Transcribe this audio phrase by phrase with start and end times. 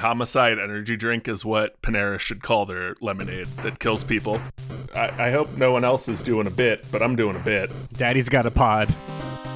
[0.00, 4.40] Homicide energy drink is what Panera should call their lemonade that kills people.
[4.94, 7.70] I, I hope no one else is doing a bit, but I'm doing a bit.
[7.92, 8.94] Daddy's got a pod.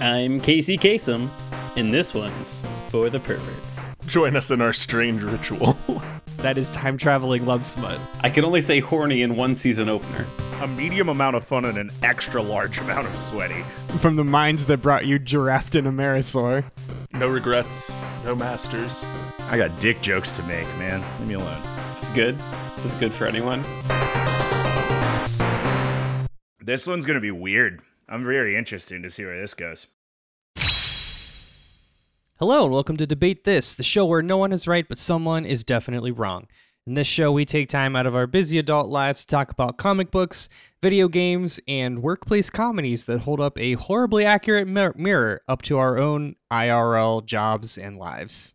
[0.01, 1.31] I'm Casey Kasem,
[1.77, 3.91] and this one's for the perverts.
[4.07, 5.79] Join us in our strange ritual.
[6.39, 7.99] That is time traveling love smut.
[8.21, 10.27] I can only say horny in one season opener.
[10.61, 13.65] A medium amount of fun and an extra large amount of sweaty.
[13.99, 16.63] From the minds that brought you Giraffe and Amerisaur.
[17.15, 17.95] No regrets,
[18.25, 19.05] no masters.
[19.49, 21.03] I got dick jokes to make, man.
[21.21, 21.63] Leave me alone.
[21.91, 22.37] This is good.
[22.77, 23.63] This is good for anyone.
[26.61, 27.83] This one's gonna be weird.
[28.09, 29.87] I'm very interested to see where this goes.
[32.39, 35.47] Hello, and welcome to Debate This, the show where no one is right, but someone
[35.47, 36.49] is definitely wrong.
[36.87, 39.79] In this show, we take time out of our busy adult lives to talk about
[39.79, 40.51] comic books,
[40.83, 45.79] video games, and workplace comedies that hold up a horribly accurate mir- mirror up to
[45.79, 48.55] our own IRL jobs and lives.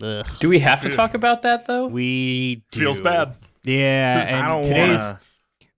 [0.00, 0.24] Ugh.
[0.38, 1.88] Do we have to talk about that though?
[1.88, 2.78] We do.
[2.78, 3.34] Feels bad.
[3.64, 5.20] Yeah, and I don't today's wanna.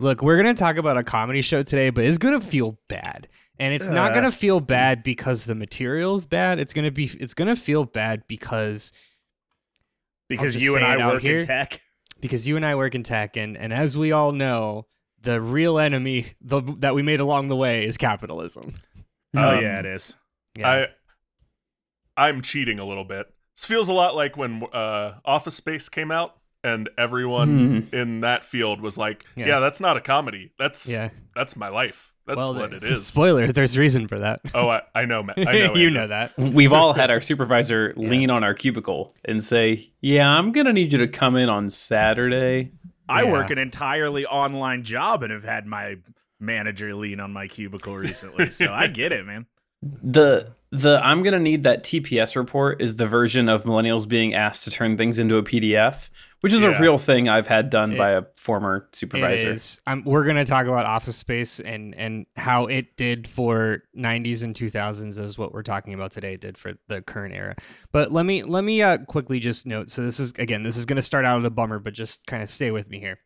[0.00, 3.26] look, we're gonna talk about a comedy show today, but it's gonna feel bad,
[3.58, 4.16] and it's not Uh.
[4.16, 6.60] gonna feel bad because the material's bad.
[6.60, 8.92] It's gonna be, it's gonna feel bad because
[10.36, 11.40] Because you and I work here.
[11.40, 11.80] in tech.
[12.20, 14.86] because you and I work in tech, and and as we all know,
[15.20, 18.74] the real enemy the, that we made along the way is capitalism.
[19.36, 20.16] Oh Um, yeah, it is.
[20.56, 20.68] Yeah.
[20.68, 20.86] I
[22.28, 23.26] I'm cheating a little bit.
[23.56, 28.44] This feels a lot like when uh, Office Space came out, and everyone in that
[28.44, 29.46] field was like, Yeah.
[29.46, 30.52] "Yeah, that's not a comedy.
[30.58, 31.10] That's yeah.
[31.34, 32.11] that's my life.
[32.26, 34.40] That's well, what it is." Spoiler: There's reason for that.
[34.54, 35.74] oh, I, I know, ma- I know.
[35.74, 36.36] you know that.
[36.38, 40.92] We've all had our supervisor lean on our cubicle and say, "Yeah, I'm gonna need
[40.92, 42.72] you to come in on Saturday."
[43.08, 43.32] I Yeah.
[43.32, 45.96] work an entirely online job and have had my
[46.40, 49.46] manager lean on my cubicle recently, so I get it, man.
[49.82, 54.62] The the I'm gonna need that TPS report is the version of millennials being asked
[54.64, 56.08] to turn things into a PDF,
[56.42, 56.76] which is Yeah.
[56.76, 59.56] a real thing I've had done It- by a former supervisor.
[59.86, 64.42] Um, we're going to talk about Office Space and and how it did for 90s
[64.42, 66.34] and 2000s is what we're talking about today.
[66.34, 67.56] It did for the current era.
[67.90, 69.88] But let me let me uh, quickly just note.
[69.90, 72.26] So this is again, this is going to start out as a bummer, but just
[72.26, 73.18] kind of stay with me here.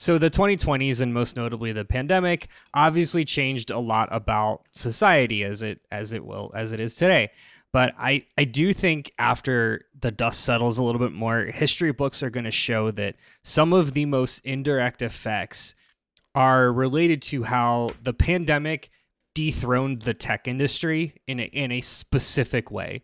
[0.00, 5.60] So the 2020s and most notably the pandemic obviously changed a lot about society as
[5.62, 7.30] it as it will as it is today.
[7.72, 12.22] But I I do think after the dust settles a little bit more, history books
[12.22, 15.74] are going to show that some of the most indirect effects
[16.34, 18.90] are related to how the pandemic
[19.34, 23.02] dethroned the tech industry in a, in a specific way.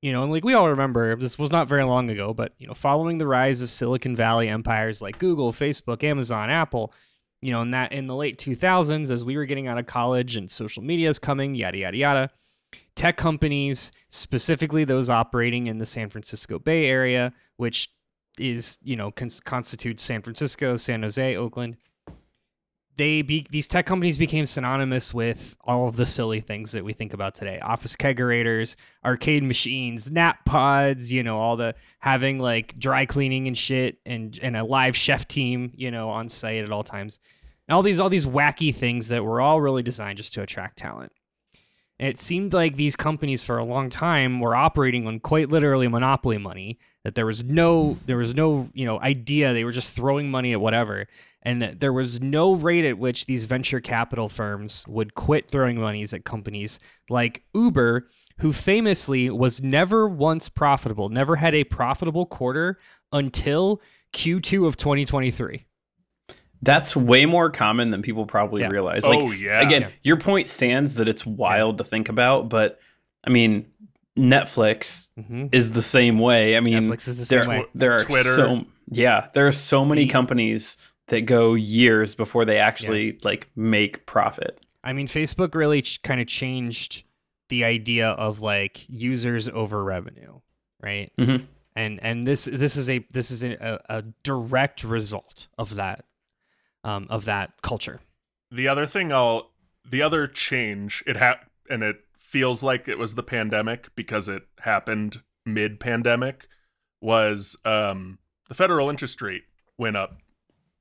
[0.00, 2.66] You know, and like we all remember, this was not very long ago, but you
[2.66, 6.92] know, following the rise of Silicon Valley empires like Google, Facebook, Amazon, Apple,
[7.40, 10.34] you know, in that in the late 2000s, as we were getting out of college
[10.34, 12.30] and social media is coming, yada yada yada,
[12.94, 17.90] tech companies, specifically those operating in the San Francisco Bay Area, which
[18.38, 21.76] is you know cons- constitutes San Francisco, San Jose, Oakland.
[22.96, 26.92] They be these tech companies became synonymous with all of the silly things that we
[26.92, 31.10] think about today: office kegerators, arcade machines, nap pods.
[31.10, 35.26] You know, all the having like dry cleaning and shit, and and a live chef
[35.26, 35.72] team.
[35.74, 37.18] You know, on site at all times.
[37.68, 40.76] And all these all these wacky things that were all really designed just to attract
[40.76, 41.12] talent.
[42.02, 46.36] It seemed like these companies for a long time were operating on quite literally monopoly
[46.36, 46.80] money.
[47.04, 50.52] That there was no there was no you know idea they were just throwing money
[50.52, 51.06] at whatever,
[51.42, 55.80] and that there was no rate at which these venture capital firms would quit throwing
[55.80, 58.08] monies at companies like Uber,
[58.38, 62.80] who famously was never once profitable, never had a profitable quarter
[63.12, 63.80] until
[64.12, 65.66] Q2 of 2023.
[66.62, 68.68] That's way more common than people probably Yeah.
[68.68, 69.04] realize.
[69.04, 69.60] Like, oh yeah.
[69.60, 69.88] again, Yeah.
[70.02, 72.78] your point stands that it's wild to think about, but
[73.24, 73.66] I mean,
[74.16, 75.46] Netflix Mm-hmm.
[75.52, 76.56] is the same way.
[76.56, 77.66] I mean, Netflix is the there, same way.
[77.74, 78.34] there are Twitter.
[78.34, 80.76] so yeah, there are so many companies
[81.08, 84.60] that go years before they actually like make profit.
[84.84, 87.04] I mean, Facebook really ch- kind of changed
[87.48, 90.40] the idea of like users over revenue,
[90.80, 91.10] right?
[91.18, 91.46] Mhm.
[91.74, 93.52] And and this this is a this is a,
[93.88, 96.04] a, a direct result of that
[96.84, 98.00] um, of that culture.
[98.50, 99.50] the other thing I'll
[99.88, 101.40] the other change it ha-
[101.70, 106.46] and it feels like it was the pandemic because it happened mid pandemic
[107.00, 108.18] was um
[108.48, 109.42] the federal interest rate
[109.78, 110.18] went up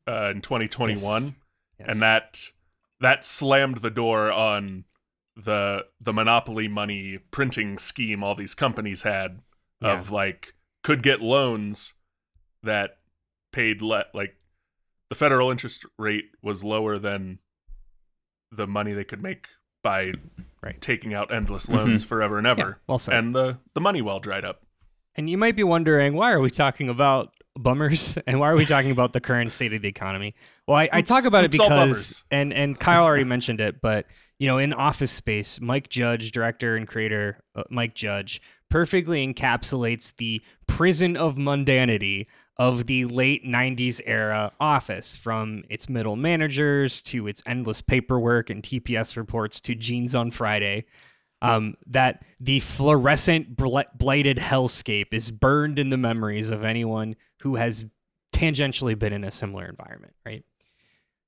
[0.07, 1.31] uh, in 2021 Yes.
[1.79, 1.87] Yes.
[1.89, 2.43] and that
[2.99, 4.85] that slammed the door on
[5.35, 9.39] the the monopoly money printing scheme all these companies had
[9.81, 10.53] of like
[10.83, 11.93] could get loans
[12.61, 12.97] that
[13.51, 14.35] paid let like
[15.11, 17.37] the federal interest rate was lower than
[18.49, 19.47] the money they could make
[19.83, 20.13] by
[20.63, 20.79] Right.
[20.79, 23.15] taking out endless loans forever and ever Yeah, well said.
[23.17, 24.61] and the the money well dried up
[25.15, 28.65] And you might be wondering, why are we talking about bummers and why are we
[28.65, 30.33] talking about the current state of the economy?
[30.65, 34.05] Well, I, I talk about it because, and and Kyle already mentioned it, but
[34.39, 40.15] you know, in Office Space, Mike Judge, director and creator uh, Mike Judge, perfectly encapsulates
[40.15, 47.27] the prison of mundanity of the late 90s era office from its middle managers to
[47.27, 50.85] its endless paperwork and TPS reports to jeans on Friday
[51.41, 57.55] um, that the fluorescent bl- blighted hellscape is burned in the memories of anyone who
[57.55, 57.85] has
[58.33, 60.43] tangentially been in a similar environment, right?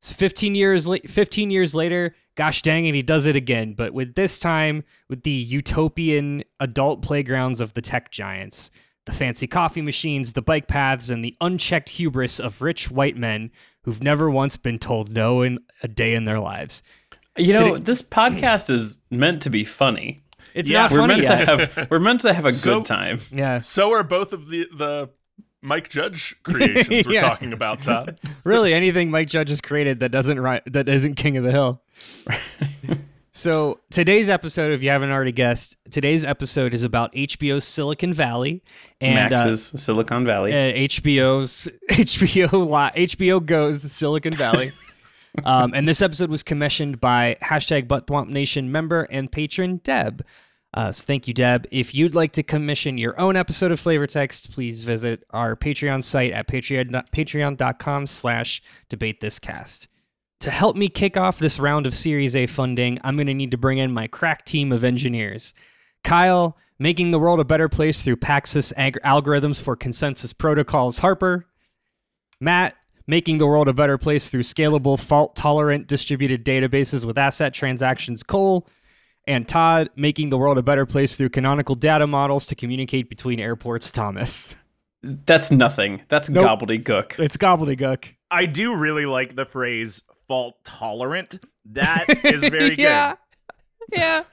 [0.02, 3.94] So 15 years la- 15 years later, gosh dang it, he does it again, but
[3.94, 8.70] with this time with the utopian adult playgrounds of the tech giants,
[9.06, 13.52] the fancy coffee machines, the bike paths, and the unchecked hubris of rich white men
[13.84, 16.82] who've never once been told no in a day in their lives.
[17.38, 20.24] You know, Did this podcast is meant to be funny.
[20.54, 21.46] It's Yeah, not We're funny meant yet.
[21.46, 23.20] to have we're meant to have a So- good time.
[23.32, 23.60] yeah.
[23.62, 25.10] So are both of the the
[25.66, 27.22] Mike Judge creations we're Yeah.
[27.22, 28.20] talking about, Todd.
[28.44, 31.82] really anything Mike Judge has created that doesn't ri- that isn't King of the Hill.
[33.34, 38.64] so today's episode, if you haven't already guessed, today's episode is about HBO's Silicon Valley
[39.02, 40.54] and uh, Max's Silicon Valley.
[40.54, 42.48] uh, HBO's HBO
[42.96, 44.72] HBO goes Silicon Valley.
[45.46, 50.24] um, and this episode was commissioned by hashtag Buttthwomp Nation member and patron Deb.
[50.74, 51.68] Uh, so thank you, Deb.
[51.72, 56.04] If you'd like to commission your own episode of Flavor Text, please visit our Patreon
[56.04, 59.88] site at patreon, patreon.com slash debate this cast.
[60.44, 63.52] To help me kick off this round of Series A funding, I'm going to need
[63.52, 65.54] to bring in my crack team of engineers.
[66.04, 71.46] Kyle, making the world a better place through Paxos ag- algorithms for consensus protocols, Harper.
[72.42, 72.76] Matt,
[73.08, 78.22] making the world a better place through scalable, fault tolerant distributed databases with ACID transactions,
[78.22, 78.68] Cole.
[79.26, 83.40] And Todd, making the world a better place through canonical data models to communicate between
[83.40, 84.54] airports, Thomas.
[85.02, 86.02] That's nothing.
[86.10, 86.60] That's Nope.
[86.60, 87.18] gobbledygook.
[87.18, 88.10] It's gobbledygook.
[88.30, 91.40] I do really like the phrase fault tolerant.
[91.66, 92.80] That is very good.
[92.80, 93.16] yeah.
[93.90, 94.24] Yeah.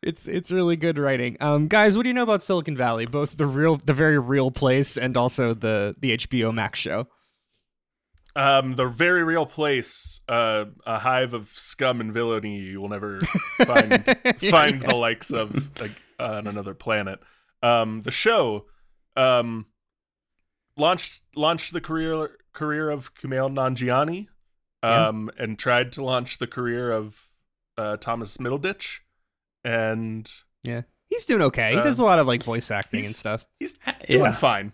[0.00, 1.36] It's it's really good writing.
[1.40, 3.04] Um guys, what do you know about Silicon Valley?
[3.04, 7.08] Both the real the very real place and also the the HBO Max show.
[8.36, 13.18] Um, the very real place, uh, a hive of scum and villainy you will never
[13.18, 14.04] find
[14.50, 17.18] find the likes of like, on another planet.
[17.64, 18.66] Um, the show,
[19.16, 19.66] um,
[20.76, 24.28] launched launched the career career of Kumail Nanjiani,
[24.82, 27.20] um, and tried to launch the career of
[27.76, 28.98] uh, Thomas Middleditch,
[29.64, 30.30] and
[30.64, 31.72] yeah, He's doing okay.
[31.72, 33.46] He Uh, does a lot of like voice acting and stuff.
[33.58, 33.78] he's
[34.10, 34.32] doing Yeah.
[34.32, 34.72] fine.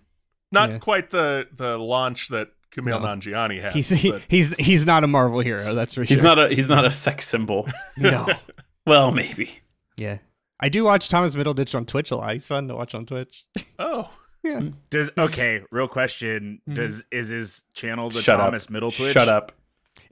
[0.50, 0.78] Not Yeah.
[0.78, 3.06] quite the the launch that Kumail No.
[3.06, 3.72] Nanjiani had.
[3.72, 6.24] He's he, but- he's he's not a Marvel hero, that's for He's sure.
[6.24, 7.68] not a he's not a sex symbol.
[7.96, 8.26] no.
[8.86, 9.60] Well, maybe.
[9.96, 10.18] Yeah.
[10.60, 12.32] I do watch Thomas Middleditch on Twitch a lot.
[12.34, 13.46] He's fun to watch on Twitch.
[13.78, 14.10] oh,
[14.42, 14.60] Yeah.
[14.90, 15.62] Does okay?
[15.72, 16.74] Real question: Mhm.
[16.74, 18.70] Does is his channel the Shut Thomas up.
[18.70, 19.12] Middle Twitch?
[19.14, 19.52] Shut up.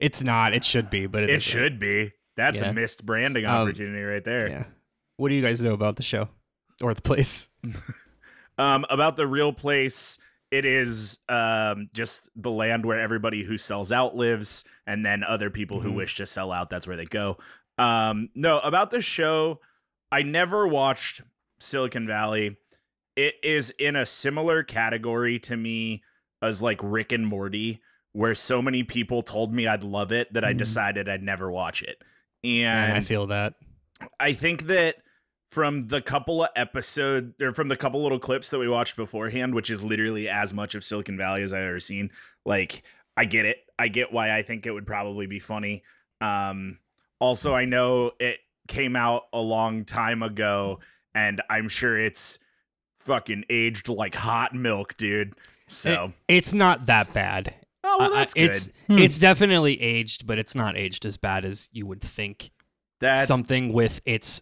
[0.03, 0.53] It's not.
[0.53, 1.41] It should be, but It isn't.
[1.41, 2.11] should be.
[2.35, 2.69] That's Yeah.
[2.69, 4.49] a missed branding Um, opportunity right there.
[4.49, 4.63] Yeah.
[5.17, 6.29] What do you guys know about the show
[6.81, 7.49] or the place?
[8.57, 10.19] Um, about the real place,
[10.51, 15.49] it is um just the land where everybody who sells out lives, and then other
[15.49, 15.95] people who Mhm.
[15.95, 17.39] wish to sell out, that's where they go.
[17.79, 19.59] Um, no, about the show,
[20.11, 21.21] I never watched
[21.59, 22.57] Silicon Valley.
[23.15, 26.03] It is in a similar category to me
[26.41, 27.81] as like Rick and Morty,
[28.13, 30.57] where so many people told me I'd love it that I Mhm.
[30.57, 32.01] decided I'd never watch it.
[32.43, 33.55] And And I feel that.
[34.19, 34.97] I think that
[35.51, 39.53] from the couple of episode or from the couple little clips that we watched beforehand,
[39.53, 42.09] which is literally as much of Silicon Valley as I've ever seen,
[42.45, 42.83] like
[43.15, 43.57] I get it.
[43.77, 45.83] I get why I think it would probably be funny.
[46.21, 46.79] Um
[47.19, 50.79] also I know it came out a long time ago
[51.15, 52.39] and I'm sure it's
[52.99, 55.33] fucking aged like hot milk, dude.
[55.67, 57.53] So It's not that bad.
[57.83, 58.43] Oh well Uh, that's good.
[58.51, 58.97] it's Hmm.
[58.97, 62.51] it's definitely aged, but it's not aged as bad as you would think
[62.99, 64.39] that's something with its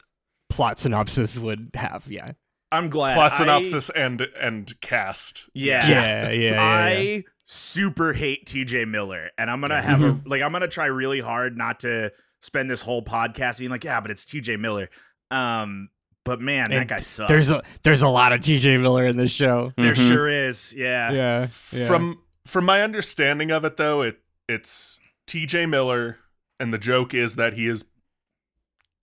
[0.49, 2.05] plot synopsis would have.
[2.07, 2.33] Yeah.
[2.71, 5.45] I'm glad plot I- synopsis and and cast.
[5.53, 5.87] yeah.
[5.89, 6.29] Yeah.
[6.31, 6.51] Yeah.
[6.51, 7.21] yeah, I yeah.
[7.45, 11.57] super hate TJ Miller, and I'm gonna have a like I'm gonna try really hard
[11.57, 14.89] not to spend this whole podcast being like, yeah, but it's TJ Miller.
[15.31, 15.89] Um,
[16.23, 17.27] but man, that And guy sucks.
[17.29, 19.73] There's a there's a lot of TJ Miller in this show.
[19.77, 20.07] there Mhm.
[20.07, 21.11] sure is, yeah.
[21.11, 21.47] Yeah.
[21.71, 21.87] yeah.
[21.87, 24.19] From from my understanding of it though, it
[24.49, 25.65] it's T.J.
[25.67, 26.17] Miller,
[26.59, 27.85] and the joke is that he is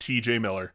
[0.01, 0.39] T.J.
[0.39, 0.73] Miller.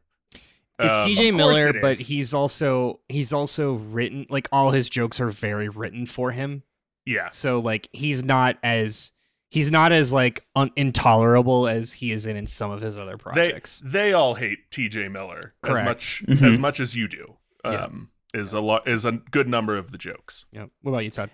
[0.80, 5.30] It's Um, TJ Miller, but he's also he's also written like all his jokes are
[5.30, 6.64] very written for him.
[7.06, 9.14] Yeah, So like he's not as
[9.52, 13.18] he's not as like un- intolerable as he is in, in some of his other
[13.18, 13.82] projects.
[13.84, 15.10] they all hate T.J.
[15.10, 15.86] Miller as Correct.
[15.86, 16.42] much Mhm.
[16.48, 17.36] as much as you do.
[17.66, 17.84] Yeah.
[17.86, 20.46] Um, is a lot is a good number of the jokes.
[20.52, 20.66] Yeah.
[20.82, 21.30] What about you, Todd?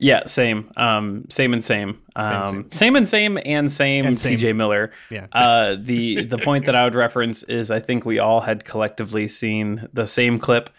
[0.00, 0.70] Yeah, same.
[0.78, 2.00] Um, same and same.
[2.16, 2.72] Um, same.
[2.72, 4.06] same, and same and same.
[4.06, 4.38] And same.
[4.38, 4.92] TJ Miller.
[5.10, 5.26] Yeah.
[5.30, 9.28] Uh, the the point that I would reference is I think we all had collectively
[9.28, 10.70] seen the same clip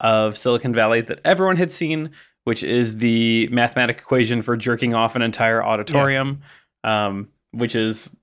[0.00, 2.10] of Silicon Valley that everyone had seen,
[2.44, 6.42] which is the mathematic equation for jerking off an entire auditorium,
[6.84, 8.14] um, which is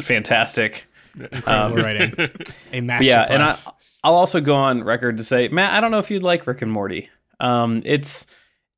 [0.00, 0.86] fantastic.
[1.46, 2.12] Um, writing.
[2.72, 3.02] A masterclass.
[3.02, 3.54] Yeah, and I,
[4.02, 6.62] I'll also go on record to say, Matt, I don't know if you'd like Rick
[6.62, 7.08] and Morty.
[7.40, 8.26] Um, it's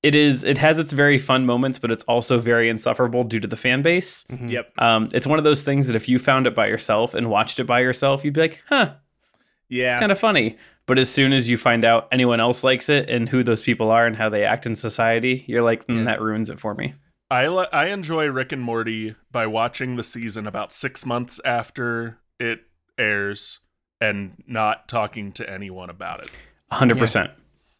[0.02, 3.49] it is it has its very fun moments, but it's also very insufferable due to
[3.49, 4.25] the fan base.
[4.30, 4.50] Mhm.
[4.50, 4.73] Yep.
[4.78, 7.59] Um, it's one of those things that if you found it by yourself and watched
[7.61, 8.95] it by yourself, you'd be like, huh,
[9.69, 9.92] Yeah.
[9.92, 10.57] it's kind of funny.
[10.87, 13.90] But as soon as you find out anyone else likes it and who those people
[13.90, 16.04] are and how they act in society, you're like, mm, Yeah.
[16.04, 16.95] that ruins it for me.
[17.30, 22.19] I li- I enjoy Rick and Morty by watching the season about six months after
[22.40, 22.62] it
[22.99, 23.61] airs
[24.00, 26.30] and not talking to anyone about it.
[26.73, 27.30] 100%.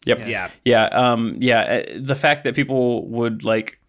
[0.05, 0.19] Yep.
[0.19, 0.27] Yeah.
[0.27, 0.49] yeah.
[0.65, 1.59] Yeah, um, yeah.
[1.61, 3.79] uh, The fact that people would like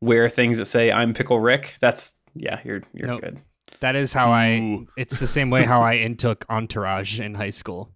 [0.00, 3.20] wear things that say "I'm Pickle Rick," that's yeah, you're you're Nope.
[3.22, 3.40] good.
[3.80, 4.80] That is how I.
[4.96, 7.90] It's the same way how I intook Entourage in high school.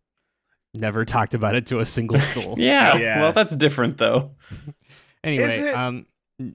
[0.75, 2.55] Never talked about it to a single soul.
[2.59, 3.21] Yeah, Yeah.
[3.21, 4.33] well, that's different though.
[5.25, 5.75] Anyway, Is it?
[5.76, 6.07] um,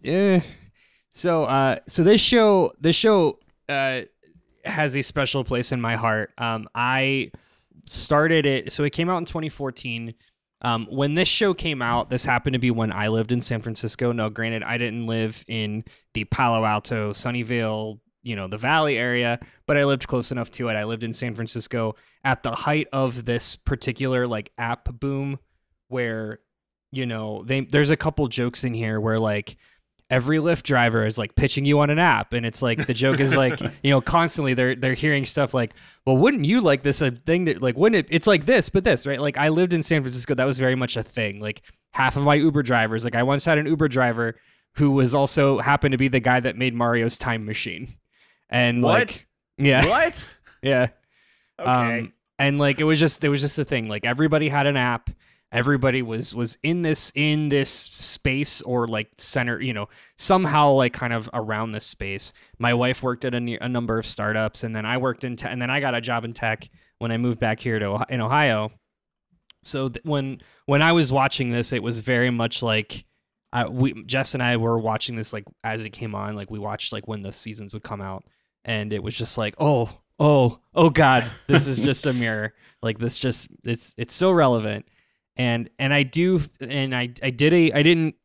[0.04, 0.42] eh.
[1.14, 4.02] so uh, so this show, this show, uh,
[4.66, 6.32] has a special place in my heart.
[6.38, 7.32] Um, I
[7.88, 10.14] started it, so it came out in 2014.
[10.62, 13.62] Um, when this show came out, this happened to be when I lived in San
[13.62, 14.12] Francisco.
[14.12, 15.84] Now, granted, I didn't live in
[16.14, 20.70] the Palo Alto, Sunnyvale, you know, the Valley area, but I lived close enough to
[20.70, 20.74] it.
[20.74, 25.40] I lived in San Francisco at the height of this particular like app boom,
[25.88, 26.40] where
[26.92, 29.58] you know they there's a couple jokes in here where like
[30.10, 33.20] every Lyft driver is like pitching you on an app, and it's like the joke
[33.20, 35.74] is like you know constantly they're they're hearing stuff like,
[36.06, 38.08] well, wouldn't you like this a thing that like wouldn't it?
[38.14, 39.20] It's like this, but this, right?
[39.22, 41.40] Like I lived in San Francisco, that was very much a thing.
[41.40, 41.62] Like
[41.92, 44.36] half of my Uber drivers, like I once had an Uber driver
[44.74, 47.94] who was also happened to be the guy that made Mario's time machine,
[48.50, 48.94] and What?
[48.94, 50.28] like yeah, What?
[50.62, 50.88] yeah.
[51.60, 52.00] Okay.
[52.00, 53.90] Um, and like it was just it was just a thing.
[53.90, 55.10] Like everybody had an app.
[55.52, 59.88] Everybody was was in this in this space or like center, you know,
[60.18, 62.34] somehow like kind of around this space.
[62.60, 65.52] My wife worked at a, a number of startups, and then I worked in tech,
[65.52, 68.20] and then I got a job in tech when I moved back here to in
[68.20, 68.72] Ohio.
[69.64, 73.06] So th- when when I was watching this, it was very much like
[73.54, 76.36] uh, we Jess and I were watching this like as it came on.
[76.36, 78.26] Like we watched like when the seasons would come out,
[78.66, 79.90] and it was just like, oh,
[80.20, 82.54] oh, oh God, this is just a mirror.
[82.82, 84.86] Like this, just it's it's so relevant,
[85.38, 88.16] and and I do, and I I did a I didn't.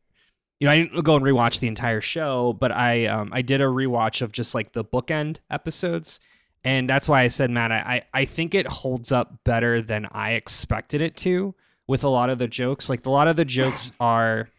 [0.59, 3.59] You know, I didn't go and rewatch the entire show, but I um I did
[3.59, 6.21] a rewatch of just like the bookend episodes,
[6.63, 10.07] and that's why I said, Matt, I I I think it holds up better than
[10.11, 11.53] I expected it to
[11.87, 12.89] with a lot of the jokes.
[12.89, 14.49] Like a lot of the jokes are,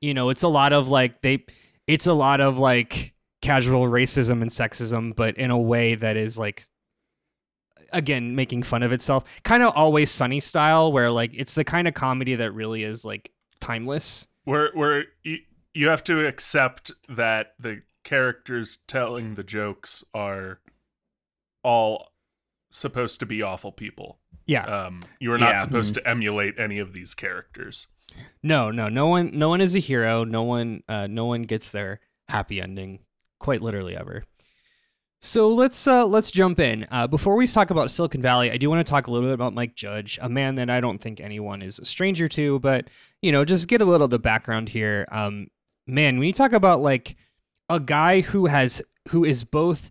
[0.00, 1.44] you know, it's a lot of like they,
[1.86, 6.38] it's a lot of like casual racism and sexism, but in a way that is
[6.38, 6.64] like,
[7.92, 9.24] again, making fun of itself.
[9.44, 13.04] Kind of always sunny style, where like it's the kind of comedy that really is
[13.04, 14.26] like timeless.
[14.44, 15.38] Where where you,
[15.74, 20.60] you have to accept that the characters telling the jokes are
[21.62, 22.08] all
[22.70, 24.18] supposed to be awful people.
[24.46, 24.64] Yeah.
[24.64, 25.60] Um, you are not Yeah.
[25.60, 27.88] supposed to emulate any of these characters.
[28.42, 30.24] No, no, no one, no one is a hero.
[30.24, 33.00] No one, uh, no one gets their happy ending,
[33.38, 34.24] quite literally ever.
[35.22, 36.86] So let's uh, let's jump in.
[36.90, 39.34] Uh, before we talk about Silicon Valley, I do want to talk a little bit
[39.34, 42.88] about Mike Judge, a man that I don't think anyone is a stranger to, but
[43.20, 45.06] you know, just get a little of the background here.
[45.12, 45.48] Um,
[45.86, 47.16] man, when you talk about like
[47.68, 49.90] a guy who has who is both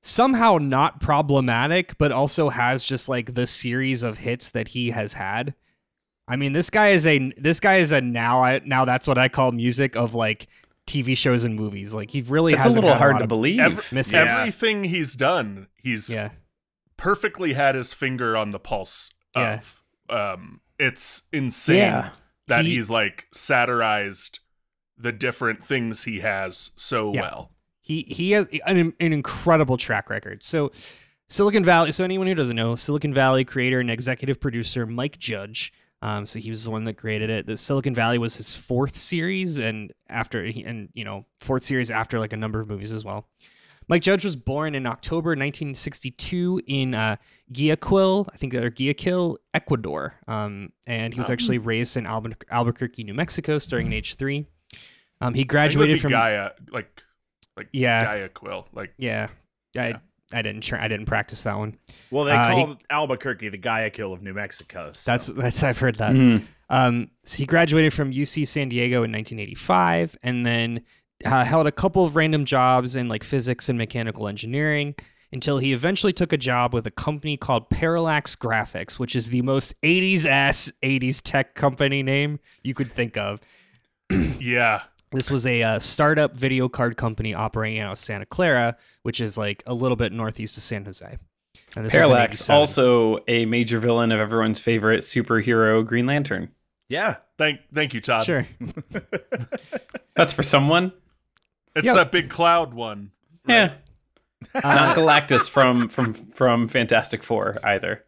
[0.00, 5.14] somehow not problematic, but also has just like the series of hits that he has
[5.14, 5.54] had.
[6.28, 9.18] I mean, this guy is a this guy is a now I now that's what
[9.18, 10.46] I call music of like
[10.86, 11.94] TV shows and movies.
[11.94, 13.60] Like he really It's a little hard to believe.
[13.60, 14.38] Every- Yeah.
[14.40, 16.30] Everything he's done, he's Yeah,
[16.96, 19.54] perfectly had his finger on the pulse Yeah.
[19.54, 19.80] of.
[20.08, 22.10] Um, it's insane Yeah.
[22.48, 24.40] that He- he's like satirized
[24.98, 27.20] the different things he has so Yeah.
[27.22, 27.48] well.
[27.84, 30.42] he he has an, an incredible track record.
[30.44, 30.70] So
[31.28, 31.90] Silicon Valley.
[31.92, 35.72] So anyone who doesn't know, Silicon Valley creator and executive producer Mike Judge.
[36.02, 37.46] Um, so he was the one that created it.
[37.46, 42.18] The Silicon Valley was his fourth series, and after and you know fourth series after
[42.18, 43.28] like a number of movies as well.
[43.88, 47.16] Mike Judge was born in October 1962 in uh,
[47.52, 50.14] Guayaquil, I think they're Guayaquil, Ecuador.
[50.28, 51.32] Um, and he was Oh.
[51.32, 54.46] actually raised in Albu- Albuquerque, New Mexico, starting at age three.
[55.20, 57.02] Um, he I think it would graduated from Gaia, like
[57.56, 58.04] like Yeah.
[58.04, 59.28] Gaia Quill, like yeah.
[59.74, 59.82] Yeah.
[59.82, 60.00] I
[60.40, 61.76] didn't try, I didn't practice that one.
[62.10, 64.92] Well, they Uh, he- called Albuquerque the Guayaquil of New Mexico.
[64.94, 66.12] so- That's that's I've heard that.
[66.12, 66.44] Mm.
[66.70, 70.80] Um, so he graduated from UC San Diego in 1985, and then
[71.26, 74.94] uh, held a couple of random jobs in like physics and mechanical engineering
[75.32, 79.42] until he eventually took a job with a company called Parallax Graphics, which is the
[79.42, 83.40] most 80s ass 80s tech company name you could think of.
[84.38, 84.82] Yeah.
[85.12, 89.36] This was a uh, startup video card company operating out of Santa Clara, which is
[89.36, 91.06] like a little bit northeast of San Jose.
[91.76, 96.50] And this was Parallax, also a major villain of everyone's favorite superhero, Green Lantern.
[96.88, 97.16] yeah.
[97.38, 98.24] Thank thank you, Todd.
[98.26, 98.46] Sure.
[100.14, 100.92] That's for someone.
[101.74, 101.94] It's Yeah.
[101.94, 103.10] that big cloud one.
[103.48, 103.74] Yeah,
[104.54, 108.04] Uh, not Galactus from from from Fantastic Four either.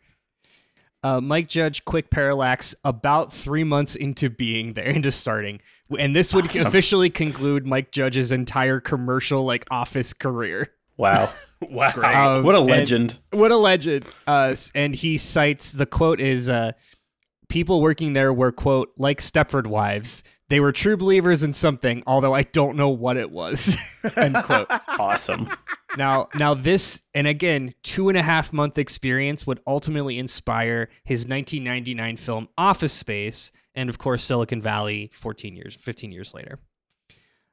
[1.03, 5.61] uh, Mike Judge Quick Parallax about three months into being there, into starting,
[5.99, 6.67] and this would Awesome.
[6.67, 10.71] officially conclude Mike Judge's entire commercial like office career.
[10.97, 11.31] Wow,
[11.71, 11.93] Wow.
[12.39, 13.19] Um, what a and- legend!
[13.31, 14.05] what a legend!
[14.27, 16.73] Uh, and he cites the quote is, uh,
[17.49, 20.23] "People working there were quote like Stepford wives.
[20.51, 23.77] They were true believers in something, although I don't know what it was."
[24.17, 24.67] End quote.
[24.89, 25.49] awesome.
[25.97, 31.21] Now, now this, and again, two and a half month experience would ultimately inspire his
[31.27, 35.11] 1999 film Office Space, and of course Silicon Valley.
[35.13, 36.59] 14 years, 15 years later.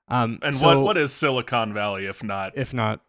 [0.08, 3.02] Um, And so what what is Silicon Valley if not if not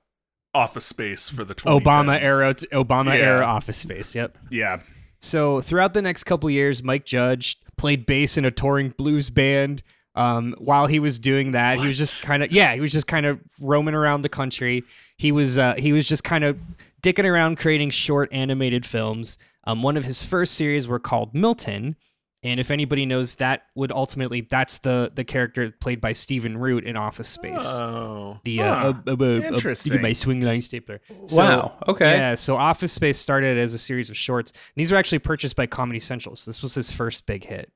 [0.54, 1.82] office space for the 2010s?
[1.82, 3.24] Obama era, Obama Yeah.
[3.24, 4.14] era Office Space?
[4.14, 4.38] Yep.
[4.50, 4.80] Yeah.
[5.18, 9.82] So throughout the next couple years, Mike Judge played bass in a touring blues band.
[10.14, 13.06] Um, while he was doing that, he was just kind of yeah, he was just
[13.06, 14.84] kind of roaming around the country.
[15.16, 16.58] He was uh, he was just kind of
[17.02, 19.38] dicking around creating short animated films.
[19.64, 21.96] Um, one of his first series were called Milton,
[22.44, 26.84] and if anybody knows, that would ultimately that's the the character played by Stephen Root
[26.84, 27.64] in Office Space.
[27.64, 28.38] Oh.
[28.44, 28.64] the Huh.
[28.64, 30.02] uh, uh, uh, uh, uh, Interesting.
[30.02, 31.00] my Swingline stapler.
[31.26, 31.78] So- wow.
[31.88, 32.12] Okay.
[32.16, 34.52] yeah, so Office Space started as a series of shorts.
[34.76, 36.34] These were actually purchased by Comedy Central.
[36.36, 37.70] So this was his first big hit.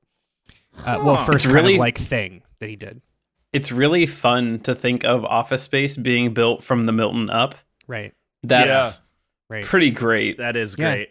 [0.85, 3.01] Uh, well, first It's kind really- of like thing that he did.
[3.53, 7.55] It's really fun to think of Office Space being built from the Milton up.
[7.87, 8.13] Right.
[8.43, 9.01] That's
[9.49, 9.63] Right.
[9.63, 10.37] pretty great.
[10.39, 11.05] That is Yeah.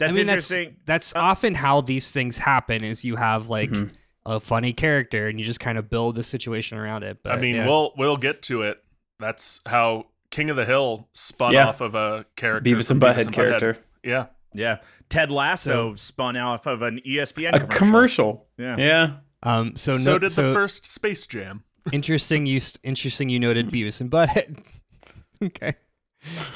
[0.00, 0.06] Great.
[0.08, 0.76] That's I mean, interesting.
[0.86, 2.84] That's, that's often how these things happen.
[2.84, 3.90] Is you have like Mhm.
[4.26, 7.18] a funny character and you just kind of build the situation around it.
[7.22, 7.66] But I mean, yeah.
[7.66, 8.82] we'll we'll get to it.
[9.18, 11.68] That's how King of the Hill spun Yeah.
[11.68, 12.70] off of a character.
[12.70, 13.78] Beavis from and Butthead character.
[14.02, 14.26] Yeah.
[14.54, 14.78] yeah.
[15.08, 17.76] Ted Lasso So- spun off of an ESPN A commercial.
[17.78, 18.46] commercial.
[18.56, 18.76] Yeah.
[18.78, 19.16] Yeah.
[19.42, 21.64] um, so So, no, did so the first Space Jam.
[21.92, 22.46] interesting.
[22.46, 23.28] You interesting.
[23.28, 24.62] You noted Beavis and Butthead.
[25.42, 25.74] okay.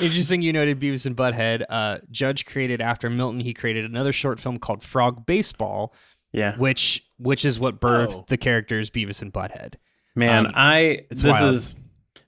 [0.00, 0.42] Interesting.
[0.42, 1.64] You noted Beavis and Butthead.
[1.68, 3.40] Uh, Judge created after Milton.
[3.40, 5.94] He created another short film called Frog Baseball,
[6.32, 6.56] Yeah.
[6.56, 8.24] which which is what birthed Oh.
[8.28, 9.74] the characters Beavis and Butthead.
[10.16, 10.78] Man, Um, I
[11.10, 11.54] it's this wild.
[11.54, 11.74] is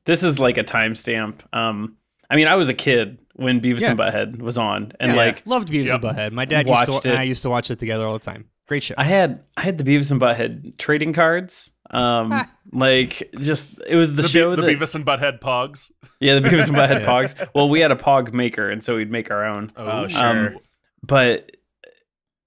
[0.04, 1.40] this is like a timestamp.
[1.52, 1.96] Um
[2.30, 3.90] I mean, I was a kid when Beavis Yeah.
[3.90, 5.16] and Butthead was on and Yeah.
[5.16, 6.02] like Loved Beavis Yep.
[6.02, 6.32] and Butthead.
[6.32, 7.18] My dad used to Watched and.
[7.18, 8.46] I used to watch it together all the time.
[8.66, 8.94] Great show.
[8.98, 11.72] I had I had the Beavis and Butthead trading cards.
[11.90, 15.90] Um like just it was the, The, show Be- the that Beavis and Butthead Pogs.
[16.20, 17.06] Yeah, the Beavis and Butthead Yeah.
[17.06, 17.48] Pogs.
[17.54, 19.68] Well, we had a Pog maker and so we'd make our own.
[19.76, 20.08] Oh, Ooh.
[20.08, 20.48] sure.
[20.48, 20.58] Um,
[21.02, 21.52] but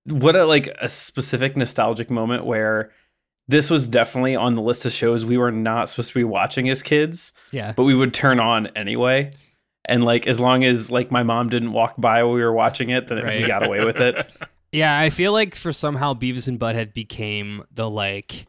[0.06, 2.92] what a like a specific nostalgic moment where
[3.48, 6.70] this was definitely on the list of shows we were not supposed to be watching
[6.70, 7.72] as kids, yeah.
[7.72, 9.32] but we would turn on anyway.
[9.86, 12.90] And like as long as like my mom didn't walk by while we were watching
[12.90, 14.32] it, then we got away with it.
[14.72, 18.46] Yeah, I feel like for somehow Beavis and Butthead became the like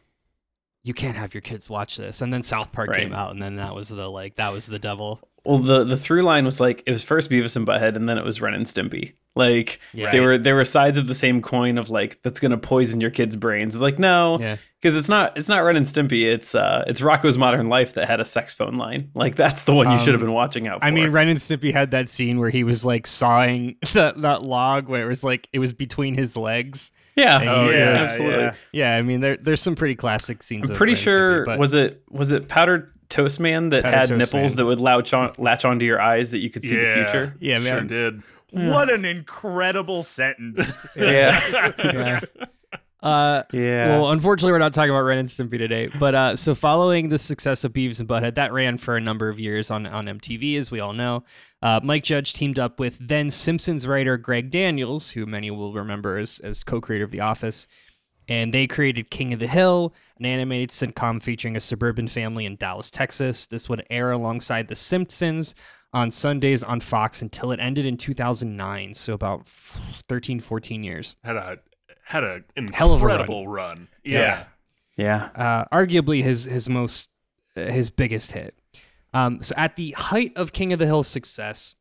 [0.83, 2.21] you can't have your kids watch this.
[2.21, 3.01] And then South Park Right.
[3.01, 5.19] came out and then that was the like that was the devil.
[5.45, 8.17] Well, the the through line was like it was first Beavis and Butthead, and then
[8.19, 9.13] it was Ren and Stimpy.
[9.35, 10.11] Like Yeah.
[10.11, 13.09] they were there were sides of the same coin of like that's gonna poison your
[13.09, 13.73] kids' brains.
[13.73, 14.57] It's like no, Yeah.
[14.79, 16.25] because it's not it's not Ren and Stimpy.
[16.25, 19.09] It's uh it's Rocko's Modern Life that had a sex phone line.
[19.15, 20.85] Like that's the one you should have Um, been watching out for.
[20.85, 24.43] I mean, Ren and Stimpy had that scene where he was like sawing that, that
[24.43, 26.91] log where it was like it was between his legs.
[27.21, 28.43] Yeah, Oh, yeah, absolutely.
[28.43, 28.53] yeah.
[28.71, 30.69] Yeah, I mean there there's some pretty classic scenes.
[30.69, 33.97] I'm of pretty sure Stimpy, but was it was it Powdered Toast Man that Powdered
[33.97, 34.55] had nipples Man.
[34.57, 36.81] that would latch on latch onto your eyes that you could see yeah.
[36.81, 37.35] the future.
[37.39, 37.87] Yeah, Sure man.
[37.87, 38.21] did.
[38.51, 40.85] What an incredible sentence.
[40.97, 42.19] Yeah, yeah.
[43.01, 43.87] Uh, yeah.
[43.87, 45.89] Well, unfortunately, we're not talking about Ren and Stimpy today.
[45.99, 49.27] But uh, so, following the success of Beavis and Butthead, that ran for a number
[49.29, 51.23] of years on, on MTV, as we all know.
[51.61, 56.17] Uh, Mike Judge teamed up with then Simpsons writer Greg Daniels, who many will remember
[56.17, 57.67] as, as co creator of The Office.
[58.27, 62.55] And they created King of the Hill, an animated sitcom featuring a suburban family in
[62.55, 63.47] Dallas, Texas.
[63.47, 65.55] This would air alongside The Simpsons
[65.91, 68.93] on Sundays on Fox until it ended in 2009.
[68.93, 71.15] So, about 13, 14 years.
[71.23, 71.57] had a
[72.03, 73.15] had a Hell of a run.
[73.21, 73.87] incredible run.
[74.03, 74.45] Yeah.
[74.97, 75.29] yeah.
[75.35, 75.43] yeah.
[75.71, 77.09] uh, arguably his his most
[77.55, 78.55] uh, his biggest hit.
[79.13, 81.75] Um, so at the height of King of the Hill's success,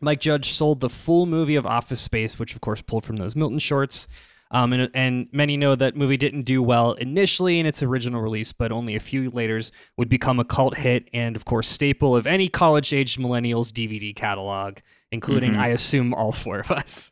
[0.00, 3.36] Mike Judge sold the full movie of Office Space, which of course pulled from those
[3.36, 4.08] Milton shorts.
[4.52, 8.52] Um, and, and many know that movie didn't do well initially in its original release,
[8.52, 9.60] but only a few later
[9.96, 14.78] would become a cult hit and, of course, staple of any college-aged millennials DVD catalog,
[15.10, 15.58] including, Mhm.
[15.58, 17.10] I assume, all four of us.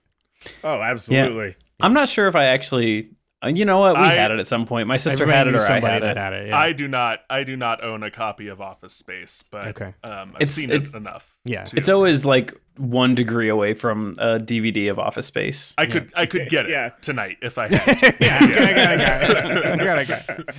[0.63, 1.57] Oh, absolutely.
[1.81, 3.11] I'm not sure if I actually.
[3.45, 3.97] uh, You know what?
[3.97, 4.87] We I- had it at some point.
[4.87, 6.21] My sister had it, knew or I somebody had that it.
[6.21, 6.49] had it.
[6.49, 6.59] Yeah.
[6.59, 7.21] I do not.
[7.29, 9.93] I do not own a copy of Office Space, but Okay.
[10.05, 11.35] um, I've It's- seen it- it enough.
[11.45, 11.65] Yeah.
[11.65, 15.75] to- It's always like one degree away from a DVD of Office Space.
[15.79, 16.11] I could.
[16.17, 16.91] I could get it Yeah.
[17.01, 17.99] tonight if I had.
[17.99, 18.15] to.
[18.21, 20.55] yeah, I got it, I got it, I got it, I got it.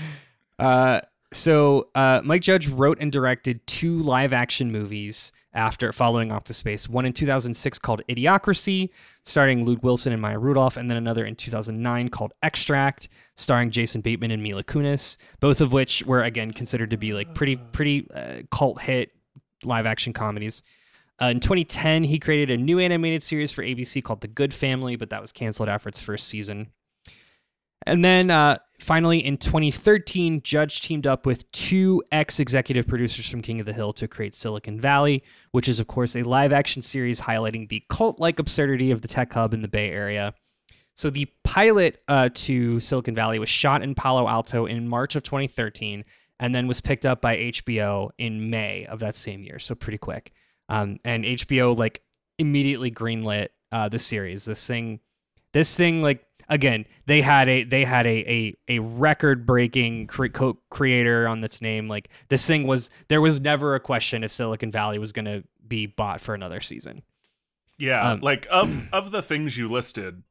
[0.59, 1.01] Uh,
[1.33, 6.87] so uh, Mike Judge wrote and directed two live action movies after following Office Space.
[6.87, 8.89] One in 2006 called Idiocracy,
[9.23, 14.01] starring Luke Wilson and Maya Rudolph, and then another in 2009 called Extract, starring Jason
[14.01, 15.17] Bateman and Mila Kunis.
[15.39, 19.11] Both of which were again considered to be like pretty pretty uh, cult hit
[19.63, 20.61] live action comedies.
[21.21, 24.97] Uh, in 2010, he created a new animated series for ABC called The Good Family,
[24.97, 26.71] but that was canceled after its first season.
[27.85, 33.41] And then uh, finally, in 2013, Judge teamed up with two ex executive producers from
[33.41, 36.81] King of the Hill to create Silicon Valley, which is, of course, a live action
[36.81, 40.33] series highlighting the cult like absurdity of the tech hub in the Bay Area.
[40.95, 45.23] So the pilot uh, to Silicon Valley was shot in Palo Alto in March of
[45.23, 46.05] 2013
[46.39, 49.59] and then was picked up by HBO in May of that same year.
[49.59, 50.31] So pretty quick.
[50.69, 52.01] Um, and HBO like
[52.39, 54.45] immediately greenlit uh, the series.
[54.45, 55.01] This thing,
[55.51, 60.27] this thing like again they had a they had a a, a record breaking cre-
[60.27, 61.87] co- creator on this name.
[61.87, 65.43] Like this thing was there was never a question if Silicon Valley was going to
[65.67, 67.01] be bought for another season.
[67.77, 70.23] Yeah, Um, like of of the things you listed,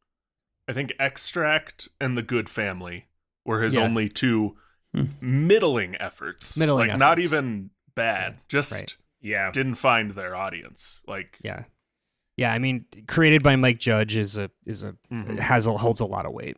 [0.68, 3.06] I think Extract and The Good Family
[3.44, 3.82] were his Yeah.
[3.82, 4.56] only two
[4.94, 5.06] Hmm.
[5.20, 6.56] middling efforts.
[6.56, 8.38] Middling like not even bad.
[8.48, 8.96] Just Right.
[9.20, 9.50] Yeah.
[9.50, 11.00] didn't find their audience.
[11.06, 11.64] Like Yeah,
[12.36, 12.52] yeah.
[12.52, 15.38] I mean, created by Mike Judge is a is a mhm.
[15.38, 16.56] has a, holds a lot of weight.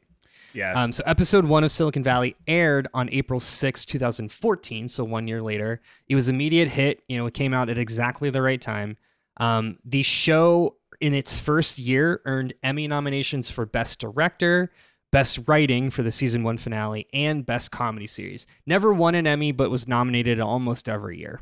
[0.56, 0.72] Yeah.
[0.72, 5.42] Um, so episode one of Silicon Valley aired on April 6, 2014, so one year
[5.42, 5.82] later.
[6.08, 7.02] It was immediate hit.
[7.08, 8.96] You know, it came out at exactly the right time.
[9.36, 14.72] Um, the show in its first year earned Emmy nominations for Best Director,
[15.12, 18.46] Best Writing for the season one finale, and Best Comedy Series.
[18.64, 21.40] Never won an Emmy, but was nominated almost every year.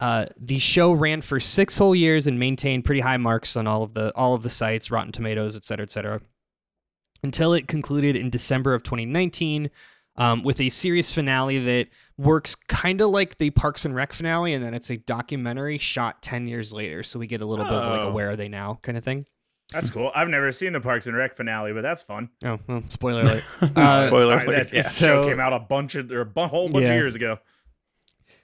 [0.00, 3.82] Uh, the show ran for six whole years and maintained pretty high marks on all
[3.82, 6.20] of the all of the sites, Rotten Tomatoes, et cetera, et cetera
[7.22, 9.70] until it concluded in December of 2019
[10.16, 14.52] um, with a series finale that works kind of like the Parks and Rec finale,
[14.52, 17.02] and then it's a documentary shot 10 years later.
[17.02, 18.12] So we get a little bit of like a Oh.
[18.12, 19.24] where are they now kind of thing.
[19.72, 20.12] That's cool.
[20.14, 22.28] I've never seen the Parks and Rec finale, but that's fun.
[22.44, 23.44] Oh, well, spoiler alert.
[23.74, 24.70] Uh, Spoiler alert.
[24.70, 24.82] That Yeah.
[24.82, 26.90] show So- came out a bunch of or a bu- whole bunch Yeah.
[26.92, 27.38] of years ago.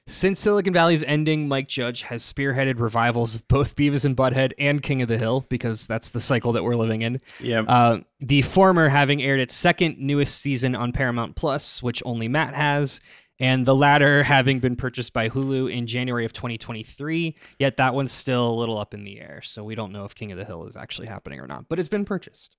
[0.07, 4.83] Since Silicon Valley's ending, Mike Judge has spearheaded revivals of both Beavis and Butthead and
[4.83, 7.21] King of the Hill because that's the cycle that we're living in.
[7.39, 7.63] Yeah.
[7.63, 12.55] Uh, the former having aired its second newest season on Paramount Plus, which only Matt
[12.55, 13.01] has,
[13.39, 17.37] and the latter having been purchased by Hulu in January of 2023.
[17.59, 20.15] Yet that one's still a little up in the air, so we don't know if
[20.17, 21.69] King of the Hill is actually happening or not.
[21.69, 22.57] But it's been purchased.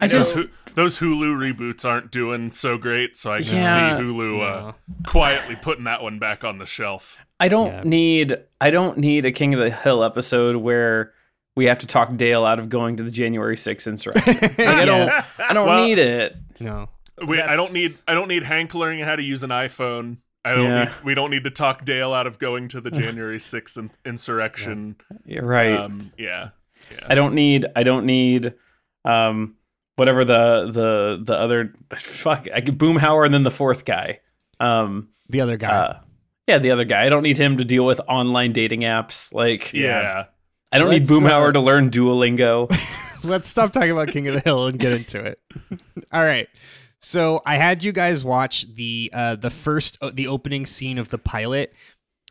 [0.00, 3.98] I those, just Hu- those Hulu reboots aren't doing so great, so I can Yeah.
[3.98, 4.72] see Hulu uh,
[5.06, 7.24] quietly putting that one back on the shelf.
[7.38, 7.82] I don't Yeah.
[7.84, 11.12] need I don't need a King of the Hill episode where
[11.56, 14.34] we have to talk Dale out of going to the January 6th insurrection.
[14.40, 16.36] Like, I don't I don't Well- need it.
[16.60, 16.88] no.
[17.26, 20.18] We, I don't need I don't need Hank learning how to use an iPhone.
[20.42, 20.84] I don't Yeah.
[20.84, 23.90] need, we don't need to talk Dale out of going to the January 6th in,
[24.06, 24.96] insurrection.
[25.26, 25.74] You're right.
[25.76, 26.50] Um, yeah.
[27.06, 28.54] I don't need I don't need
[29.04, 29.56] um
[29.96, 34.20] whatever the the the other fuck I could Boomhauer and then the fourth guy.
[34.58, 35.68] Um The other guy.
[35.68, 36.00] uh
[36.46, 37.04] yeah, the other guy.
[37.06, 39.32] I don't need him to deal with online dating apps.
[39.32, 40.26] Like Yeah.
[40.72, 42.70] I don't need Let's, Boomhauer uh, to learn Duolingo.
[43.24, 45.40] Let's stop talking about King of the Hill and get into it.
[46.12, 46.48] All right.
[46.98, 51.08] So I had you guys watch the uh, the first uh, the opening scene of
[51.08, 51.72] the pilot,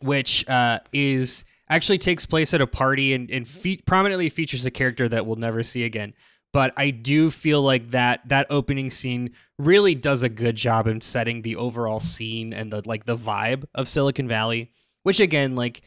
[0.01, 4.71] which uh, is actually takes place at a party and, and fe- prominently features a
[4.71, 6.13] character that we'll never see again.
[6.51, 11.01] But I do feel like that that opening scene really does a good job in
[11.01, 14.71] setting the overall scene and the like the vibe of Silicon Valley.
[15.03, 15.81] Which again, like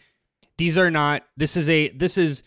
[0.59, 1.25] these are not.
[1.37, 2.43] This is a this is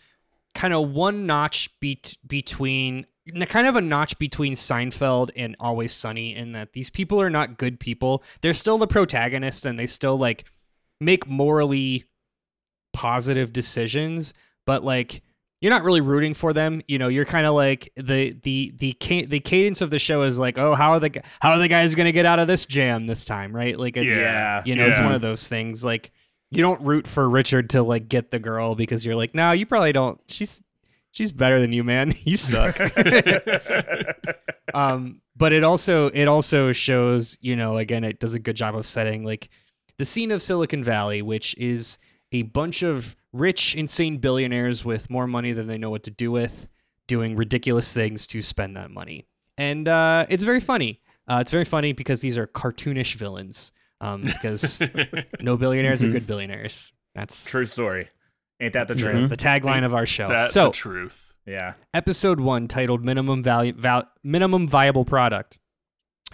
[0.54, 3.06] kind of one notch beat between
[3.48, 7.58] kind of a notch between Seinfeld and Always Sunny in that these people are not
[7.58, 8.22] good people.
[8.40, 10.44] They're still the protagonists and they still like
[11.00, 12.04] make morally
[12.92, 14.32] positive decisions,
[14.64, 15.22] but like
[15.60, 16.82] you're not really rooting for them.
[16.86, 20.38] You know, you're kind of like the the the the cadence of the show is
[20.38, 22.66] like, oh, how are the how are the guys going to get out of this
[22.66, 23.78] jam this time, right?
[23.78, 24.62] Like it's Yeah.
[24.64, 26.12] you know, it's one of those things like
[26.50, 29.66] you don't root for Richard to like get the girl because you're like, no, you
[29.66, 30.20] probably don't.
[30.28, 30.60] She's
[31.10, 32.14] she's better than you, man.
[32.24, 32.78] You suck.
[34.74, 38.76] um, but it also it also shows, you know, again, it does a good job
[38.76, 39.48] of setting like
[39.98, 41.98] the scene of Silicon Valley, which is
[42.40, 46.30] a bunch of rich, insane billionaires with more money than they know what to do
[46.30, 46.68] with,
[47.06, 49.26] doing ridiculous things to spend that money.
[49.58, 51.00] And uh, it's very funny.
[51.28, 53.72] Uh, it's very funny because these are cartoonish villains.
[54.00, 54.80] Um, because
[55.40, 56.12] no billionaires are Mhm.
[56.12, 56.92] good billionaires.
[57.14, 58.08] That's True story.
[58.60, 59.30] Ain't that the the, truth?
[59.30, 60.28] the tagline of our show.
[60.28, 61.32] That's so the truth.
[61.46, 61.74] Yeah.
[61.94, 65.58] episode one titled minimum value val- minimum viable product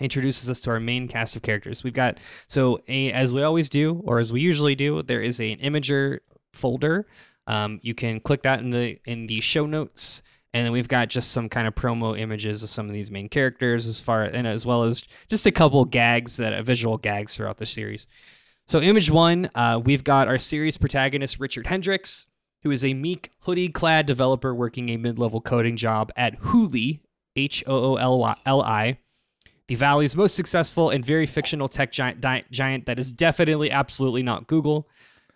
[0.03, 1.83] introduces us to our main cast of characters.
[1.85, 5.41] We've got so a, as we always do or as we usually do there is
[5.41, 6.19] a, an Imgur
[6.53, 7.07] folder.
[7.47, 10.23] Um, you can click that in the in the show notes.
[10.55, 13.31] And then we've got just some kind of promo images of some of these main
[13.31, 17.35] characters as far and as well as just a couple gags that uh, visual gags
[17.35, 18.07] throughout the series.
[18.69, 22.27] So image one uh, we've got our series protagonist richard hendricks
[22.63, 27.01] who is a meek, hoodie clad developer working a mid level coding job at Hooli,
[27.37, 28.99] H O O L I,
[29.69, 34.23] the Valley's most successful and very fictional tech giant, di- giant that is definitely absolutely
[34.23, 34.89] not Google.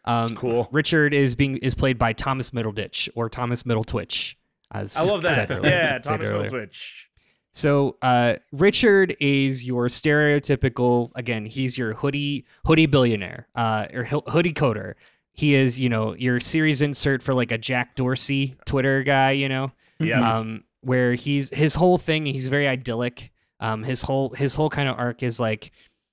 [0.05, 0.69] Um, Cool.
[0.73, 4.35] Richard is being is played by Thomas Middleditch or Thomas Middletwitch.
[4.73, 5.51] As I love that.
[5.51, 6.49] earlier- Yeah, Thomas earlier.
[6.49, 7.09] Twitch.
[7.53, 11.11] So uh, Richard is your stereotypical.
[11.15, 14.95] Again, he's your hoodie hoodie billionaire, uh, or hoodie coder.
[15.33, 19.33] He is, you know, your series insert for like a Jack Dorsey Twitter guy.
[19.33, 20.39] You know, Yeah.
[20.39, 22.27] um, where he's his whole thing.
[22.27, 23.31] He's very idyllic.
[23.61, 25.73] Um, his whole his whole kind of arc is like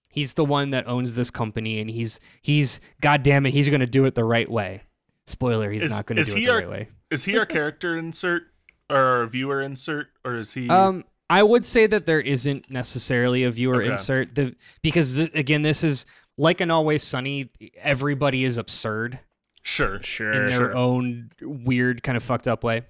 [0.10, 3.82] he's the one that owns this company, and he's he's God damn it, he's going
[3.82, 4.84] to do it the right way.
[5.28, 6.88] Spoiler: He's Is- not going to is do it the our- right way.
[7.12, 8.44] Is he our character insert
[8.90, 10.70] or viewer insert, or is he?
[10.70, 13.92] Um, I would say that there isn't necessarily a viewer Okay.
[13.92, 16.06] insert the because th- again, this is
[16.38, 17.50] like an Always Sunny.
[17.78, 19.20] Everybody is absurd
[19.62, 20.02] sure.
[20.02, 20.32] Sure.
[20.32, 20.76] in their sure.
[20.76, 22.84] own weird kind of fucked up way.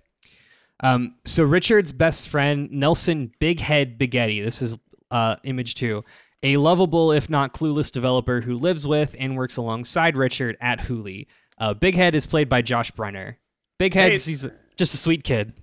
[0.83, 4.43] Um, so Richard's best friend Nelson Big Head Bighetti.
[4.43, 4.77] This is
[5.11, 6.03] uh, image two.
[6.43, 11.27] A lovable, if not clueless, developer who lives with and works alongside Richard at Hooli.
[11.57, 13.35] Uh, Big Head is played by Josh Brener.
[13.79, 14.31] Big Head's Hey.
[14.31, 15.53] he's just a sweet kid.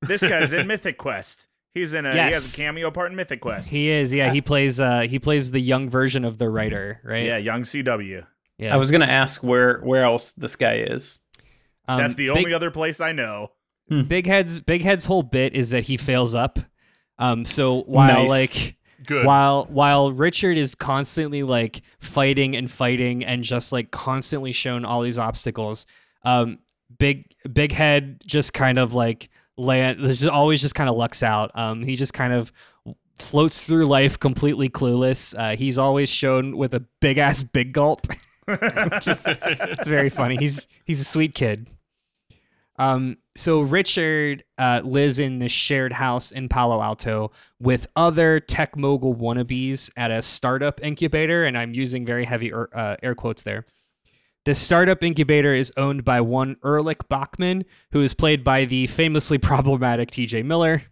[0.00, 1.48] this guy's in Mythic Quest.
[1.74, 3.70] He's in a he has a cameo part in Mythic Quest.
[3.70, 4.30] He is, yeah.
[4.32, 7.24] He plays uh he plays the young version of the writer, right?
[7.24, 8.24] yeah, young CW.
[8.58, 8.74] Yeah.
[8.74, 11.18] I was gonna ask where where else this guy is.
[11.88, 13.50] Um, That's the big, only other place I know.
[14.08, 16.58] Big Head's Big Head's whole bit is that he fails up.
[17.18, 18.28] Um so while Nice.
[18.28, 19.26] like Good.
[19.26, 25.02] while while Richard is constantly like fighting and fighting and just like constantly shown all
[25.02, 25.86] these obstacles,
[26.24, 26.58] um
[26.98, 31.22] Big Big Head just kind of like land there's just always just kind of lucks
[31.22, 31.50] out.
[31.54, 32.50] Um he just kind of
[33.18, 35.34] floats through life completely clueless.
[35.38, 38.06] Uh, he's always shown with a big ass big gulp.
[39.00, 40.36] Just- it's very funny.
[40.38, 41.68] He's he's a sweet kid.
[42.76, 48.76] Um, so Richard uh, lives in this shared house in Palo Alto with other tech
[48.76, 53.42] mogul wannabes at a startup incubator, and I'm using very heavy er, uh, air quotes
[53.42, 53.64] there.
[54.44, 59.38] This startup incubator is owned by one Erlich Bachman, who is played by the famously
[59.50, 60.42] problematic T.J.
[60.42, 60.82] Miller.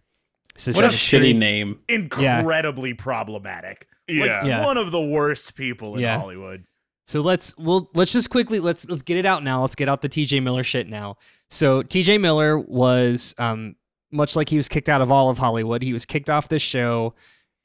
[0.53, 1.79] This is What a shitty name.
[1.87, 3.87] Incredibly problematic.
[4.09, 4.45] Like Yeah.
[4.45, 4.65] Yeah.
[4.65, 6.17] one of the worst people in Yeah.
[6.17, 6.65] Hollywood.
[7.11, 9.63] So let's we'll let's just quickly let's let's get it out now.
[9.63, 11.17] Let's get out the TJ Miller shit now.
[11.49, 13.75] So TJ Miller was um
[14.13, 15.83] much like he was kicked out of all of Hollywood.
[15.83, 17.13] He was kicked off this show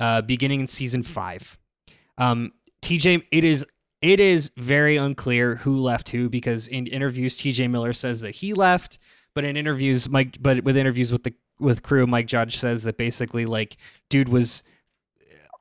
[0.00, 1.58] uh beginning in season 5.
[2.18, 3.64] Um TJ it is
[4.02, 8.52] it is very unclear who left who because in interviews TJ Miller says that he
[8.52, 8.98] left,
[9.32, 12.96] but in interviews Mike but with interviews with the with crew Mike Judge says that
[12.96, 13.76] basically like
[14.10, 14.64] dude was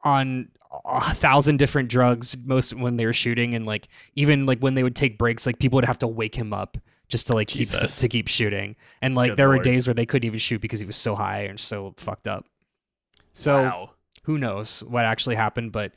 [0.04, 0.50] on
[0.86, 4.84] a thousand different drugs most when they were shooting and like even like when they
[4.84, 7.68] would take breaks like people would have to wake him up just to like keep
[7.70, 8.76] to keep shooting.
[9.02, 11.16] And like Good there were days where they couldn't even shoot because he was so
[11.16, 12.46] high and so fucked up.
[13.32, 13.90] So wow.
[14.24, 15.92] who knows what actually happened but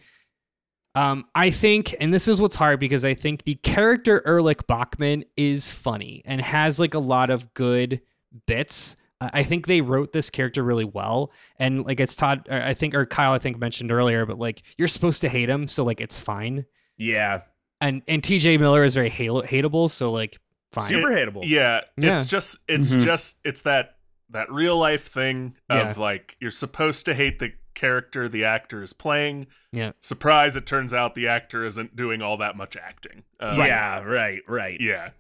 [0.95, 5.25] um i think and this is what's hard because i think the character erlich bachman
[5.37, 8.01] is funny and has like a lot of good
[8.47, 12.75] bits I I think they wrote this character really well, and like it's Todd, I
[12.75, 15.85] think, or Kyle, I think mentioned earlier, but like you're supposed to hate him, so
[15.85, 16.67] like it's fine.
[16.97, 17.43] Yeah.
[17.81, 18.59] And and T.J.
[18.59, 20.39] Miller is very halo- hateable, so like
[20.73, 20.85] fine.
[20.85, 21.43] Super hateable.
[21.45, 22.13] Yeah, Yeah.
[22.13, 23.03] it's just it's Mhm.
[23.05, 23.97] just it's that
[24.31, 26.03] that real life thing of Yeah.
[26.03, 29.47] like you're supposed to hate the character the actor is playing.
[29.73, 29.93] Yeah.
[30.01, 30.57] Surprise!
[30.57, 33.23] It turns out the actor isn't doing all that much acting.
[33.41, 34.81] Uh, Yeah, right, right.
[34.81, 35.11] Yeah.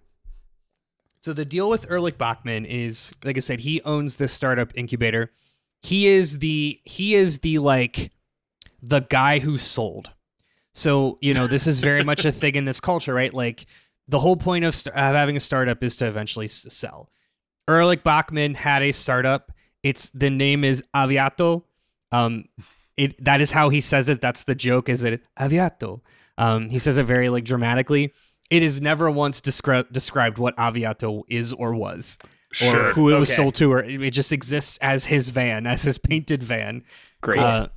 [1.29, 5.31] So the deal with Erlich Bachman is, like I said, he owns this startup incubator.
[5.83, 8.13] He is the he is the like
[8.81, 10.11] the guy who sold.
[10.73, 13.35] So you know this is very much a thing in this culture, right?
[13.35, 13.67] Like
[14.07, 17.11] the whole point of, st- of having a startup is to eventually s- sell.
[17.69, 19.53] Erlich Bachman had a startup.
[19.83, 21.65] It's the name is Aviato.
[22.11, 22.47] Um,
[22.97, 24.23] it that is how he says it.
[24.23, 24.89] That's the joke.
[24.89, 26.01] Is it Aviato?
[26.39, 28.15] Um, he says it very like dramatically.
[28.51, 32.19] It is never once descri- described what Aviato is or was,
[32.65, 35.99] or who it was sold to, or it just exists as his van, as his
[35.99, 36.83] painted van.
[37.21, 37.39] Great.
[37.39, 37.69] Uh,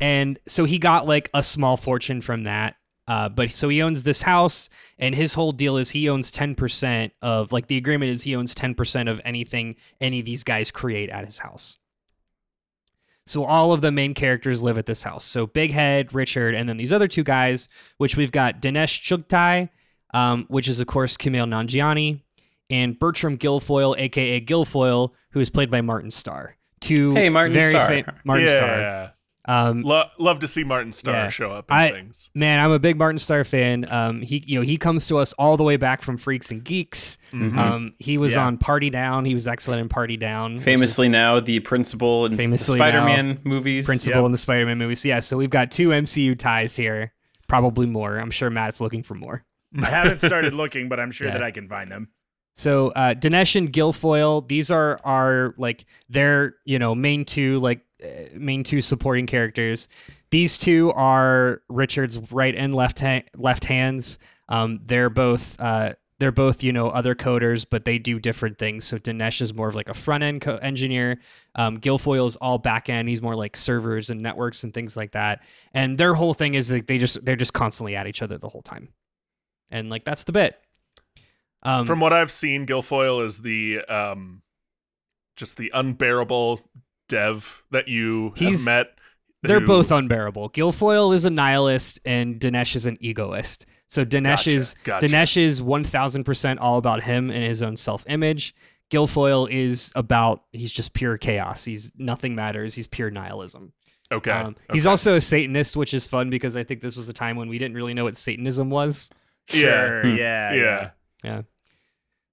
[0.00, 2.76] and so he got like a small fortune from that.
[3.08, 7.10] Uh, but so he owns this house, and his whole deal is he owns 10%
[7.20, 11.10] of, like, the agreement is he owns 10% of anything any of these guys create
[11.10, 11.78] at his house.
[13.26, 15.24] So all of the main characters live at this house.
[15.24, 19.68] So Big Head, Richard, and then these other two guys, which we've got Dinesh Chugtai,
[20.12, 22.20] um, which is, of course, Kumail Nanjiani,
[22.70, 26.56] and Bertram Gilfoyle, aka Gilfoyle, who is played by Martin Starr.
[26.80, 27.88] Two Hey, Martin very Starr.
[28.02, 28.56] fa- Martin yeah.
[28.56, 29.12] Starr.
[29.44, 31.28] Um, Lo- love to see Martin Starr Yeah.
[31.28, 32.30] show up in I- things.
[32.34, 33.84] man, I'm a big Martin Starr fan.
[33.90, 36.62] Um, he, you know, he comes to us all the way back from Freaks and
[36.62, 37.18] Geeks.
[37.32, 37.56] Mhm.
[37.58, 38.46] Um, he was Yeah.
[38.46, 39.24] on Party Down.
[39.24, 40.52] He was excellent in Party Down.
[40.52, 43.84] which is Famously now the principal in Famously the Spider-Man movies.
[43.84, 44.26] principal Yep.
[44.26, 45.04] in the Spider-Man movies.
[45.04, 47.12] Yeah, so we've got two MCU ties here.
[47.48, 48.18] Probably more.
[48.18, 49.44] I'm sure Matt's looking for more.
[49.80, 51.34] I haven't started looking, but I'm sure Yeah.
[51.34, 52.08] that I can find them.
[52.56, 57.80] So uh, Dinesh and Gilfoyle, these are our like their you know main two like
[58.04, 59.88] uh, main two supporting characters.
[60.30, 64.18] These two are Richard's right and left ha- left hands.
[64.48, 68.84] Um, they're both uh, they're both you know other coders, but they do different things.
[68.84, 71.20] So Dinesh is more of like a front end co- engineer.
[71.54, 73.08] Um, Gilfoyle is all back end.
[73.08, 75.42] He's more like servers and networks and things like that.
[75.72, 78.48] And their whole thing is like they just they're just constantly at each other the
[78.50, 78.88] whole time,
[79.72, 80.56] and like that's the bit.
[81.64, 84.42] Um, From what I've seen, Gilfoyle is the um,
[85.36, 86.60] just the unbearable
[87.08, 88.94] dev that you He's- have met.
[89.44, 90.50] They're who- both unbearable.
[90.50, 93.66] Gilfoyle is a nihilist and Dinesh is an egoist.
[93.88, 95.06] So Dinesh Gotcha, is gotcha.
[95.06, 98.54] Dinesh is one thousand percent all about him and his own self image.
[98.90, 101.64] Gilfoyle is about he's just pure chaos.
[101.64, 102.74] He's nothing matters.
[102.74, 103.72] He's pure nihilism.
[104.12, 104.30] Okay.
[104.30, 104.90] Um, He's okay.
[104.90, 107.58] also a Satanist, which is fun because I think this was a time when we
[107.58, 109.08] didn't really know what Satanism was.
[109.48, 109.60] Yeah.
[109.60, 110.02] Sure.
[110.02, 110.16] Hmm.
[110.16, 110.52] Yeah.
[110.54, 110.90] yeah.
[111.24, 111.42] Yeah.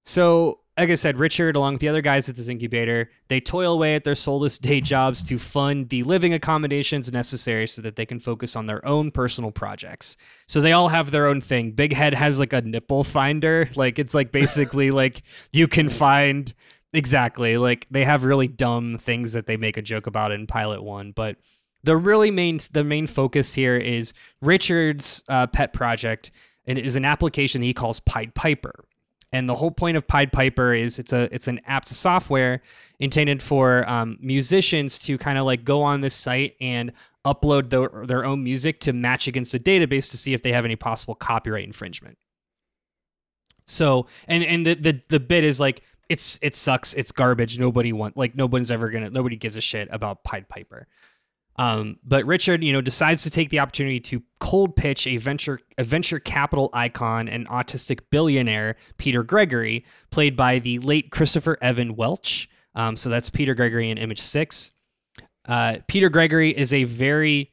[0.04, 3.74] So, like I said, Richard, along with the other guys at this incubator, they toil
[3.74, 8.06] away at their soulless day jobs to fund the living accommodations necessary so that they
[8.06, 10.16] can focus on their own personal projects.
[10.48, 11.72] So they all have their own thing.
[11.72, 13.68] Big Head has like a nipple finder.
[13.76, 16.52] Like it's like basically like you can find
[16.92, 20.82] exactly like they have really dumb things that they make a joke about in pilot
[20.82, 21.36] one, but
[21.82, 26.30] the really main the main focus here is Richard's uh, pet project
[26.66, 28.84] and it is an application he calls Pied Piper.
[29.32, 32.62] And the whole point of Pied Piper is it's a it's an app software
[32.98, 36.92] intended for um, musicians to kind of like go on this site and
[37.24, 40.64] upload their, their own music to match against a database to see if they have
[40.64, 42.18] any possible copyright infringement.
[43.66, 47.92] So and and the the, the bit is like it's it sucks it's garbage nobody
[47.92, 50.88] want like nobody's ever gonna nobody gives a shit about Pied Piper.
[51.56, 55.60] Um, but Richard, you know, decides to take the opportunity to cold pitch a venture
[55.76, 61.96] a venture capital icon and autistic billionaire Peter Gregory, played by the late Christopher Evan
[61.96, 62.48] Welch.
[62.74, 64.70] Um, so that's Peter Gregory in Image Six.
[65.46, 67.52] Uh, Peter Gregory is a very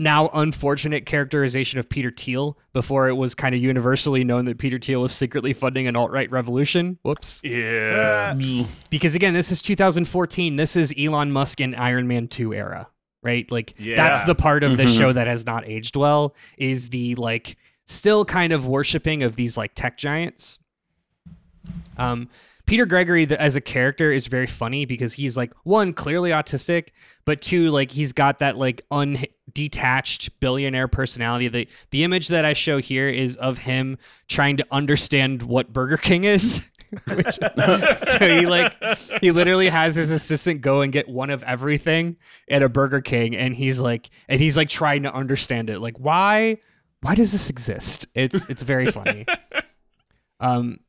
[0.00, 2.58] now unfortunate characterization of Peter Thiel.
[2.72, 6.10] Before it was kind of universally known that Peter Thiel was secretly funding an alt
[6.10, 6.98] right revolution.
[7.02, 7.40] Whoops.
[7.44, 8.34] Yeah.
[8.88, 10.56] Because again, this is 2014.
[10.56, 12.88] This is Elon Musk and Iron Man 2 era,
[13.22, 13.50] right?
[13.50, 13.96] Like Yeah.
[13.96, 14.98] that's the part of the Mhm.
[14.98, 17.56] show that has not aged well is the like
[17.86, 20.58] still kind of worshiping of these like tech giants.
[21.96, 22.28] Um
[22.66, 26.90] Peter Gregory the, as a character is very funny because he's like one clearly autistic,
[27.24, 31.48] but two like he's got that like undetached billionaire personality.
[31.48, 35.96] The the image that I show here is of him trying to understand what Burger
[35.96, 36.62] King is.
[37.14, 38.74] Which, so he like
[39.20, 42.16] he literally has his assistant go and get one of everything
[42.48, 45.78] at a Burger King, and he's like, and he's like trying to understand it.
[45.78, 46.58] Like, why,
[47.00, 48.08] why does this exist?
[48.14, 49.26] It's it's very funny.
[50.42, 50.80] Um,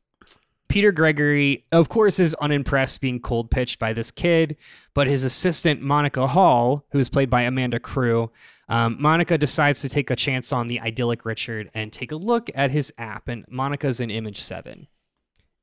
[0.72, 4.56] Peter Gregory, of course, is unimpressed being cold pitched by this kid,
[4.94, 8.30] but his assistant Monica Hall, who is played by Amanda Crew,
[8.70, 12.48] um, Monica decides to take a chance on the idyllic Richard and take a look
[12.54, 13.28] at his app.
[13.28, 14.88] And Monica's in Image Seven.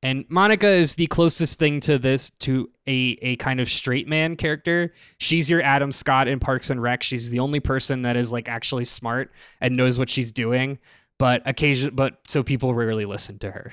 [0.02, 4.36] And Monica is the closest thing to this to a a kind of straight man
[4.36, 4.94] character.
[5.18, 7.02] She's your Adam Scott in Parks and Rec.
[7.02, 9.30] She's the only person that is like actually smart
[9.60, 10.78] and knows what she's doing.
[11.18, 13.72] But occasion, but so people rarely listen to her.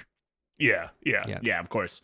[0.57, 0.89] Yeah.
[1.05, 1.23] Yeah.
[1.28, 1.39] Yeah.
[1.41, 2.01] Yeah, of course.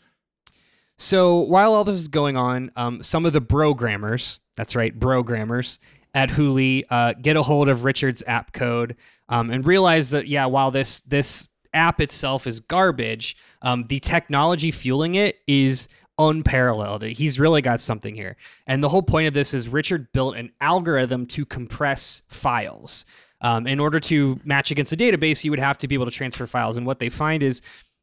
[0.98, 5.80] So while all this is going on, um, some of the programmers, that's right, programmers
[6.14, 8.96] at Hooli, uh, get a hold of Richard's app code
[9.28, 13.36] um, and realize that yeah, while this this app itself is garbage.
[13.62, 17.04] Um, the technology fueling it is unparalleled.
[17.04, 18.36] He's really got something here.
[18.68, 23.06] And the whole point of this is Richard built an algorithm to compress files.
[23.42, 26.12] Um, in order to match against a database, you would have to be able to
[26.12, 26.78] transfer files.
[26.78, 27.62] And what they find is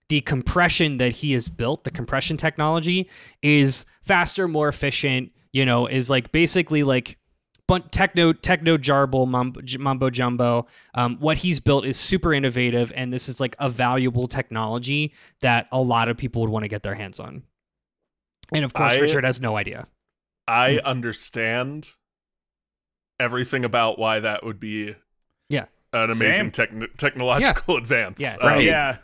[0.09, 3.09] the compression that he has built, the compression technology,
[3.43, 5.33] is faster, more efficient.
[5.53, 7.19] You know, is like basically like
[7.79, 10.67] techno techno jarble mumbo, mumbo jumbo.
[10.95, 15.69] Um, what he's built is super innovative, and this is like a valuable technology that
[15.73, 17.43] a lot of people would want to get their hands on.
[18.53, 19.87] And of course, I, Richard has no idea.
[20.47, 20.87] I hmm.
[20.87, 21.93] understand
[23.19, 24.97] everything about why that would be
[25.49, 27.81] yeah an amazing techn- technological yeah.
[27.81, 28.21] advance.
[28.21, 28.97] Yeah, um, yeah.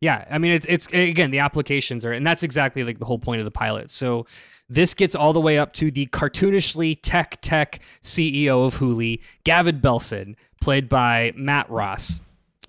[0.00, 3.20] Yeah, I mean it's it's again the applications are and that's exactly like the whole
[3.20, 3.88] point of the pilot.
[3.88, 4.26] So
[4.72, 9.80] this gets all the way up to the cartoonishly tech tech CEO of Hooli, Gavin
[9.80, 12.20] Belson, played by Matt Ross.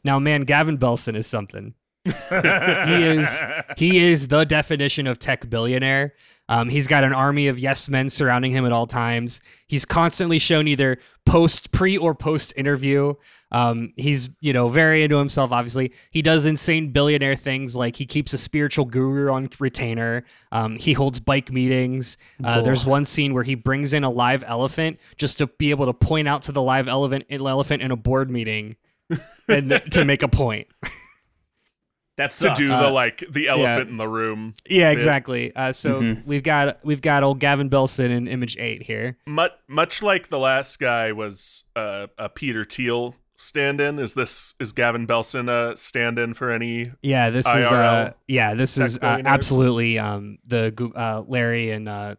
[0.03, 1.73] Now, man, Gavin Belson is something.
[2.05, 3.43] he is
[3.77, 6.13] he is the definition of tech billionaire.
[6.49, 9.39] Um, he's got an army of yes men surrounding him at all times.
[9.67, 13.13] He's constantly shown either post, pre, or post interview.
[13.53, 15.51] Um, he's you know very into himself.
[15.51, 20.25] Obviously, he does insane billionaire things like he keeps a spiritual guru on retainer.
[20.51, 22.17] Um, he holds bike meetings.
[22.43, 25.85] Uh, there's one scene where he brings in a live elephant just to be able
[25.85, 28.75] to point out to the live elephant elephant in a board meeting
[29.47, 30.67] and to make a point.
[32.15, 33.91] That's to do the like the elephant yeah.
[33.91, 34.53] in the room.
[34.69, 35.55] Yeah, exactly.
[35.55, 36.27] Uh, so mm-hmm.
[36.27, 39.17] we've got we've got old Gavin Belson in Image Eight here.
[39.25, 43.99] Much much like the last guy was uh, a Peter Thiel stand-in.
[43.99, 46.91] Is this is Gavin Belson a stand-in for any?
[47.01, 51.87] Yeah, this IRL is uh, yeah, this is uh, absolutely um the uh, Larry and
[51.87, 52.15] uh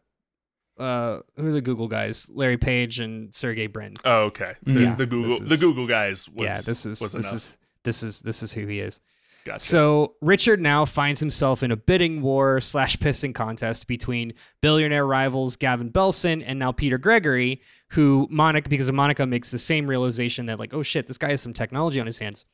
[0.79, 2.31] uh who are the Google guys?
[2.33, 3.97] Larry Page and Sergey Brin.
[4.05, 4.55] Oh, okay.
[4.63, 6.29] The, yeah, the Google is, the Google guys.
[6.29, 7.33] Was, yeah, this is this enough.
[7.35, 9.01] is this is this is who he is.
[9.45, 9.61] Gotcha.
[9.61, 14.33] So Richard now finds himself in a bidding war slash pissing contest between
[14.63, 19.59] billionaire rivals Gavin Belson and now Peter Gregory, who Monica, because of Monica, makes the
[19.59, 22.47] same realization that like, oh shit, this guy has some technology on his hands.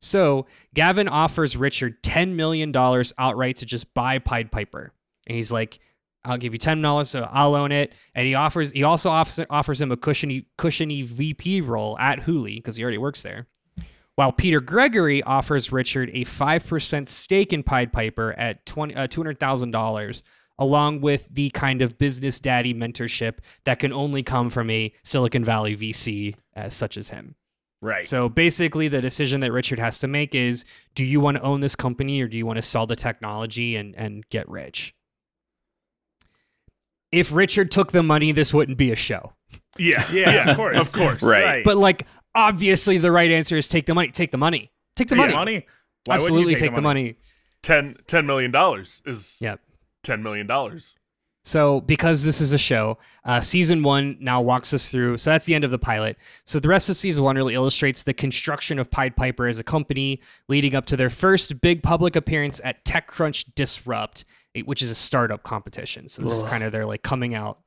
[0.00, 4.92] So Gavin offers Richard ten million dollars outright to just buy Pied Piper,
[5.26, 5.80] and he's like,
[6.24, 9.44] "I'll give you ten dollars, so I'll own it." And he offers, he also offers,
[9.50, 13.46] offers him a cushiony, cushiony VP role at Hooli because he already works there
[14.16, 20.22] while Peter Gregory offers Richard a 5% stake in Pied Piper at uh, $200,000,
[20.58, 25.44] along with the kind of business daddy mentorship that can only come from a Silicon
[25.44, 27.36] Valley VC as such as him.
[27.82, 28.06] Right.
[28.06, 30.64] So basically, the decision that Richard has to make is
[30.94, 33.76] do you want to own this company or do you want to sell the technology
[33.76, 34.94] and, and get rich?
[37.12, 39.34] If Richard took the money, this wouldn't be a show.
[39.78, 41.62] Yeah, yeah, yeah of course, of course, right.
[41.64, 42.06] But like,
[42.36, 44.12] obviously the right answer is take the money.
[44.12, 44.70] Take the money.
[44.94, 45.32] Take the money.
[45.32, 45.66] The money.
[46.04, 47.02] Why Absolutely take, take, the money?
[47.02, 47.16] money.
[47.62, 48.54] 10, $10 million
[49.06, 49.60] is yep.
[50.04, 50.46] 10 million.
[50.46, 50.94] dollars.
[51.42, 55.18] So, because this is a show, uh, season one now walks us through.
[55.18, 56.16] So, that's the end of the pilot.
[56.44, 59.62] So, the rest of season one really illustrates the construction of Pied Piper as a
[59.62, 64.24] company, leading up to their first big public appearance at TechCrunch Disrupt,
[64.64, 66.08] which is a startup competition.
[66.08, 66.38] So, this Ugh.
[66.38, 67.60] is kind of their like coming out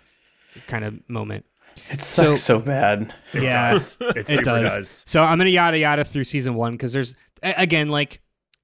[0.67, 1.45] kind of moment.
[1.89, 3.13] It sucks so, so bad.
[3.34, 3.97] It yeah, does.
[4.01, 4.73] It, it does.
[4.73, 5.03] does.
[5.07, 8.21] So I'm gonna yada yada through season one because there's again like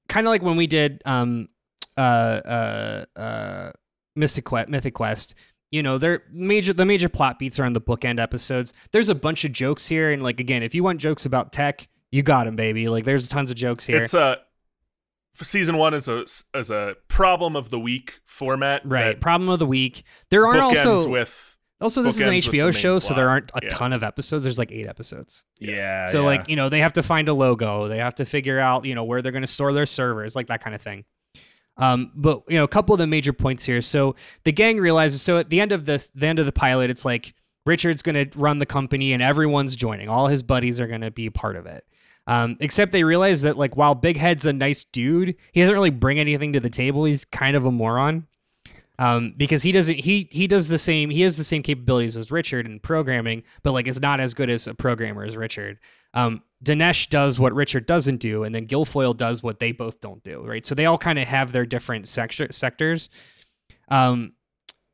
[0.09, 1.49] kind of like when we did um
[1.97, 3.72] uh uh uh
[4.16, 5.36] Mystic Quest, Mythic Quest.
[5.72, 6.74] You know, they're major.
[6.74, 8.72] The major plot beats are on the bookend episodes.
[8.91, 11.88] There's a bunch of jokes here, and like again, if you want jokes about tech,
[12.11, 12.88] you got them, baby.
[12.88, 14.01] Like there's tons of jokes here.
[14.01, 14.39] It's a
[15.43, 18.84] season one is a as a problem of the week format.
[18.86, 20.03] Right, problem of the week.
[20.30, 23.70] There are also with also, this is an HBO show, so there aren't a yeah.
[23.70, 24.46] ton of episodes.
[24.46, 25.44] There's like eight episodes.
[25.60, 26.06] Yeah.
[26.08, 26.26] So yeah.
[26.26, 27.90] like you know they have to find a logo.
[27.90, 30.48] They have to figure out you know where they're going to store their servers, like
[30.48, 31.04] that kind of thing.
[31.78, 33.82] Um, but you know a couple of the major points here.
[33.82, 34.16] So
[34.46, 35.22] the gang realizes.
[35.22, 37.34] So at the end of this, the end of the pilot, it's like
[37.66, 40.08] Richard's going to run the company and everyone's joining.
[40.08, 41.86] All his buddies are going to be part of it.
[42.28, 45.90] Um, except they realize that like while Big Head's a nice dude, he doesn't really
[45.90, 47.04] bring anything to the table.
[47.04, 48.28] He's kind of a moron
[48.98, 52.32] um, because he doesn't he he does the same he has the same capabilities as
[52.32, 55.80] Richard in programming, but like is not as good as a programmer as Richard.
[56.14, 60.24] Um, Dinesh does what Richard doesn't do, and then Gilfoyle does what they both don't
[60.24, 60.66] do, right?
[60.66, 63.10] So they all kind of have their different sector sectors.
[63.89, 64.34] Um,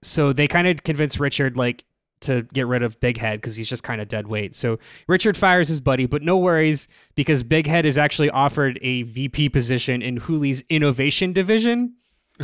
[0.01, 1.85] so they kind of convince Richard like
[2.21, 4.55] to get rid of Big Head because he's just kind of dead weight.
[4.55, 9.03] So Richard fires his buddy, but no worries because Big Head is actually offered a
[9.03, 11.95] VP position in Hooli's innovation division,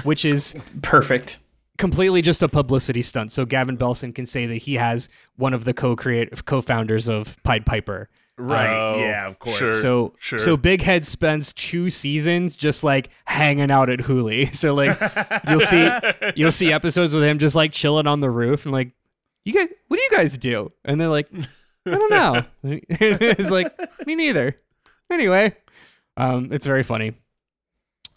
[0.04, 1.40] which is perfect
[1.78, 3.32] completely just a publicity stunt.
[3.32, 7.66] So Gavin Belson can say that he has one of the co-create co-founders of Pied
[7.66, 8.10] Piper.
[8.40, 8.70] Right.
[8.70, 9.58] Oh, yeah, of course.
[9.58, 9.68] sure.
[9.68, 10.38] So sure.
[10.38, 14.54] so Big Head spends two seasons just like hanging out at Hooli.
[14.58, 15.00] So like
[15.50, 15.90] you'll see
[16.36, 18.92] you'll see episodes with him just like chilling on the roof and like
[19.44, 20.72] you guys what do you guys do?
[20.86, 21.28] And they're like
[21.86, 22.44] I don't know.
[22.90, 23.76] it's like
[24.06, 24.56] me neither.
[25.10, 25.56] Anyway,
[26.16, 27.14] um it's very funny.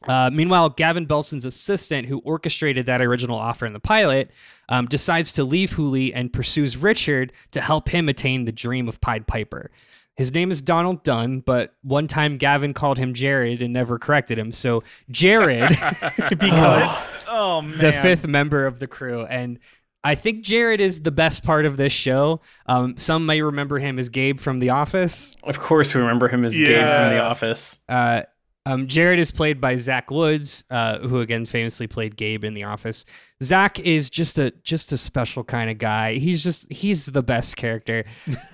[0.08, 4.30] Uh, meanwhile, Gavin Belson's assistant, who orchestrated that original offer in the pilot,
[4.68, 9.00] um, decides to leave Hooli and pursues Richard to help him attain the dream of
[9.00, 9.70] Pied Piper.
[10.16, 14.38] His name is Donald Dunn, but one time Gavin called him Jared and never corrected
[14.38, 14.52] him.
[14.52, 15.70] So Jared
[16.38, 17.78] becomes oh man.
[17.78, 19.24] the fifth member of the crew.
[19.24, 19.58] And
[20.02, 22.40] I think Jared is the best part of this show.
[22.66, 25.36] Um, some may remember him as Gabe from The Office.
[25.42, 27.78] Of course, we remember him as Gabe from The Office.
[27.88, 28.22] Uh,
[28.66, 32.64] um, Jared is played by Zach Woods, uh, who again famously played Gabe in The
[32.64, 33.06] Office.
[33.42, 36.14] Zach is just a just a special kind of guy.
[36.14, 38.04] He's just he's the best character.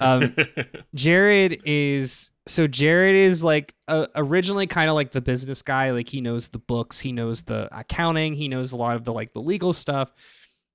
[0.01, 0.37] Um,
[0.95, 5.91] Jared is so Jared is like uh, originally kind of like the business guy.
[5.91, 9.13] Like he knows the books, he knows the accounting, he knows a lot of the
[9.13, 10.13] like the legal stuff.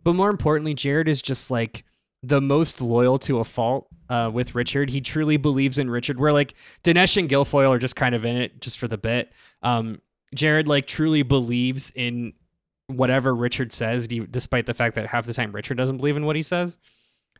[0.04, 1.86] But more importantly, Jared is just like
[2.24, 4.90] the most loyal to a fault uh, with Richard.
[4.90, 6.20] He truly believes in Richard.
[6.20, 6.54] Where like
[6.84, 9.32] Dinesh and Gilfoyle are just kind of in it just for the bit.
[9.64, 10.02] Um,
[10.34, 12.34] Jared like truly believes in
[12.88, 16.36] whatever Richard says, despite the fact that half the time Richard doesn't believe in what
[16.36, 16.78] he says.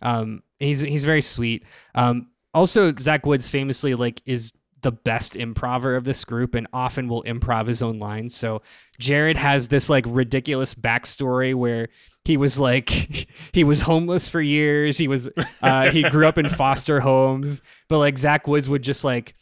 [0.02, 1.64] Um, he's he's very sweet.
[1.94, 4.52] Um, also, Zach Woods famously like is
[4.82, 8.36] the best improver of this group and often will improv his own lines.
[8.36, 8.62] So
[9.00, 11.90] Jared has this like ridiculous backstory where
[12.26, 12.90] he was like
[13.54, 14.98] he was homeless for years.
[14.98, 15.30] He was
[15.62, 19.36] uh, he grew up in foster homes, but like Zach Woods would just like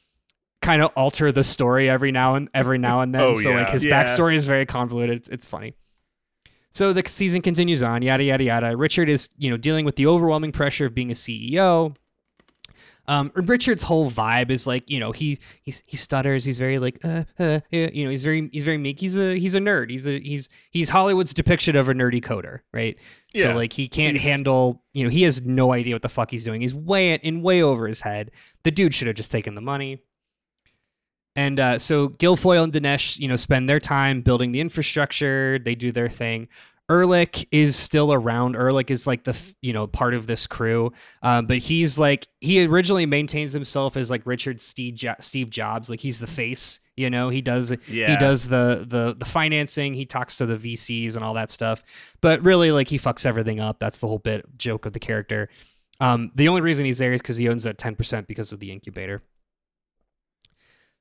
[0.61, 3.21] kind of alter the story every now and every now and then.
[3.21, 4.03] Oh, so like his Yeah.
[4.03, 5.15] backstory is very convoluted.
[5.17, 5.73] It's, it's funny.
[6.73, 8.77] So the season continues on, yada yada yada.
[8.77, 11.95] Richard is, you know, dealing with the overwhelming pressure of being a CEO.
[13.09, 16.45] Um, Richard's whole vibe is like, you know, he he's, he stutters.
[16.45, 18.99] He's very like, uh, uh, you know, he's very he's very meek.
[18.99, 19.89] He's a he's a nerd.
[19.89, 22.97] He's a he's he's Hollywood's depiction of a nerdy coder, right?
[23.33, 23.45] Yeah.
[23.45, 26.29] So like he can't He's- handle, you know, he has no idea what the fuck
[26.29, 26.61] he's doing.
[26.61, 28.29] He's way in way over his head.
[28.63, 30.03] The dude should have just taken the money.
[31.35, 35.57] And uh, so Gilfoyle and Dinesh, you know, spend their time building the infrastructure.
[35.57, 36.47] They do their thing.
[36.89, 38.55] Erlich is still around.
[38.55, 42.65] Erlich is like the you know part of this crew, um, but he's like he
[42.65, 46.79] originally maintains himself as like Richard Steve, jo- Steve Jobs, like he's the face.
[46.97, 47.73] You know, he does
[48.11, 49.93] he does the the the financing.
[49.93, 51.83] He talks to the VCs and all that stuff.
[52.21, 53.79] But really, like he fucks everything up.
[53.79, 55.49] That's the whole bit joke of the character.
[56.01, 58.59] Um, the only reason he's there is because he owns that ten percent because of
[58.59, 59.21] the incubator.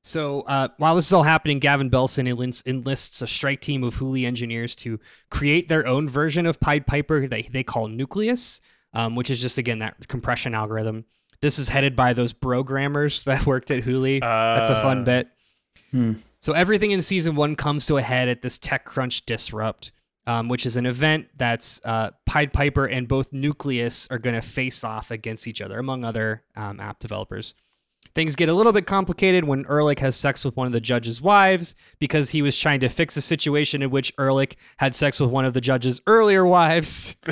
[0.01, 3.95] So uh, while this is all happening, Gavin Belson enlists, enlists a strike team of
[3.95, 8.61] Hooli engineers to create their own version of Pied Piper that they call Nucleus,
[8.93, 11.05] um, which is just again that compression algorithm.
[11.41, 14.21] This is headed by those programmers that worked at Hooli.
[14.21, 15.27] That's a fun Uh, bit.
[15.91, 16.13] Hmm.
[16.39, 19.91] So everything in season one comes to a head at this TechCrunch Disrupt,
[20.25, 24.41] um, which is an event that's uh, Pied Piper and both Nucleus are going to
[24.41, 27.53] face off against each other, among other um, app developers.
[28.19, 31.21] Things get a little bit complicated when Erlich has sex with one of the judge's
[31.21, 35.29] wives because he was trying to fix a situation in which Erlich had sex with
[35.29, 37.15] one of the judge's earlier wives.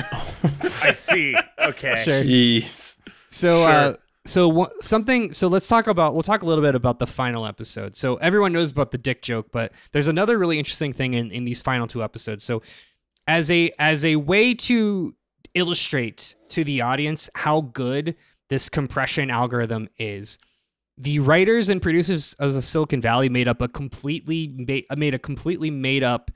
[0.81, 1.35] I see.
[1.59, 1.93] Okay.
[1.95, 2.23] Sure.
[2.23, 2.97] Jeez.
[3.29, 3.67] So, Sure.
[3.69, 5.33] uh, so wha- something.
[5.33, 6.13] So let's talk about.
[6.13, 7.97] We'll talk a little bit about the final episode.
[7.97, 11.43] So everyone knows about the dick joke, but there's another really interesting thing in in
[11.43, 12.45] these final two episodes.
[12.45, 12.61] So,
[13.27, 15.13] as a as a way to
[15.53, 18.15] illustrate to the audience how good
[18.49, 20.37] this compression algorithm is.
[20.97, 25.69] The writers and producers of Silicon Valley made up a completely made, made a completely
[25.69, 26.31] made up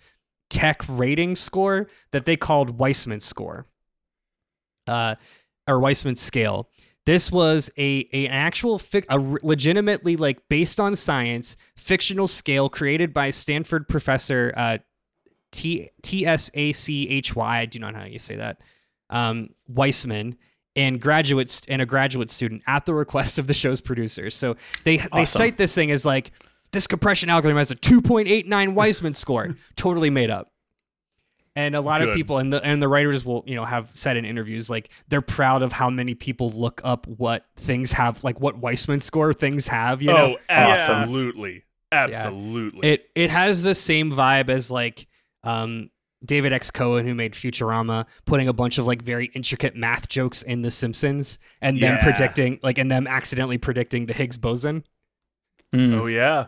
[0.50, 3.66] tech rating score that they called Weissman score.
[4.88, 5.16] Uh,
[5.68, 6.70] or Weissman scale.
[7.06, 12.70] This was a, a an actual fic, a legitimately like based on science fictional scale
[12.70, 14.78] created by Stanford professor uh,
[15.52, 17.60] T T S A C H Y.
[17.60, 18.62] I do not know how you say that.
[19.10, 20.38] Um, Weissman
[20.76, 24.36] and graduates and a graduate student at the request of the show's producers.
[24.36, 26.32] So they they cite this thing as like
[26.72, 30.52] this compression algorithm has a 2.89 Weissman score, totally made up.
[31.54, 34.16] And a lot of people and the and the writers will you know have said
[34.16, 38.40] in interviews like they're proud of how many people look up what things have like
[38.40, 40.02] what Weissman score things have.
[40.02, 42.88] You know, oh, absolutely, absolutely.
[42.88, 45.08] it it has the same vibe as like
[45.44, 45.90] um
[46.24, 50.42] David X Cohen who made Futurama putting a bunch of like very intricate math jokes
[50.44, 52.04] in The Simpsons and then Yes.
[52.04, 54.84] predicting like and them accidentally predicting the Higgs boson.
[55.74, 55.94] Hmm.
[55.96, 56.48] oh yeah.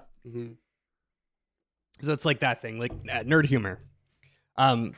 [2.02, 3.80] So it's like that thing, like uh, nerd humor.
[4.58, 4.94] Um,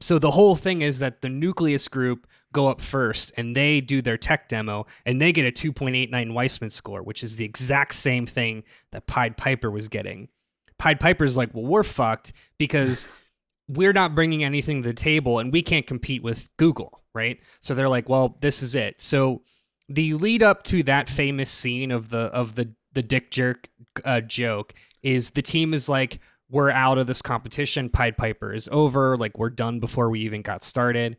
[0.00, 4.02] So the whole thing is that the nucleus group go up first and they do
[4.02, 8.26] their tech demo and they get a 2.89 Weissman score, which is the exact same
[8.26, 10.28] thing that Pied Piper was getting.
[10.78, 13.08] Pied Piper's like, well, we're fucked because
[13.68, 17.38] we're not bringing anything to the table and we can't compete with Google, right?
[17.60, 19.00] So they're like, well, this is it.
[19.00, 19.42] So
[19.88, 23.68] the lead up to that famous scene of the of the the dick jerk
[24.04, 27.88] uh, joke is the team is like, we're out of this competition.
[27.88, 29.16] Pied Piper is over.
[29.16, 31.16] Like we're done before we even got started.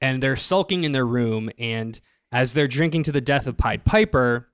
[0.00, 1.50] And they're sulking in their room.
[1.58, 2.00] And
[2.32, 4.48] as they're drinking to the death of Pied Piper,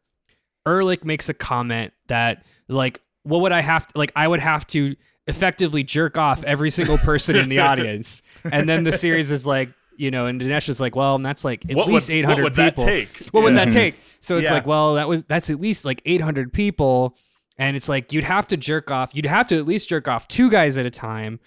[0.67, 4.13] Erlich makes a comment that like, what would I have to like?
[4.17, 4.97] I would have to
[5.27, 8.23] effectively jerk off every single person in the audience.
[8.51, 11.45] And then the series is like, you know, and Dinesh is like, well, and that's
[11.45, 12.85] like at What least would- 800 what would that people.
[12.85, 13.29] take?
[13.33, 13.95] What would that take?
[14.21, 14.55] So it's Yeah.
[14.55, 17.17] like, well, that was that's at least like 800 people,
[17.59, 19.11] and it's like you'd have to jerk off.
[19.15, 21.41] You'd have to at least jerk off two guys at a time.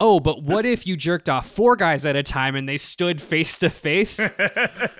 [0.00, 3.20] Oh, but what if you jerked off four guys at a time and they stood
[3.22, 4.18] face to face?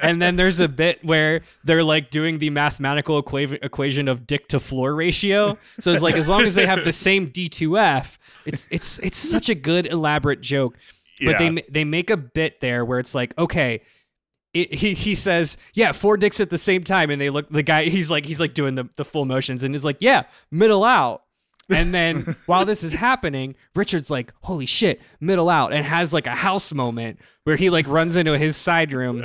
[0.00, 4.48] And then there's a bit where they're like doing the mathematical equa- equation of dick
[4.48, 5.56] to floor ratio.
[5.80, 9.48] So it's like as long as they have the same D2F, it's it's it's such
[9.48, 10.76] a good elaborate joke.
[11.24, 11.62] But they Yeah.
[11.70, 13.80] they make a bit there where it's like, okay,
[14.52, 17.62] it, he he says, yeah, four dicks at the same time, and they look the
[17.62, 17.86] guy.
[17.86, 21.23] He's like he's like doing the the full motions, and he's like, yeah, middle out.
[21.68, 26.26] And then while this is happening, Richard's like, holy shit, middle out, and has like
[26.26, 29.24] a house moment where he like runs into his side room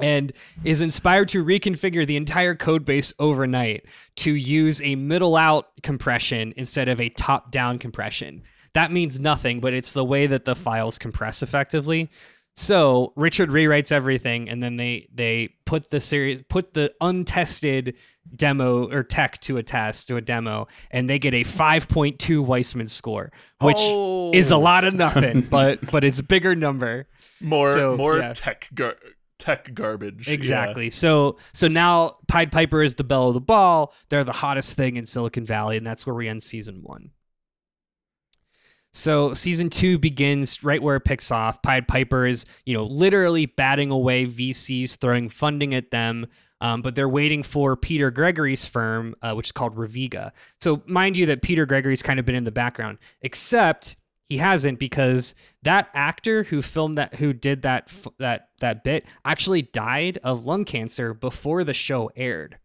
[0.00, 0.32] and
[0.64, 3.86] is inspired to reconfigure the entire code base overnight
[4.16, 8.42] to use a middle out compression instead of a top down compression.
[8.74, 12.10] That means nothing, but it's the way that the files compress effectively.
[12.56, 17.96] So Richard rewrites everything, and then they they put the series put the untested
[18.34, 22.88] demo or tech to a test to a demo, and they get a 5.2 Weissman
[22.88, 24.32] score, which Oh.
[24.32, 27.06] is a lot of nothing, but but it's a bigger number.
[27.40, 28.32] More So, more yeah.
[28.32, 28.96] tech gar-
[29.38, 30.26] tech garbage.
[30.28, 30.34] Yeah.
[30.34, 30.90] Exactly.
[30.90, 33.92] So so now Pied Piper is the belle of the ball.
[34.08, 37.10] They're the hottest thing in Silicon Valley, and that's where we end season one.
[38.92, 41.60] So season two begins right where it picks off.
[41.62, 46.26] Pied Piper is, you know, literally batting away VCs, throwing funding at them.
[46.64, 50.32] Um, but they're waiting for Peter Gregory's firm, uh, which is called Raviga.
[50.60, 53.96] So mind you that Peter Gregory's kind of been in the background, except
[54.30, 59.04] he hasn't because that actor who filmed that, who did that f- that that bit,
[59.26, 62.58] actually died of lung cancer before the show aired.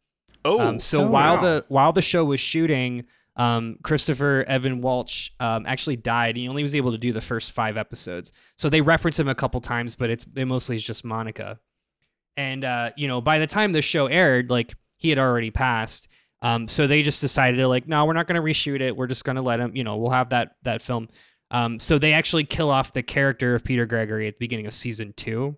[0.45, 1.41] Oh, Um, so Oh, while wow.
[1.41, 3.03] the while the show was shooting,
[3.35, 6.37] um, Christopher Evan Welch um, actually died.
[6.37, 8.31] He only was able to do the first five episodes.
[8.55, 11.59] So they reference him a couple times, but it's it mostly is just Monica.
[12.39, 16.07] And uh, you know, by the time the show aired, like he had already passed.
[16.41, 18.95] Um, so they just decided to like, no, we're not going to reshoot it.
[18.95, 19.75] We're just going to let him.
[19.75, 21.09] You know, we'll have that that film.
[21.51, 24.73] Um, so they actually kill off the character of Peter Gregory at the beginning of
[24.73, 25.57] season two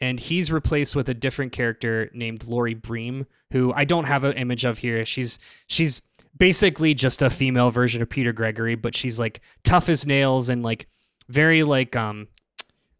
[0.00, 4.34] and he's replaced with a different character named Laurie Bream, who I don't have an
[4.34, 5.04] image of here.
[5.04, 6.02] She's she's
[6.36, 10.62] basically just a female version of Peter Gregory, but she's like tough as nails and
[10.62, 10.86] like
[11.28, 12.28] very like um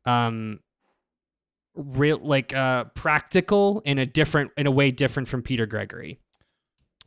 [0.05, 0.61] um
[1.79, 6.19] real like uh practical in a different in a way different from Peter Gregory.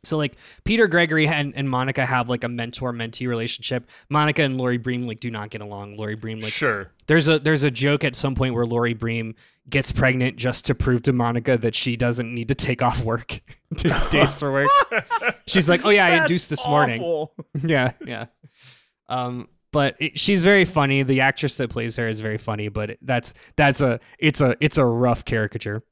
[0.04, 3.88] So like Peter Gregory and, and Monica have like a mentor mentee relationship.
[4.08, 5.96] Monica and Laurie Bream like do not get along.
[5.96, 6.90] Laurie Bream like sure.
[7.06, 9.36] there's a there's a joke at some point where Laurie Bream
[9.68, 13.40] gets pregnant just to prove to Monica that she doesn't need to take off work
[13.76, 14.68] to days for work.
[15.46, 17.26] She's like, "Oh yeah, I induced this morning."
[17.62, 18.26] yeah, yeah.
[19.08, 21.02] Um, but it, she's very funny.
[21.02, 22.68] The actress that plays her is very funny.
[22.68, 25.82] But that's that's a it's a it's a rough caricature.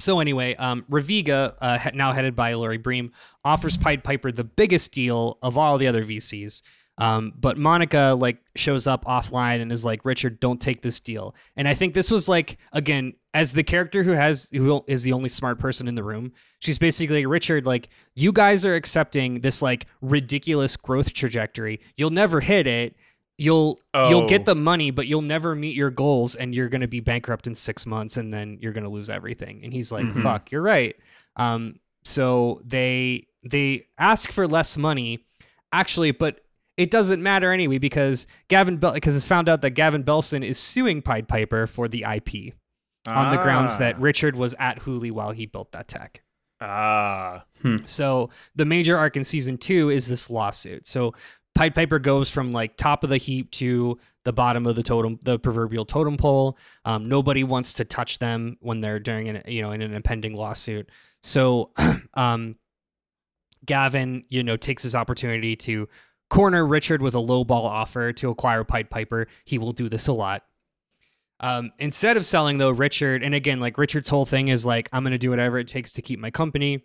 [0.00, 3.12] So anyway, um, Raviga, uh, now headed by Laurie Bream,
[3.44, 6.62] offers Pied Piper the biggest deal of all the other VCs.
[6.98, 11.34] Um, but Monica like shows up offline and is like, Richard, don't take this deal.
[11.56, 15.12] And I think this was like, again, as the character who has who is the
[15.12, 19.42] only smart person in the room, she's basically like, Richard, like you guys are accepting
[19.42, 21.80] this like ridiculous growth trajectory.
[21.96, 22.96] You'll never hit it.
[23.40, 24.28] You'll you'll Oh.
[24.28, 27.54] get the money, but you'll never meet your goals, and you're gonna be bankrupt in
[27.54, 29.60] six months, and then you're gonna lose everything.
[29.62, 30.24] And he's like, Mhm.
[30.24, 30.96] "Fuck, you're right."
[31.36, 35.24] Um, so they they ask for less money,
[35.72, 36.40] actually, but
[36.78, 40.58] it doesn't matter anyway because Gavin Bel because it's found out that Gavin Belson is
[40.58, 42.54] suing Pied Piper for the IP
[43.06, 44.00] on the grounds that Ah.
[44.00, 46.22] Richard was at Hooli while he built that tech.
[46.60, 47.44] Ah,
[47.84, 50.86] So the major arc in season two is this lawsuit.
[50.86, 51.14] So
[51.54, 55.18] Pied Piper goes from like top of the heap to the bottom of the totem,
[55.24, 56.56] the proverbial totem pole.
[56.84, 60.34] Um, nobody wants to touch them when they're during an you know in an impending
[60.36, 60.88] lawsuit.
[61.22, 61.70] So
[62.14, 62.56] um,
[63.64, 65.88] Gavin, you know, takes this opportunity to
[66.30, 69.26] corner Richard with a lowball offer to acquire Pied Piper.
[69.44, 70.44] He will do this a lot.
[71.40, 75.04] Um, instead of selling though, Richard, and again, like Richard's whole thing is like, I'm
[75.04, 76.82] going to do whatever it takes to keep my company.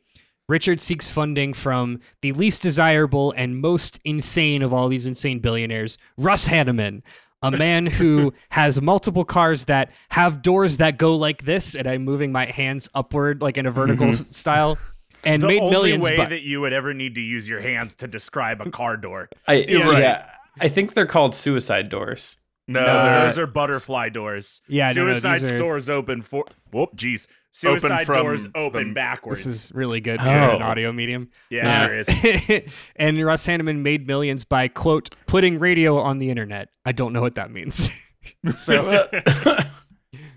[0.47, 5.97] Richard seeks funding from the least desirable and most insane of all these insane billionaires,
[6.17, 7.01] Russ Hanneman,
[7.41, 12.03] a man who has multiple cars that have doors that go like this, and I'm
[12.03, 14.33] moving my hands upward like in a vertical Mhm.
[14.33, 14.77] style,
[15.23, 16.03] and the made only millions.
[16.03, 18.97] way bu- that you would ever need to use your hands to describe a car
[18.97, 19.29] door.
[19.47, 19.99] I, You're right.
[19.99, 22.37] Yeah, I think they're called suicide doors.
[22.67, 24.61] No, No, those are butterfly doors.
[24.69, 26.45] Yeah, no, no, suicide are- doors open for.
[26.71, 27.27] Whoop, jeez.
[27.51, 29.43] Suicide from doors open the- backwards.
[29.43, 30.55] this is really good for Oh.
[30.55, 31.29] an audio medium.
[31.51, 32.63] yeah, Uh, sure is.
[32.95, 36.69] and Russ Hanneman made millions by quote putting radio on the internet.
[36.85, 37.91] I don't know what that means.
[38.57, 39.07] so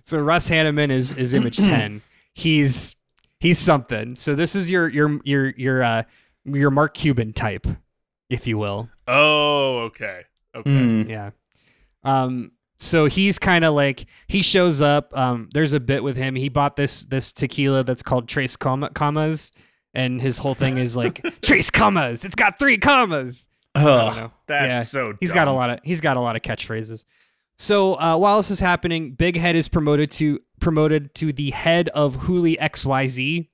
[0.05, 2.03] so Russ Hanneman is is image 10.
[2.35, 2.96] He's
[3.41, 4.17] he's something.
[4.17, 6.03] So this is your your your your uh
[6.45, 7.67] your Mark Cuban type,
[8.31, 8.89] if you will.
[9.07, 10.23] Oh, okay.
[10.55, 10.71] Okay.
[10.71, 11.03] Hmm.
[11.03, 11.31] Yeah.
[12.05, 16.35] Um so he's kind of like he shows up um there's a bit with him.
[16.35, 19.53] He bought this this tequila that's called Tres comma, commas
[19.95, 22.25] and his whole thing is like Tres commas.
[22.25, 23.49] It's got 3 commas.
[23.75, 24.17] Oh, don't Ugh.
[24.17, 24.33] know.
[24.47, 24.83] That's Yeah.
[24.83, 25.15] so.
[25.21, 27.05] He's got a lot of he's got a lot of catchphrases.
[27.59, 31.89] So uh, while this is happening, Big Head is promoted to promoted to the head
[31.91, 33.49] of Hooli XYZ.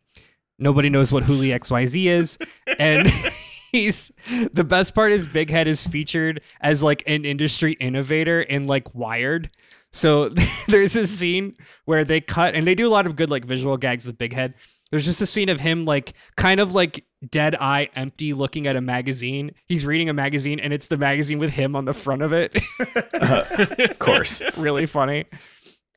[0.59, 2.39] Nobody knows what Hooli XYZ is,
[2.79, 3.09] and
[3.73, 4.13] he's
[4.53, 8.95] the best part is Big Head is featured as like an industry innovator in like
[8.95, 9.51] Wired.
[9.91, 10.35] So
[10.69, 13.77] there's a scene where they cut and they do a lot of good like visual
[13.77, 14.55] gags with Big Head.
[14.91, 18.77] There's just a scene of him like kind of like dead eye empty looking at
[18.77, 19.53] a magazine.
[19.67, 22.55] He's reading a magazine and it's the magazine with him on the front of it.
[22.79, 24.43] of course.
[24.57, 25.25] really funny.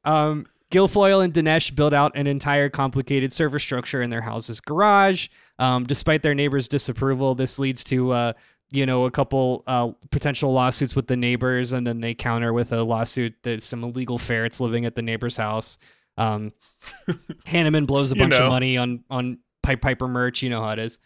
[0.06, 0.46] Um,
[0.76, 5.30] Gilfoyle and Dinesh build out an entire complicated server structure in their house's garage.
[5.58, 8.34] Um, despite their neighbors' disapproval, this leads to uh,
[8.72, 12.74] you know a couple uh, potential lawsuits with the neighbors, and then they counter with
[12.74, 15.78] a lawsuit that some illegal ferrets living at the neighbor's house.
[16.18, 16.52] Um,
[17.48, 18.46] Hanneman blows a You bunch know.
[18.46, 20.42] of money on on Pied Piper merch.
[20.42, 21.00] You know how it is.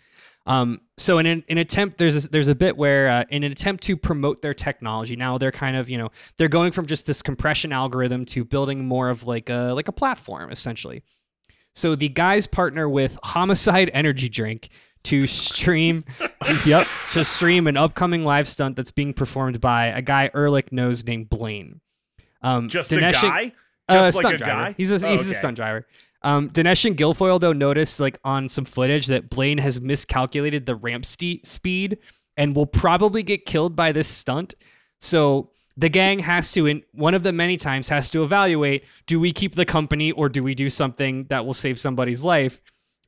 [0.50, 3.52] Um, so in an, an attempt, there's a, there's a bit where uh, in an
[3.52, 7.06] attempt to promote their technology, now they're kind of you know they're going from just
[7.06, 11.04] this compression algorithm to building more of like a like a platform essentially.
[11.76, 14.70] So the guys partner with Homicide Energy Drink
[15.04, 16.04] to stream,
[16.66, 21.06] yep, to stream an upcoming live stunt that's being performed by a guy Erlich knows
[21.06, 21.80] named Blaine.
[22.42, 23.52] Um, Just Dinesh a guy.
[23.88, 24.52] uh, Just like a driver.
[24.54, 24.76] guy.
[24.78, 25.86] He's a, Oh, he's a stunt driver.
[26.22, 30.76] Um, Dinesh and Gilfoyle though noticed like on some footage that Blaine has miscalculated the
[30.76, 31.98] ramp ste- speed
[32.36, 34.54] and will probably get killed by this stunt.
[35.00, 39.20] So the gang has to, in one of the many times, has to evaluate: do
[39.20, 42.62] we keep the company or do we do something that will save somebody's life?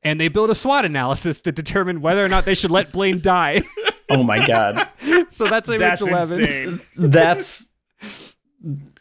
[0.03, 3.22] And they build a SWOT analysis to determine whether or not they should let Blaine
[3.22, 3.62] die.
[4.14, 4.89] Oh my god.
[5.30, 6.41] so that's image That's eleven.
[6.41, 6.82] insane.
[6.97, 7.70] That's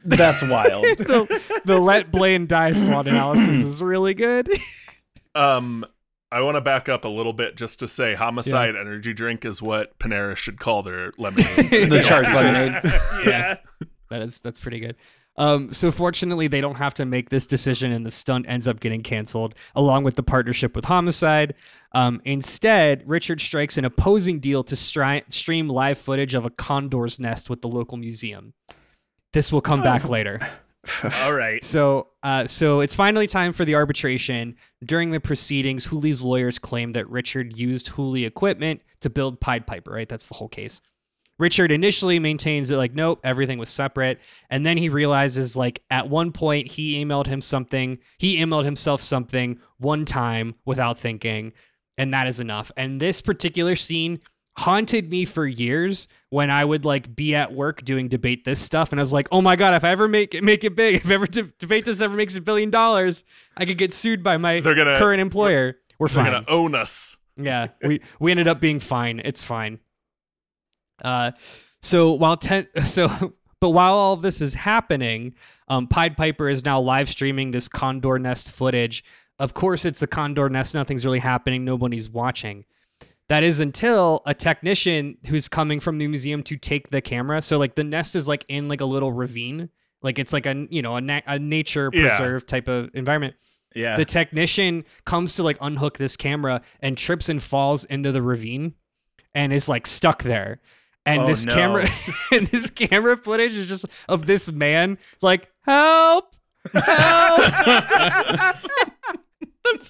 [0.04, 0.84] that's wild.
[0.98, 4.50] the, the let Blaine die SWOT analysis is really good.
[5.34, 5.86] Um,
[6.32, 9.60] I want to back up a little bit just to say Homicide Energy Drink is
[9.60, 11.48] what Panera should call their lemonade.
[11.90, 12.80] The charged lemonade.
[13.26, 13.58] yeah.
[14.10, 14.96] That is that's pretty good.
[15.36, 18.78] Um, so fortunately, they don't have to make this decision, and the stunt ends up
[18.78, 21.54] getting canceled along with the partnership with Homicide.
[21.92, 27.18] Um, instead, Richard strikes an opposing deal to stri- stream live footage of a condor's
[27.18, 28.52] nest with the local museum.
[29.32, 30.40] This will come back later.
[31.22, 31.62] All right.
[31.62, 34.56] So, uh, so it's finally time for the arbitration.
[34.84, 39.92] During the proceedings, Hooli's lawyers claim that Richard used Hooley equipment to build Pied Piper.
[39.92, 40.80] Right, that's the whole case.
[41.38, 44.20] Richard initially maintains that like, nope, everything was separate,
[44.50, 49.00] and then he realizes like at one point he emailed him something, he emailed himself
[49.00, 51.54] something one time without thinking,
[51.96, 52.70] and that is enough.
[52.76, 54.20] And this particular scene
[54.56, 58.90] haunted me for years when I would like be at work doing debate this stuff,
[58.92, 60.94] and I was like, oh my god, if I ever make it make it big,
[61.04, 63.24] if ever de- debate this ever makes a billion dollars,
[63.56, 65.76] I could get sued by my They're gonna- current employer.
[65.98, 66.24] We're fine.
[66.24, 67.16] They're gonna own us.
[67.36, 69.20] Yeah, we we ended up being fine.
[69.24, 69.78] It's fine.
[71.02, 71.32] Uh,
[71.80, 75.34] so while ten, so but while all of this is happening,
[75.68, 79.04] um, Pied Piper is now live streaming this condor nest footage.
[79.38, 80.74] Of course, it's a condor nest.
[80.74, 81.64] Nothing's really happening.
[81.64, 82.64] Nobody's watching.
[83.30, 87.40] That is until a technician who's coming from the museum to take the camera.
[87.40, 89.70] So like the nest is like in like a little ravine,
[90.02, 92.08] like it's like a you know a, na- a nature Yeah.
[92.08, 93.36] preserve type of environment
[93.74, 93.96] Yeah.
[93.96, 98.74] the technician comes to like unhook this camera and trips and falls into the ravine
[99.34, 100.60] and is like stuck there
[101.06, 101.54] and Oh, this no.
[101.54, 101.86] camera
[102.32, 106.34] and this camera footage is just of this man like help
[106.72, 107.42] help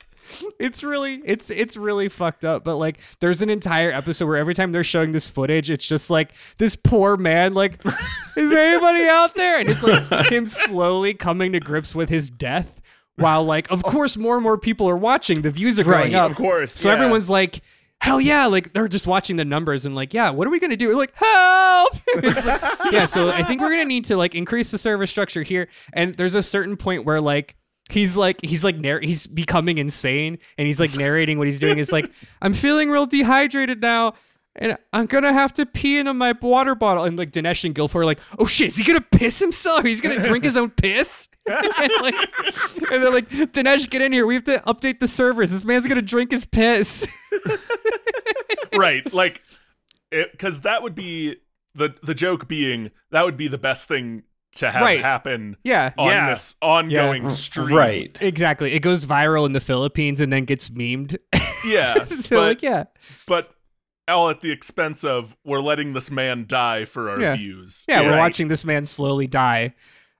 [0.58, 4.54] it's really it's it's really fucked up but like there's an entire episode where every
[4.54, 7.80] time they're showing this footage it's just like this poor man like
[8.36, 9.58] is anybody out there?
[9.60, 12.80] And it's like him slowly coming to grips with his death
[13.16, 15.42] while like of course more and more people are watching.
[15.42, 16.30] The views are going Right, up.
[16.30, 16.72] of course.
[16.72, 16.94] so yeah.
[16.94, 17.60] everyone's like
[18.00, 20.76] hell yeah like they're just watching the numbers and like yeah what are we gonna
[20.76, 20.88] do?
[20.88, 21.92] We're like help!
[22.22, 25.68] Like- yeah so i think we're gonna need to like increase the server structure here.
[25.92, 27.56] And there's a certain point where like
[27.92, 31.78] he's like he's like narr- he's becoming insane and he's like narrating what he's doing
[31.78, 32.10] is like
[32.42, 34.14] i'm feeling real dehydrated now
[34.56, 37.04] and I'm gonna have to pee into my water bottle.
[37.04, 39.84] And like Dinesh and Gilfoyle are like, oh shit, is he gonna piss himself?
[39.84, 41.28] He's gonna drink his own piss?
[41.46, 42.14] and, like,
[42.90, 44.26] and they're like, Dinesh, get in here.
[44.26, 45.50] We have to update the servers.
[45.50, 47.06] This man's gonna drink his piss.
[48.76, 49.42] right like
[50.10, 51.36] because that would be
[51.74, 54.22] the the joke being that would be the best thing
[54.56, 55.00] to have Right.
[55.00, 55.92] happen yeah.
[55.96, 56.30] on Yeah.
[56.30, 57.28] this ongoing Yeah.
[57.30, 58.16] stream Right.
[58.20, 58.72] Exactly.
[58.72, 61.16] It goes viral in the Philippines and then gets memed.
[61.66, 62.84] yeah so but like, yeah.
[63.26, 63.50] but
[64.08, 67.36] all at the expense of we're letting this man die for our Yeah.
[67.36, 69.74] views Yeah, we're watching this man slowly die.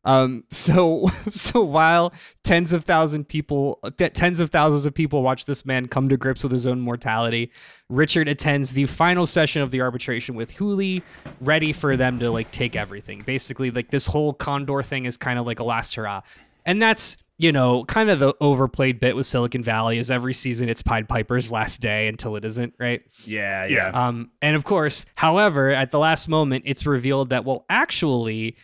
[0.05, 5.45] Um, so so while tens of thousand people, th- tens of thousands of people watch
[5.45, 7.51] this man come to grips with his own mortality,
[7.89, 11.03] Richard attends the final session of the arbitration with Hooli,
[11.41, 13.23] ready for them to like take everything.
[13.23, 16.23] Basically, like this whole Condor thing is kind of like a last hurrah,
[16.65, 20.69] and that's you know kind of the overplayed bit with Silicon Valley is every season
[20.69, 23.03] it's Pied Piper's last day until it isn't, right?
[23.25, 23.91] yeah, Yeah.
[23.91, 24.07] yeah.
[24.09, 28.57] Um, and of course, however, at the last moment, it's revealed that well, actually,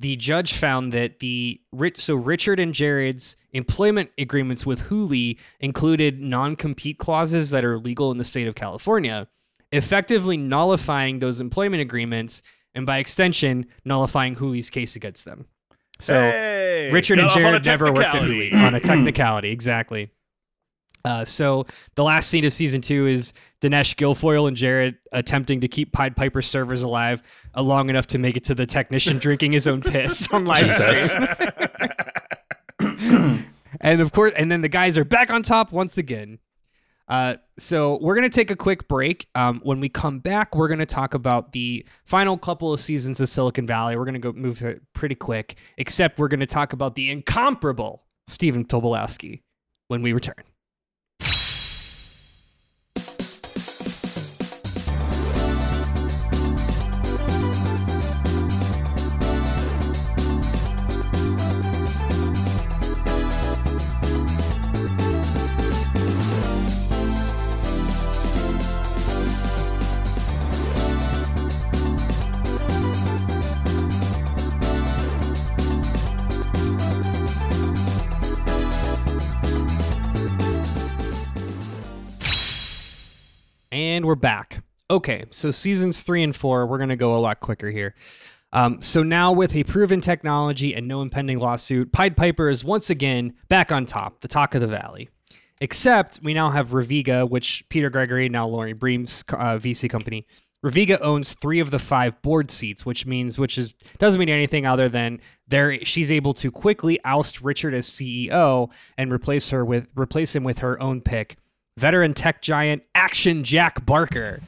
[0.00, 1.60] the judge found that the
[1.96, 8.18] so Richard and Jared's employment agreements with Hooli included non-compete clauses that are legal in
[8.18, 9.28] the state of California,
[9.72, 12.42] effectively nullifying those employment agreements
[12.74, 15.46] and by extension nullifying Hooli's case against them.
[16.00, 18.22] So Hey, Richard and off on a Jared never worked at.
[18.22, 20.10] Hooli on a technicality, exactly.
[21.04, 25.68] Uh, so the last scene of season two is Dinesh Gilfoyle and Jared attempting to
[25.68, 27.22] keep Pied Piper servers alive
[27.54, 30.72] uh, long enough to make it to the technician drinking his own piss on live
[30.72, 31.28] stream.
[33.80, 36.38] and of course, and then the guys are back on top once again.
[37.08, 39.26] Uh, so we're gonna take a quick break.
[39.34, 43.28] Um, when we come back, we're gonna talk about the final couple of seasons of
[43.28, 43.96] Silicon Valley.
[43.96, 48.64] We're gonna go move it pretty quick, except we're gonna talk about the incomparable Stephen
[48.64, 49.40] Tobolowsky
[49.88, 50.34] when we return.
[83.70, 84.62] And we're back.
[84.90, 87.94] Okay, so seasons three and four, we're going to go a lot quicker here.
[88.50, 92.88] Um, so now, with a proven technology and no impending lawsuit, Pied Piper is once
[92.88, 95.10] again back on top, the talk of the valley.
[95.60, 100.26] Except we now have Raviga, which Peter Gregory, now Laurie Bream's uh, VC company.
[100.62, 104.66] Raviga owns three of the five board seats, which means which is doesn't mean anything
[104.66, 109.86] other than there she's able to quickly oust Richard as CEO and replace her with
[109.94, 111.36] replace him with her own pick,
[111.78, 114.40] veteran tech giant Action Jack Barker,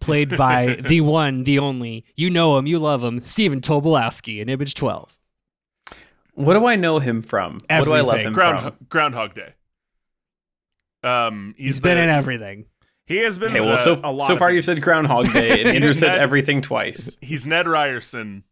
[0.00, 4.48] played by the one, the only, you know him, you love him, Stephen Tobolowsky in
[4.48, 5.16] Image 12.
[6.34, 7.58] What do I know him from?
[7.68, 8.86] What do I love him Ground, from?
[8.88, 9.54] Groundhog Day.
[11.02, 12.66] Um, he's been the- in everything.
[13.06, 15.68] he has been Okay, well, so a lot so far you've said Groundhog Day, and
[15.76, 17.16] Andrew said Ned- everything twice.
[17.20, 18.44] He's Ned Ryerson.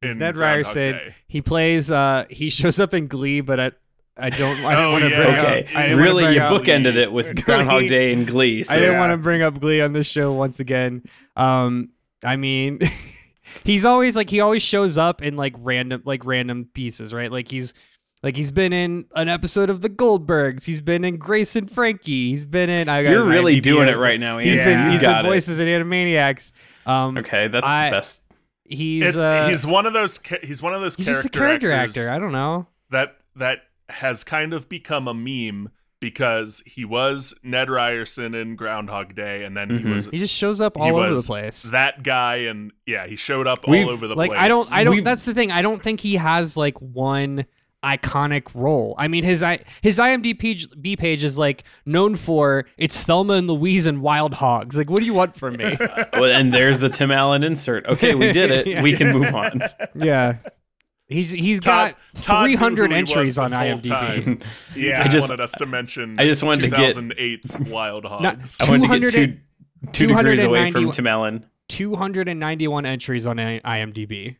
[0.00, 0.92] He's Ned Groundhog Ryerson.
[0.92, 1.14] Day.
[1.28, 1.90] He plays.
[1.90, 3.72] Uh, he shows up in Glee, but I,
[4.16, 4.58] I don't.
[4.64, 5.16] I didn't Oh, want to yeah.
[5.16, 5.76] bring Okay, up.
[5.76, 7.42] I didn't really, bring you up- bookended it with Glee.
[7.42, 8.64] Groundhog Day and Glee.
[8.64, 9.00] So I didn't yeah.
[9.00, 11.02] want to bring up Glee on this show once again.
[11.36, 11.90] Um,
[12.24, 12.78] I mean,
[13.64, 17.32] he's always like he always shows up in like random like random pieces, right?
[17.32, 17.74] Like he's
[18.22, 20.64] like he's been in an episode of The Goldbergs.
[20.64, 22.30] He's been in Grace and Frankie.
[22.30, 22.88] He's been in.
[22.88, 24.38] I got you're really IMDb doing it right now.
[24.38, 24.74] He's Andrew.
[24.84, 25.28] been he's got been it.
[25.30, 26.52] voices in Animaniacs.
[26.86, 28.20] Um, Okay, that's I- the best.
[28.64, 30.20] he's It- uh, he's one of those.
[30.42, 32.14] He's one of those he's character just a character actors actor.
[32.14, 32.66] I don't know.
[32.90, 35.70] that that has kind of become a meme
[36.00, 39.78] because he was Ned Ryerson in Groundhog Day, and then Mhm.
[39.80, 41.62] he was He just shows up all over the place.
[41.64, 44.40] that guy, and yeah, he showed up We've- all over the like place.
[44.42, 45.52] I don't I don't We've- that's the thing.
[45.52, 47.44] I don't think he has like one
[47.84, 48.94] iconic role.
[48.98, 53.34] I mean his I his IMDb page, B page is like known for it's Thelma
[53.34, 54.76] and Louise and Wild Hogs.
[54.76, 55.76] Like what do you want from me?
[56.12, 57.86] well, and there's the Tim Allen insert.
[57.86, 58.66] Okay, we did it.
[58.72, 58.82] Yeah.
[58.82, 59.62] We can move on.
[59.94, 60.36] yeah.
[61.12, 63.88] He's he's Todd- got 300 who he entries on IMDb.
[63.88, 64.38] time.
[64.74, 64.96] He Yeah.
[65.02, 66.16] just, I just- wanted us to mention.
[66.18, 68.22] I just wanted to get- 2008's Wild Hogs.
[68.22, 71.46] Not- I wanted to get 200 two, two degrees away from Tim Allen.
[71.68, 74.36] 291 entries on IMDb.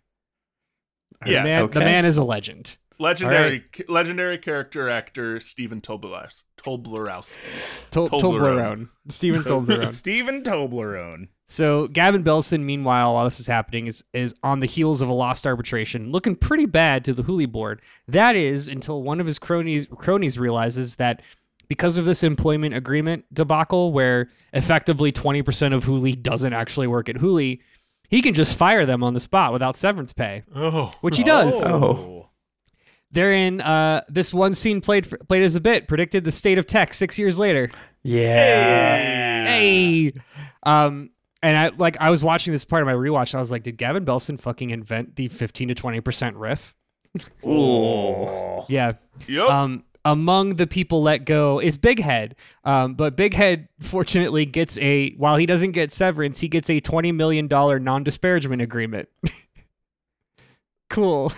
[1.24, 1.78] Yeah, the man, okay.
[1.78, 2.76] the man is a legend.
[2.98, 6.44] legendary legendary character actor Stephen Toblerous.
[6.56, 7.38] Toblerowski.
[7.90, 8.20] Tol- Toblerone.
[8.20, 8.88] Toblerone.
[9.08, 9.94] Stephen Toblerone.
[9.94, 11.28] Stephen Toblerone.
[11.52, 15.12] So Gavin Belson, meanwhile, while this is happening, is is on the heels of a
[15.12, 17.82] lost arbitration, looking pretty bad to the Hooli board.
[18.08, 21.20] That is until one of his cronies cronies realizes that
[21.68, 27.10] because of this employment agreement debacle, where effectively twenty percent of Hooli doesn't actually work
[27.10, 27.60] at Hooli,
[28.08, 31.62] he can just fire them on the spot without severance pay, Oh, which he does.
[31.64, 32.30] Oh.
[33.10, 36.56] They're in uh, this one scene played for, played as a bit predicted the state
[36.56, 37.70] of tech six years later.
[38.02, 39.44] Yeah.
[39.44, 40.14] Hey.
[40.62, 41.10] Um
[41.42, 43.34] and I like I was watching this part of my rewatch.
[43.34, 46.74] I was like, did Gavin Belson fucking invent the 15 to 20% riff?
[47.44, 48.64] Oh.
[48.68, 48.92] Yeah.
[49.28, 49.48] Yep.
[49.48, 52.34] Um among the people let go is Big Head.
[52.64, 56.80] Um, but Big Head fortunately gets a while he doesn't get severance, he gets a
[56.80, 59.08] 20 million dollar non-disparagement agreement.
[60.90, 61.32] cool.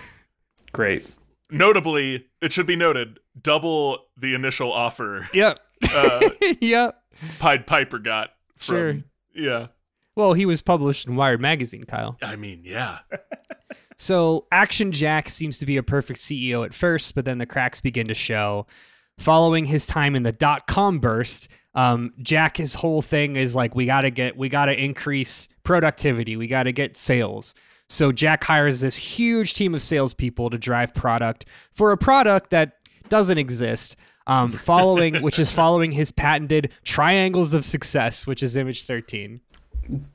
[0.71, 1.05] Great.
[1.51, 5.59] Notably, it should be noted, double the initial offer Yep.
[5.93, 6.29] uh,
[6.59, 7.01] yep.
[7.39, 8.31] Pied Piper got.
[8.57, 8.95] From, Sure.
[9.35, 9.67] Yeah.
[10.15, 12.17] Well, he was published in Wired magazine, Kyle.
[12.21, 12.99] I mean, yeah.
[13.97, 17.81] So Action Jack seems to be a perfect CEO at first, but then the cracks
[17.81, 18.67] begin to show.
[19.17, 23.73] Following his time in the dot com burst, um, Jack his whole thing is like
[23.73, 27.53] we gotta get we gotta increase productivity, we gotta get sales.
[27.87, 32.73] So Jack hires this huge team of salespeople to drive product for a product that
[33.07, 33.95] doesn't exist.
[34.27, 39.39] Um, following which is following his patented triangles of success, which is image 13.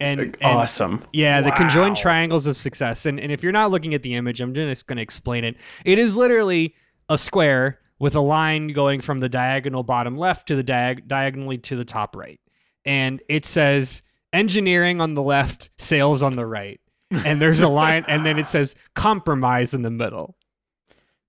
[0.01, 1.05] And, and awesome.
[1.13, 3.07] yeah, the conjoined triangles of success.
[3.07, 5.57] And, and if you're not looking at the image, I'm just going to explain it.
[5.85, 6.75] It is literally
[7.09, 11.59] a square with a line going from the diagonal bottom left to the diag- diagonally
[11.59, 12.41] to the top right.
[12.85, 14.03] And it says
[14.33, 16.81] engineering on the left, sales on the right.
[17.25, 20.37] And there's a line, and then it says compromise in the middle.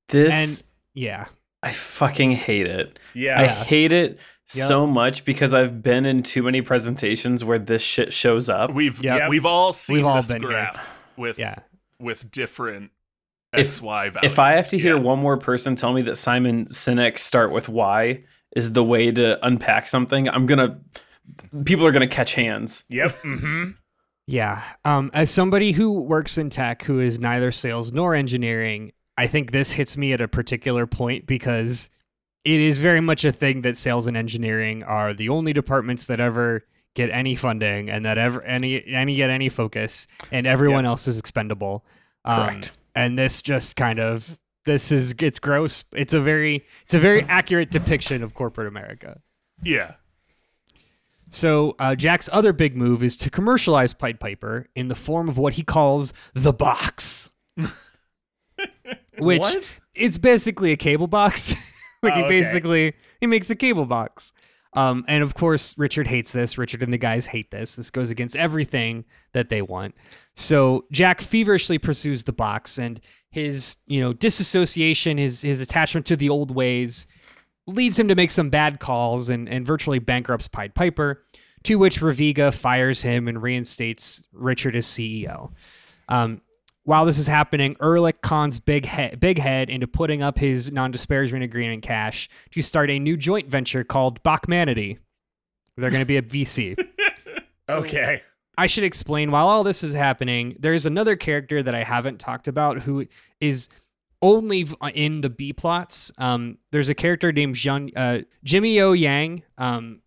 [0.07, 0.63] This And
[0.93, 1.25] yeah,
[1.61, 2.99] I fucking hate it.
[3.13, 3.41] Yeah.
[3.41, 4.17] I hate it
[4.55, 4.67] Yep.
[4.67, 8.73] so much because I've been in too many presentations where this shit shows up.
[8.73, 9.29] We've Yep.
[9.29, 10.51] we've all seen We've all this been here.
[10.51, 11.55] graph with yeah.
[11.99, 12.91] with different
[13.53, 14.31] If- XY values.
[14.31, 15.01] if I have to hear Yeah.
[15.01, 18.23] one more person tell me that Simon Sinek start with Y
[18.55, 20.79] is the way to unpack something, I'm gonna
[21.65, 22.83] people are gonna catch hands.
[22.89, 23.11] Yep.
[23.23, 23.71] Mm-hmm.
[24.27, 24.61] Yeah.
[24.85, 29.51] Um, as somebody who works in tech who is neither sales nor engineering, I think
[29.51, 31.89] this hits me at a particular point because
[32.43, 36.19] it is very much a thing that sales and engineering are the only departments that
[36.19, 41.07] ever get any funding and that ever any any get any focus and everyone else
[41.07, 41.85] is expendable.
[42.25, 42.71] Um, Correct.
[42.95, 45.83] And this just kind of this is it's gross.
[45.93, 49.21] It's a very it's a very accurate depiction of corporate America.
[49.63, 49.93] yeah.
[51.33, 55.37] So uh, Jack's other big move is to commercialize Pied Piper in the form of
[55.37, 57.29] what he calls the box,
[59.17, 59.79] which What?
[59.95, 61.55] it's basically a cable box.
[62.03, 62.29] like Oh, he okay.
[62.41, 64.33] basically he makes a cable box.
[64.73, 66.57] Um, and of course, Richard hates this.
[66.57, 67.75] Richard and the guys hate this.
[67.75, 69.95] This goes against everything that they want.
[70.35, 76.15] So Jack feverishly pursues the box, and his you know disassociation, his his attachment to
[76.15, 77.05] the old ways,
[77.67, 81.21] leads him to make some bad calls and, and virtually bankrupts Pied Piper,
[81.63, 85.51] to which Raviga fires him and reinstates Richard as CEO.
[86.07, 86.41] Um,
[86.83, 91.43] while this is happening, Erlich cons Big Head, Big Head into putting up his non-disparagement
[91.43, 94.97] agreement cash to start a new joint venture called Bachmanity.
[95.77, 96.77] They're going to be a VC.
[97.69, 98.21] Okay.
[98.57, 102.49] I should explain while all this is happening, there's another character that I haven't talked
[102.49, 103.05] about who
[103.39, 103.69] is
[104.21, 106.11] only v- in the B plots.
[106.17, 109.43] Um, there's a character named Jian, uh, Jimmy O Yang.
[109.57, 110.01] Um,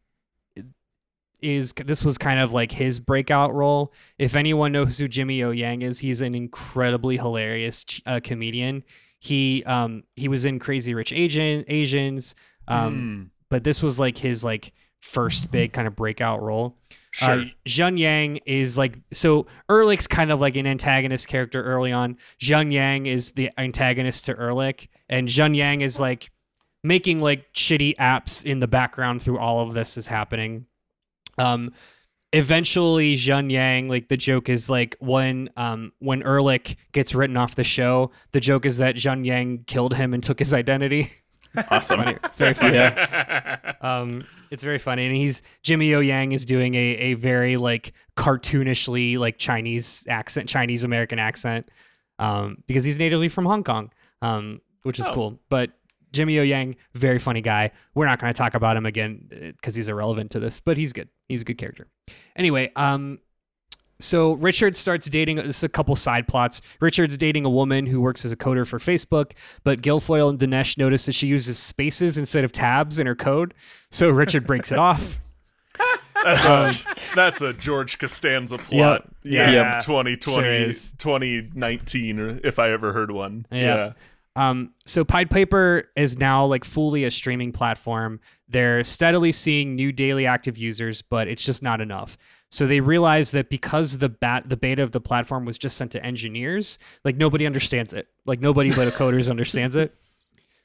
[1.45, 3.93] is this was kind of like his breakout role.
[4.19, 8.83] If anyone knows who Jimmy O Yang is, he's an incredibly hilarious uh, comedian.
[9.21, 12.35] He um he was in Crazy Rich Asian Asians.
[12.67, 13.23] Um, Hmm.
[13.51, 16.79] but this was like his like first big kind of breakout role.
[17.11, 17.43] Sure.
[17.43, 22.17] Uh, Yang is like so Erlich's kind of like an antagonist character early on.
[22.41, 26.31] Jian Yang is the antagonist to Erlich, and Jian Yang is like
[26.83, 30.67] making like shitty apps in the background through all of this is happening.
[31.39, 31.73] Um
[32.33, 37.55] eventually Jian Yang, like the joke is like when um when Erlich gets written off
[37.55, 41.13] the show, the joke is that Jian Yang killed him and took his identity.
[41.71, 42.01] Awesome.
[42.01, 42.75] It's very funny.
[42.75, 43.59] Yeah.
[43.81, 47.93] Um, it's very funny, and he's Jimmy O Yang is doing a a very like
[48.17, 51.69] cartoonishly like Chinese accent, Chinese American accent.
[52.19, 53.91] um, because he's natively from Hong Kong,
[54.23, 55.15] um, which is Oh.
[55.15, 55.41] cool.
[55.51, 55.73] But
[56.15, 57.71] Jimmy O Yang, very funny guy.
[57.95, 60.93] We're not going to talk about him again because he's irrelevant to this, but he's
[60.93, 61.09] good.
[61.29, 61.87] He's a good character.
[62.37, 63.19] Anyway, um,
[64.01, 65.37] so Richard starts dating.
[65.37, 66.61] This is a couple side plots.
[66.81, 70.77] Richard's dating a woman who works as a coder for Facebook, but Gilfoyle and Dinesh
[70.79, 73.55] notice that she uses spaces instead of tabs in her code.
[73.91, 75.19] So Richard breaks it off.
[76.25, 76.75] That's a
[77.15, 79.07] that's a George Costanza plot.
[79.25, 79.51] Yeah.
[79.51, 83.45] Yeah, 2020, Sure 2019, or if I ever heard one.
[83.51, 83.59] Yeah.
[83.59, 83.93] Yeah.
[84.37, 88.21] Um, so Pied Piper is now like fully a streaming platform.
[88.49, 92.19] They're steadily seeing new daily active users, but it's just not enough.
[92.51, 95.93] So they realize that because the bat the beta of the platform was just sent
[95.93, 98.09] to engineers, like nobody understands it.
[98.27, 99.95] Like nobody but coders understands it.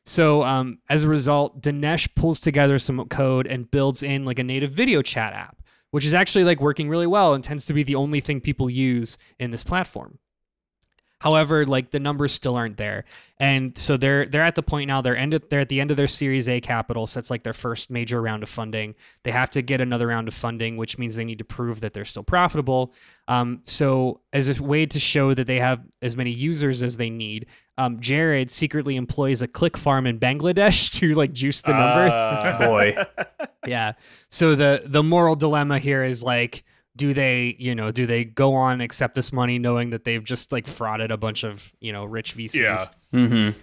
[0.05, 4.43] So um, as a result, Dinesh pulls together some code and builds in like a
[4.43, 5.61] native video chat app,
[5.91, 8.69] which is actually like working really well and tends to be the only thing people
[8.69, 10.17] use in this platform.
[11.19, 13.03] However, like the numbers still aren't there,
[13.39, 15.01] and so they're they're at the point now.
[15.01, 17.53] They're end they're at the end of their Series A capital, so it's like their
[17.53, 18.95] first major round of funding.
[19.23, 21.93] They have to get another round of funding, which means they need to prove that
[21.93, 22.93] they're still profitable.
[23.27, 27.09] Um, so as a way to show that they have as many users as they
[27.09, 27.47] need,
[27.77, 32.11] um, Jared secretly employs a click farm in Bangladesh to like juice the numbers.
[32.13, 32.57] Ah.
[32.59, 32.95] Boy.
[33.67, 33.93] yeah.
[34.29, 36.63] So the the moral dilemma here is like
[36.99, 40.23] do they, you know, do they go on and accept this money knowing that they've
[40.23, 42.55] just like frauded a bunch of, you know, rich VCs?
[42.55, 42.85] Yeah.
[43.13, 43.57] Mm-hmm.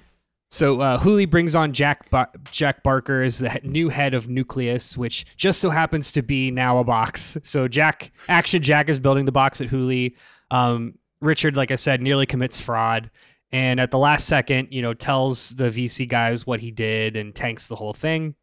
[0.50, 4.96] So uh, Hooli brings on Jack Bar- Jack Barker as the new head of Nucleus,
[4.96, 7.36] which just so happens to be now a box.
[7.42, 10.14] So Jack, Action Jack, is building the box at Hooli.
[10.50, 13.10] Um, Richard, like I said, nearly commits fraud,
[13.52, 17.34] and at the last second, you know, tells the VC guys what he did and
[17.34, 18.34] tanks the whole thing.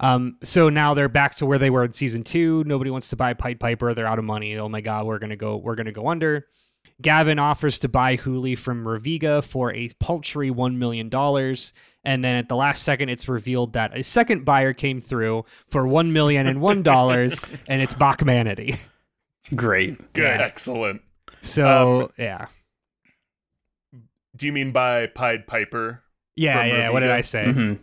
[0.00, 2.62] Um, so now they're back to where they were in season two.
[2.64, 3.94] Nobody wants to buy Pied Piper.
[3.94, 4.56] They're out of money.
[4.56, 5.56] Oh my God, we're gonna go.
[5.56, 6.46] We're gonna go under.
[7.00, 11.08] Gavin offers to buy Hooli from Raviga for a paltry $1 million.
[12.04, 15.84] And then at the last second, it's revealed that a second buyer came through for
[15.84, 18.78] $1 million and $1, and it's Bachmanity.
[19.54, 20.12] Great.
[20.12, 20.22] Good.
[20.22, 20.44] Yeah.
[20.44, 21.02] Excellent.
[21.40, 22.46] So, yeah.
[24.36, 26.02] Do you mean by Pied Piper?
[26.34, 26.90] Yeah, From yeah.
[26.90, 27.52] What did I say?
[27.52, 27.74] hmm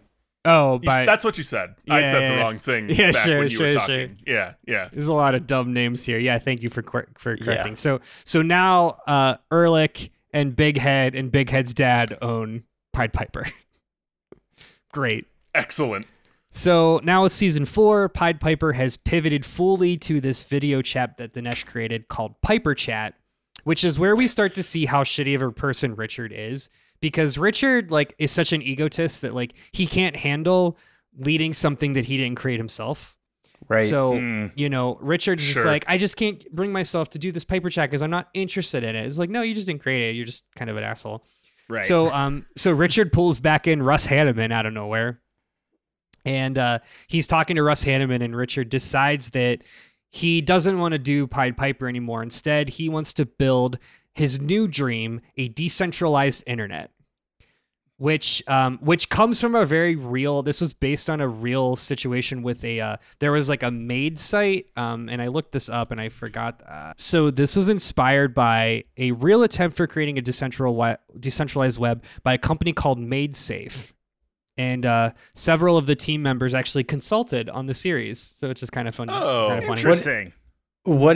[0.46, 1.76] Oh, You by, that's what you said.
[1.90, 2.42] I said yeah, the yeah.
[2.42, 3.80] wrong thing Yeah, back sure, when you sure, were sure.
[3.82, 4.18] talking.
[4.26, 4.90] Yeah, yeah.
[4.94, 6.20] there's a lot of dumb names here.
[6.20, 7.44] Yeah, thank you for cor- for Yeah.
[7.46, 7.76] correcting.
[7.76, 13.46] So, so now uh, Erlich and Big Head and Big Head's dad own Pied Piper.
[14.92, 15.26] Great.
[15.54, 16.06] Excellent.
[16.52, 18.08] So now it's season four.
[18.08, 23.16] Pied Piper has pivoted fully to this video chat that Dinesh created called Piper Chat,
[23.66, 26.70] which is where we start to see how shitty of a person Richard is.
[27.02, 30.78] Because Richard like is such an egotist that like he can't handle
[31.18, 33.16] leading something that he didn't create himself.
[33.68, 33.88] Right.
[33.88, 34.52] So Mm.
[34.56, 37.90] you know, Richard's just like, I just can't bring myself to do this Piper Chat
[37.90, 39.06] because I'm not interested in it.
[39.06, 40.16] It's like, no, you just didn't create it.
[40.16, 41.24] You're just kind of an asshole.
[41.68, 41.86] Right.
[41.86, 45.20] So um so Richard pulls back in Russ Hanneman out of nowhere.
[46.26, 49.64] And uh he's talking to Russ Hanneman and Richard decides that
[50.12, 52.24] he doesn't want to do Pied Piper anymore.
[52.24, 53.80] Instead, he wants to build
[54.16, 56.90] his new dream, a decentralized internet.
[57.98, 62.44] Which um which comes from a very real this was based on a real situation
[62.44, 65.92] with a uh there was like a maid site um and I looked this up
[65.92, 70.22] and I forgot uh, so this was inspired by a real attempt for creating a
[70.22, 73.94] decentral we- decentralized web by a company called MaidSafe
[74.58, 78.74] and uh, several of the team members actually consulted on the series so it's just
[78.74, 79.80] kind of fun Oh, kind of funny.
[79.80, 80.26] Interesting.
[80.26, 80.34] what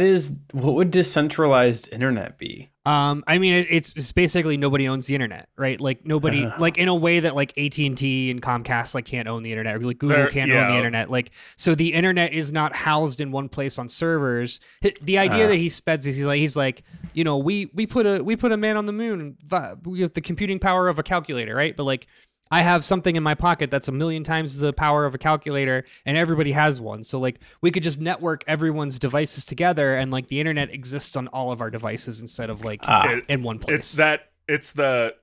[0.01, 2.69] is what would decentralized internet be?
[2.85, 5.79] Um, I mean, it, it's, it's basically nobody owns the internet, right?
[5.79, 6.59] Like nobody, Ugh.
[6.59, 9.51] like in a way that like AT and T and Comcast like can't own the
[9.51, 11.11] internet, or like Google can't own the internet.
[11.11, 14.59] Like so, the internet is not housed in one place on servers.
[15.01, 15.49] The idea Ah.
[15.49, 18.35] that he speds is he's like he's like you know we we put a we
[18.35, 19.37] put a man on the moon
[19.85, 21.75] with the computing power of a calculator, right?
[21.75, 22.07] But like.
[22.51, 25.85] I have something in my pocket that's a million times the power of a calculator,
[26.05, 27.03] and everybody has one.
[27.03, 31.27] So like we could just network everyone's devices together, and like the internet exists on
[31.27, 33.75] all of our devices instead of like Ah, It- in one place.
[33.77, 35.15] It's that it's the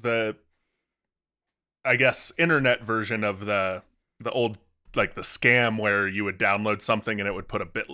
[0.00, 0.36] the
[1.84, 3.82] I guess internet version of the
[4.20, 4.58] the old
[4.94, 7.88] like the scam where you would download something and it would put a bit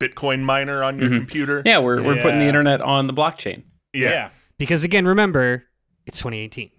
[0.00, 1.16] Bitcoin miner on your Mhm.
[1.18, 1.62] computer.
[1.66, 3.64] yeah, we're we're putting the internet on the blockchain.
[3.92, 4.30] Yeah.
[4.58, 5.64] because again, remember,
[6.06, 6.70] it's 2018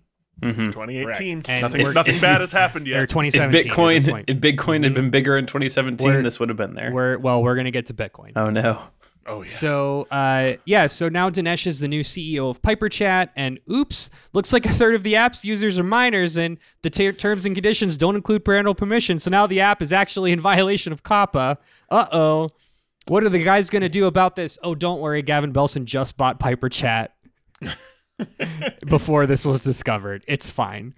[0.42, 0.66] It's Mhm.
[0.74, 1.42] 2018.
[1.48, 3.04] And Nothing if- nothing if- bad has happened yet.
[3.04, 3.46] If 2017.
[3.48, 6.74] at this Bitcoin if Bitcoin had been bigger in 2017, We're- this would have been
[6.74, 6.92] there.
[6.92, 8.32] we're well, we're gonna get to Bitcoin.
[8.36, 8.80] Oh no.
[9.26, 9.48] Oh yeah.
[9.50, 10.88] So, uh, yeah.
[10.88, 14.70] So now Dinesh is the new CEO of Piper Chat, and oops, looks like a
[14.70, 18.44] third of the app's users are minors, and the ter- terms and conditions don't include
[18.44, 19.20] parental permission.
[19.20, 21.56] So now the app is actually in violation of COPPA.
[21.90, 22.50] Uh oh.
[23.08, 24.58] What are the guys gonna do about this?
[24.62, 27.14] Oh, don't worry, Gavin Belson just bought Piper Chat.
[28.88, 30.24] before this was discovered.
[30.28, 30.94] It's fine.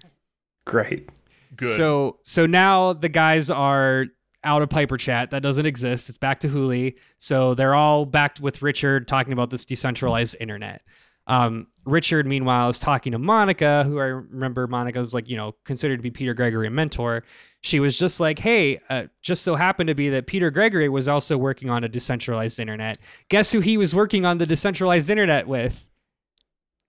[0.64, 1.10] Great.
[1.54, 1.70] Good.
[1.70, 4.06] So so now the guys are
[4.44, 5.30] out of Piper Chat.
[5.30, 6.08] That doesn't exist.
[6.08, 6.94] It's back to Hooli.
[7.18, 10.82] So they're all back with Richard talking about this decentralized internet.
[11.28, 15.56] Um, Richard, meanwhile, is talking to Monica, who I remember Monica was like, you know,
[15.64, 17.24] considered to be Peter Gregory a mentor.
[17.62, 21.08] She was just like, hey, uh, just so happened to be that Peter Gregory was
[21.08, 22.98] also working on a decentralized internet.
[23.28, 25.84] Guess who he was working on the decentralized internet with?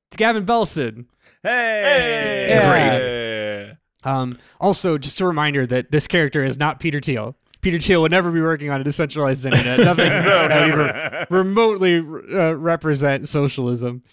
[0.10, 1.06] It's Gavin Belson.
[1.44, 3.74] Hey, Yeah.
[4.04, 7.36] Um, also, just a reminder that this character is not Peter Thiel.
[7.62, 9.80] Peter Thiel would never be working on a decentralized internet.
[9.82, 14.04] Nothing No, that even remotely uh, represent socialism.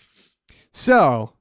[0.72, 1.34] So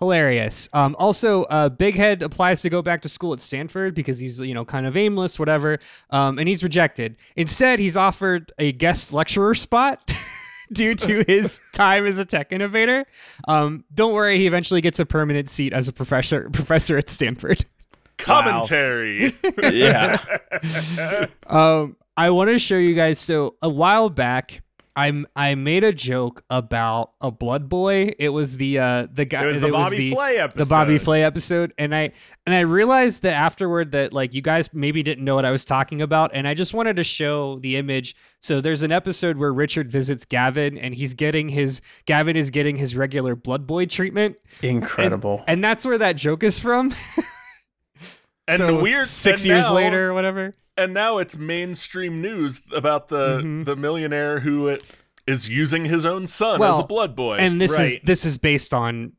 [0.00, 0.68] hilarious.
[0.74, 4.38] Um, also, uh, Big Head applies to go back to school at Stanford because he's
[4.40, 5.78] you know kind of aimless, whatever.
[6.10, 7.16] Um, and he's rejected.
[7.36, 10.12] Instead, he's offered a guest lecturer spot.
[10.72, 13.04] Due to his time as a tech innovator,
[13.46, 14.38] um, don't worry.
[14.38, 17.64] He eventually gets a permanent seat as a professor professor at Stanford.
[18.16, 19.34] Commentary.
[19.62, 20.18] Yeah.
[21.46, 23.18] Um, I want to show you guys.
[23.18, 24.62] So a while back,
[24.96, 28.12] I'm I made a joke about a blood boy.
[28.18, 29.42] It was the uh the guy.
[29.42, 30.64] It was the Bobby the, Flay episode.
[30.64, 32.12] the Bobby Flay episode, and I
[32.46, 35.64] and I realized that afterward that like you guys maybe didn't know what I was
[35.64, 38.14] talking about, and I just wanted to show the image.
[38.40, 42.76] So there's an episode where Richard visits Gavin, and he's getting his Gavin is getting
[42.76, 45.42] his regular blood boy treatment, Incredible.
[45.48, 46.94] and that's where that joke is from.
[48.46, 50.52] And So the weird six years now- later or whatever.
[50.76, 53.64] and now it's mainstream news about the Mhm.
[53.64, 54.82] the millionaire who it,
[55.26, 57.36] is using his own son as a blood boy.
[57.38, 59.12] and this is this is based on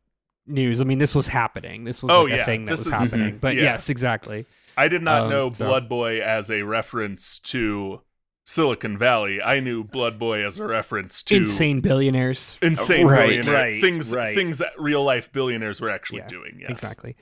[0.45, 0.79] news.
[0.79, 1.85] I mean, this was happening.
[1.85, 3.37] This was Oh, like a yeah, thing that this was is- happening.
[3.41, 3.63] But yeah.
[3.63, 4.45] yes, exactly.
[4.77, 8.01] I did not um, know so- Blood Boy as a reference to
[8.45, 9.41] Silicon Valley.
[9.41, 12.59] I knew Blood Boy as a reference to Insane billionaires.
[12.61, 14.35] insane Right, billionaire right, things right.
[14.35, 16.57] things that real life billionaires were actually Yeah, doing.
[16.59, 17.15] Yes, Exactly.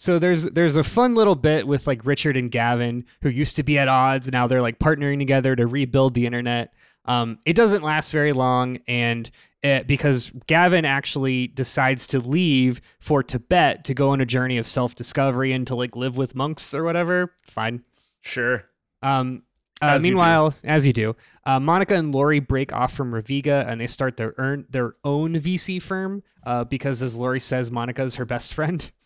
[0.00, 3.64] So there's there's a fun little bit with like Richard and Gavin who used to
[3.64, 4.30] be at odds.
[4.30, 6.72] Now they're like partnering together to rebuild the internet.
[7.04, 9.28] Um, it doesn't last very long, and
[9.64, 14.68] uh because Gavin actually decides to leave for Tibet to go on a journey of
[14.68, 17.34] self discovery and to like live with monks or whatever.
[17.42, 17.82] Fine.
[18.20, 18.66] Sure.
[19.02, 19.42] Um,
[19.82, 23.64] uh, As you meanwhile, as you do, uh, Monica and Laurie break off from Raviga
[23.68, 28.04] and they start their earn their own VC firm uh, because, as Laurie says, Monica
[28.04, 28.92] is her best friend.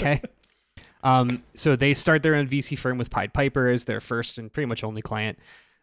[0.00, 0.22] Okay.
[1.02, 4.52] Um, so they start their own VC firm with Pied Piper as their first and
[4.52, 5.38] pretty much only client,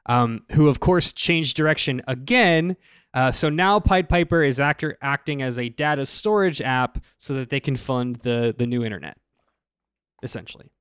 [0.08, 2.76] um, who of course changed direction again.
[3.14, 7.50] Uh, so now Pied Piper is actor acting as a data storage app so that
[7.50, 9.18] they can fund the the new internet,
[10.24, 10.72] essentially.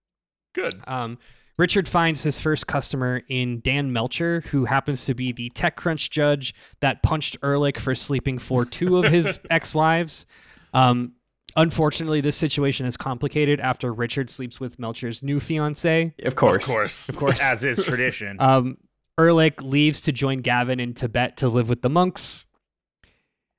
[0.55, 0.75] good.
[0.87, 1.19] Um,
[1.59, 6.55] Richard finds his first customer in Dan Melcher, who happens to be the TechCrunch judge
[6.81, 10.25] that punched Erlich for sleeping for two of his ex-wives.
[10.73, 11.13] Um,
[11.57, 16.15] unfortunately, this situation is complicated after Richard sleeps with Melcher's new fiance.
[16.25, 16.65] Of course.
[16.65, 18.37] Of course, Of course, As is tradition.
[18.41, 18.79] um,
[19.19, 22.47] Erlich leaves to join Gavin in Tibet to live with the monks.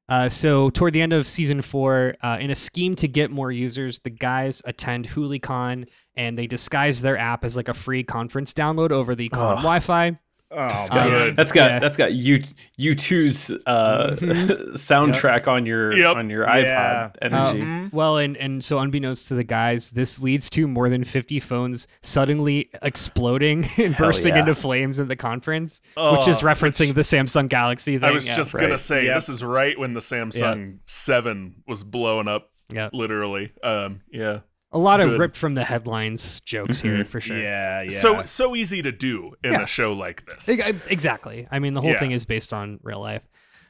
[0.09, 3.51] Uh, so, toward the end of season four, uh, in a scheme to get more
[3.51, 8.53] users, the guys attend HooliCon and they disguise their app as like a free conference
[8.53, 10.19] download over the con Wi-Fi.
[10.55, 11.35] Oh, Uh, man.
[11.35, 11.79] That's got Yeah.
[11.79, 12.41] that's got U
[12.77, 14.73] U 2s uh, Mhm.
[14.73, 16.15] soundtrack on your Yep.
[16.15, 17.09] on your Yeah.
[17.09, 17.61] iPod energy.
[17.61, 17.93] Mhm.
[17.93, 21.87] Well, and and so unbeknownst to the guys, this leads to more than 50 phones
[22.01, 24.41] suddenly exploding and Hell bursting yeah.
[24.41, 28.09] into flames in the conference, which is Oh, referencing which- the Samsung Galaxy thing.
[28.09, 28.35] I was yeah.
[28.35, 28.61] just right.
[28.61, 29.15] gonna say Yep.
[29.15, 32.89] this is right when the Samsung Seven was blowing up, yeah.
[32.93, 33.51] literally.
[33.63, 34.39] Um, yeah.
[34.73, 35.19] A lot of Good.
[35.19, 37.07] ripped from the headlines jokes here Mhm.
[37.07, 37.37] for sure.
[37.41, 37.89] Yeah, yeah.
[37.89, 39.61] So so easy to do in Yeah.
[39.61, 40.49] a show like this.
[40.89, 41.47] Exactly.
[41.51, 41.99] I mean, the whole Yeah.
[41.99, 43.21] thing is based on real life.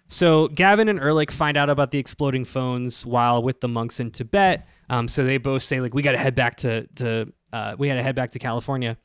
[0.08, 4.12] So Gavin and Erlich find out about the exploding phones while with the monks in
[4.12, 4.66] Tibet.
[4.90, 7.88] Um, so they both say like, we got to head back to to uh, we
[7.88, 8.98] got to head back to California.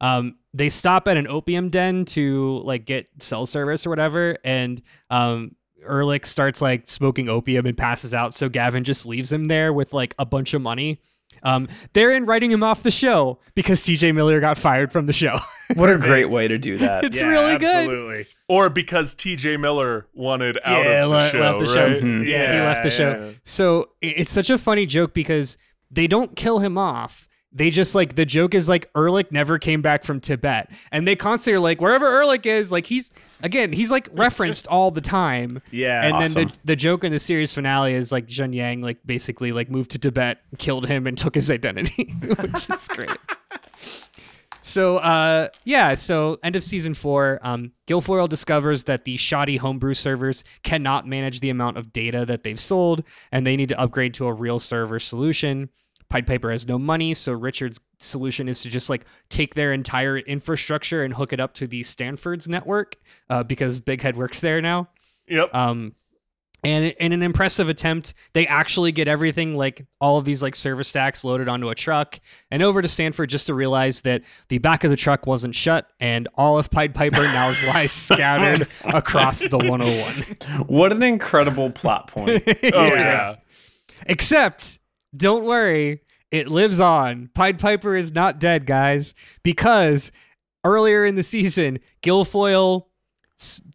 [0.00, 4.80] Um, they stop at an opium den to like get cell service or whatever, and
[5.10, 5.52] um,
[5.84, 8.34] Erlich starts like smoking opium and passes out.
[8.34, 11.00] So Gavin just leaves him there with like a bunch of money.
[11.42, 15.12] Um, they're in writing him off the show because TJ Miller got fired from the
[15.12, 15.38] show.
[15.74, 17.04] What a great way to do that.
[17.04, 17.68] It's yeah, really good.
[17.68, 18.26] Absolutely.
[18.48, 19.58] or because T.J.
[19.58, 21.86] Miller wanted out Yeah, of the le- show, left the show.
[21.88, 22.02] right?
[22.02, 22.26] Mhm.
[22.26, 23.34] Yeah, he left the show.
[23.42, 25.58] So it's such a funny joke because
[25.90, 27.27] they don't kill him off.
[27.50, 31.16] They just like the joke is like Erlich never came back from Tibet, and they
[31.16, 33.10] constantly are like wherever Erlich is, like he's
[33.42, 35.62] again he's like referenced all the time.
[35.70, 36.04] Yeah.
[36.04, 39.52] and then the the joke in the series finale is like Jian Yang like basically
[39.52, 43.10] like moved to Tibet, killed him, and took his identity, which is great.
[44.60, 49.94] so uh yeah so end of season four um gilfoyle discovers that the shoddy homebrew
[49.94, 53.02] servers cannot manage the amount of data that they've sold
[53.32, 55.70] and they need to upgrade to a real server solution
[56.10, 60.18] pied piper has no money so richard's solution is to just like take their entire
[60.18, 62.96] infrastructure and hook it up to the stanford's network
[63.30, 64.88] uh, because big head works there now
[65.28, 65.54] Yep.
[65.54, 65.94] um,
[66.64, 70.88] and in an impressive attempt, they actually get everything like all of these like service
[70.88, 72.18] stacks loaded onto a truck
[72.50, 75.88] and over to Stanford just to realize that the back of the truck wasn't shut
[76.00, 80.66] and all of Pied Piper now lies scattered across the 101.
[80.66, 82.42] What an incredible plot point.
[82.74, 83.36] oh yeah.
[84.06, 84.80] Except,
[85.16, 87.30] don't worry, it lives on.
[87.34, 90.12] Pied Piper is not dead, guys, because
[90.64, 92.86] earlier in the season, Gilfoyle,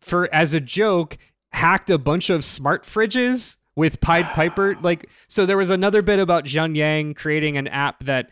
[0.01, 1.17] for as a joke,
[1.51, 4.75] hacked a bunch of smart fridges with Pied Piper.
[4.81, 8.29] Like, so there was another bit about Jian Yang creating an app that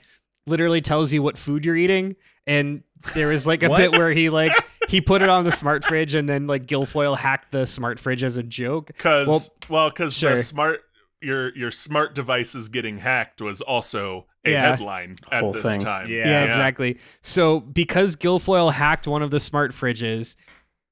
[0.48, 2.16] literally tells you what food you're eating,
[2.46, 2.84] and
[3.16, 4.52] there was like a bit where he like
[4.90, 8.24] he put it on the smart fridge, and then like Gilfoyle hacked the smart fridge
[8.24, 8.88] as a joke.
[8.88, 10.32] Because Well, well, because sure.
[10.32, 10.82] the smart
[11.22, 14.72] your your smart devices getting hacked was also a Yeah.
[14.72, 15.80] headline at Whole this thing.
[15.82, 16.10] time.
[16.10, 16.26] Yeah.
[16.28, 16.98] Yeah, exactly.
[17.22, 20.36] So because Gilfoyle hacked one of the smart fridges,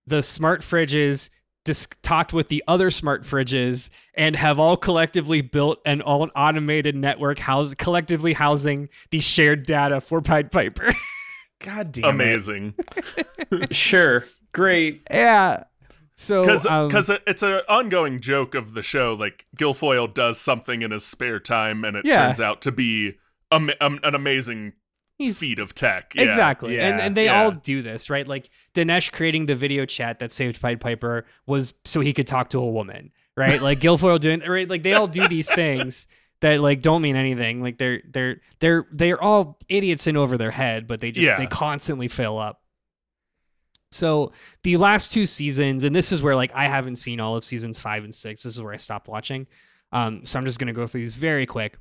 [0.05, 1.29] the smart fridges
[1.65, 6.95] dis- talked with the other smart fridges and have all collectively built an all automated
[6.95, 10.93] network house collectively housing the shared data for Pied Piper.
[11.59, 12.09] God damn it.
[12.09, 12.73] Amazing.
[13.71, 14.25] sure.
[14.53, 15.01] Great.
[15.11, 15.63] yeah.
[16.21, 16.65] So Because
[17.09, 19.13] um, it's an ongoing joke of the show.
[19.17, 22.25] Like Gilfoyle does something in his spare time, and it Yeah.
[22.27, 23.13] turns out to be
[23.53, 24.73] am- am- an amazing
[25.17, 26.11] he's- feat of tech.
[26.13, 26.23] Yeah.
[26.23, 26.77] Exactly.
[26.77, 27.41] And Yeah, and they yeah.
[27.41, 28.27] all do this, right?
[28.27, 32.49] Like Dinesh creating the video chat that saved Pied Piper was so he could talk
[32.49, 33.61] to a woman, right?
[33.61, 36.05] Like Gilfoyle doing right, like they all do these things
[36.41, 37.61] that like don't mean anything.
[37.63, 41.47] Like they're they're they're they're all idiots in over their head, but they just they
[41.47, 42.61] constantly fail up.
[43.91, 44.31] So
[44.63, 47.79] the last two seasons, and this is where like I haven't seen all of seasons
[47.79, 48.43] five and six.
[48.43, 49.47] This is where I stopped watching.
[49.91, 51.77] Um, so I'm just gonna go through these very quick.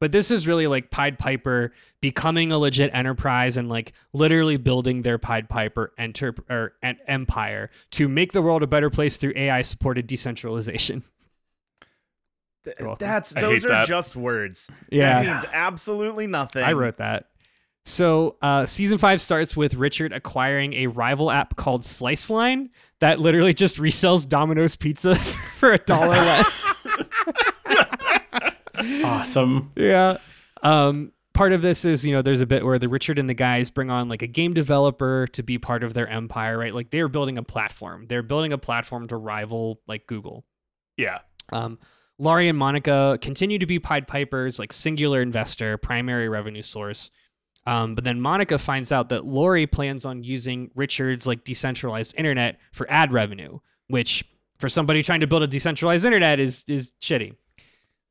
[0.00, 5.02] But this is really like Pied Piper becoming a legit enterprise and like literally building
[5.02, 9.34] their Pied Piper enter or an empire to make the world a better place through
[9.36, 11.04] AI supported decentralization.
[12.64, 13.86] Th- That's those are that.
[13.86, 14.70] just words.
[14.90, 15.22] Yeah.
[15.22, 16.64] That means absolutely nothing.
[16.64, 17.28] I wrote that.
[17.84, 23.18] So uh, season five starts with Richard acquiring a rival app called Slice Line that
[23.18, 25.14] literally just resells Domino's pizza
[25.56, 26.72] for a dollar less.
[29.04, 29.70] Awesome.
[29.76, 30.16] yeah.
[30.62, 33.34] Um, part of this is, you know, there's a bit where the Richard and the
[33.34, 36.74] guys bring on like a game developer to be part of their empire, right?
[36.74, 38.06] Like they're building a platform.
[38.08, 40.44] They're building a platform to rival like Google.
[40.96, 41.18] Yeah.
[41.52, 41.78] Um,
[42.18, 47.10] Laurie and Monica continue to be Pied Piper's like singular investor, primary revenue source.
[47.66, 52.58] Um, but then Monica finds out that Laurie plans on using Richard's like decentralized internet
[52.72, 54.24] for ad revenue, which
[54.58, 57.34] for somebody trying to build a decentralized internet is is shitty.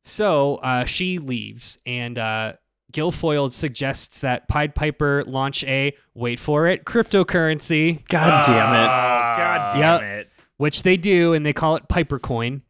[0.04, 2.54] So uh, she leaves, and uh,
[2.92, 8.88] Gilfoyle suggests that Pied Piper launch a wait for it cryptocurrency, God damn it.
[8.88, 9.98] Oh, God Yeah.
[10.00, 10.30] damn it.
[10.58, 12.62] which they do, and they call it Piper Coin.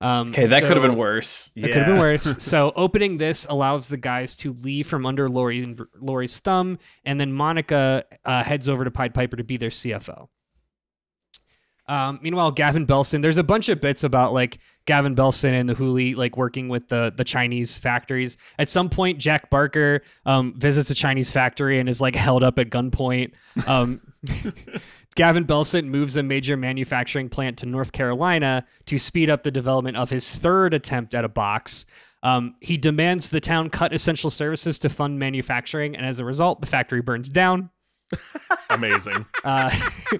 [0.00, 1.50] Um, Okay, that could have been worse.
[1.54, 2.36] It could have been worse.
[2.42, 7.32] so opening this allows the guys to leave from under Laurie Laurie's thumb, and then
[7.32, 10.28] Monica uh, heads over to Pied Piper to be their CFO.
[11.90, 15.74] Um, meanwhile, Gavin Belson, there's a bunch of bits about like Gavin Belson and the
[15.74, 18.36] Hooli like working with the the Chinese factories.
[18.60, 22.60] At some point, Jack Barker um, visits a Chinese factory and is like held up
[22.60, 23.32] at gunpoint.
[23.66, 24.00] Um,
[25.16, 29.96] Gavin Belson moves a major manufacturing plant to North Carolina to speed up the development
[29.96, 31.84] of his third attempt at a box.
[32.22, 36.60] Um, he demands the town cut essential services to fund manufacturing, and as a result,
[36.60, 37.70] the factory burns down.
[38.70, 39.26] Amazing.
[39.42, 39.74] Uh,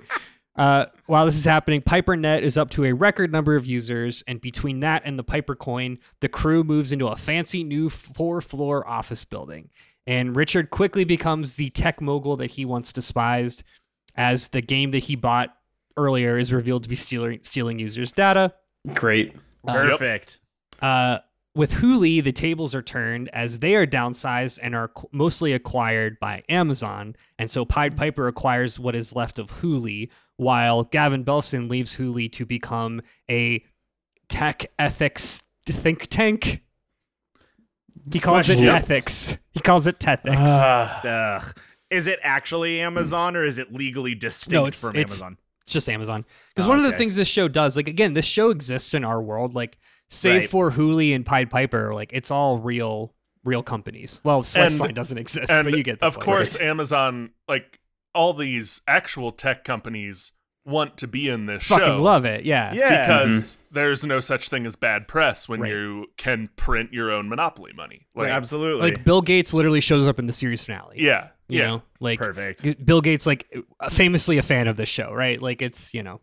[0.56, 4.40] uh, while this is happening, PiperNet is up to a record number of users, and
[4.40, 8.86] between that and the Piper coin, the crew moves into a fancy new four floor
[8.88, 9.70] office building.
[10.06, 13.62] And Richard quickly becomes the tech mogul that he once despised,
[14.20, 15.56] as the game that he bought
[15.96, 18.52] earlier is revealed to be stealing, stealing users' data.
[18.92, 19.34] Great.
[19.66, 20.40] Perfect.
[20.82, 21.18] Uh,
[21.54, 26.18] with Hooli, the tables are turned as they are downsized and are qu- mostly acquired
[26.20, 27.16] by Amazon.
[27.38, 32.30] And so Pied Piper acquires what is left of Hooli, while Gavin Belson leaves Hooli
[32.32, 33.64] to become a
[34.28, 36.62] tech ethics think tank.
[38.12, 38.74] He calls it Question.
[38.74, 39.38] Tethics.
[39.52, 40.46] He calls it Tethics.
[40.46, 41.56] Ah, Ugh.
[41.90, 45.38] Is it actually Amazon or is it legally distinct No, it's- from it's- Amazon?
[45.62, 46.24] it's just Amazon.
[46.54, 48.94] Because Oh, one ah, of the things this show does, like again, this show exists
[48.94, 49.54] in our world.
[49.54, 49.76] Like,
[50.08, 50.50] save Right.
[50.50, 53.14] for Hooli and Pied Piper, like it's all real,
[53.44, 54.20] real companies.
[54.24, 56.24] Well, Slice And- doesn't exist, and but you get the of point.
[56.24, 57.78] course Amazon like
[58.14, 60.32] all these actual tech companies
[60.70, 61.74] want to be in this show.
[61.76, 62.44] Fucking show love it.
[62.44, 62.72] Yeah.
[62.72, 63.02] Yeah.
[63.06, 65.70] because there's no such thing as bad press when Right.
[65.72, 68.06] you can print your own monopoly money.
[68.14, 68.90] Like, absolutely.
[68.92, 70.96] Like Bill Gates literally shows up in the series finale.
[70.98, 71.66] yeah, You yeah.
[71.66, 72.84] know, like Perfect.
[72.86, 73.46] Bill Gates, like
[73.90, 75.40] famously a fan of this show, right?
[75.42, 76.20] Like it's you know.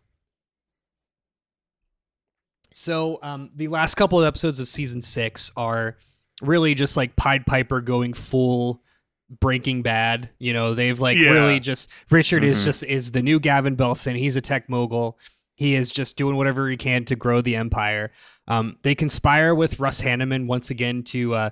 [2.73, 5.97] So um, the last couple of episodes of season six are
[6.41, 8.81] really just like Pied Piper going full
[9.29, 10.29] Breaking Bad.
[10.39, 11.29] You know, they've like Yeah.
[11.31, 12.65] really just Richard is Mhm.
[12.65, 14.17] just is the new Gavin Belson.
[14.17, 15.17] He's a tech mogul.
[15.55, 18.11] He is just doing whatever he can to grow the empire.
[18.47, 21.49] Um, they conspire with Russ Hanneman once again to, uh,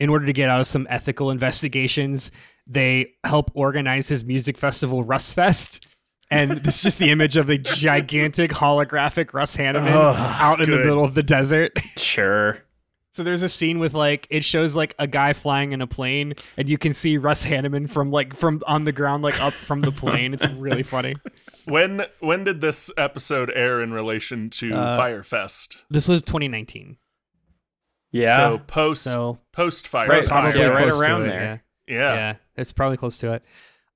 [0.00, 2.30] in order to get out of some ethical investigations,
[2.66, 5.86] they help organize his music festival, Russ Fest.
[6.30, 10.70] And this is just the image of the gigantic holographic Russ Hanneman Ugh, out in
[10.70, 11.72] the middle of the desert.
[11.96, 12.58] Sure.
[13.18, 16.34] So there's a scene with like it shows like a guy flying in a plane,
[16.56, 19.80] and you can see Russ Hanneman from like from on the ground, like up from
[19.80, 20.32] the plane.
[20.34, 21.14] It's really funny.
[21.64, 25.78] When when did this episode air in relation to Uh, Fyre Fest?
[25.90, 26.96] This was 2019,
[28.12, 28.36] Yeah.
[28.36, 30.28] So post so post Right, Fyre Fest.
[30.30, 31.62] probably probably right close to around it, there.
[31.88, 31.94] Yeah.
[31.96, 32.14] Yeah.
[32.14, 33.42] yeah, it's probably close to it.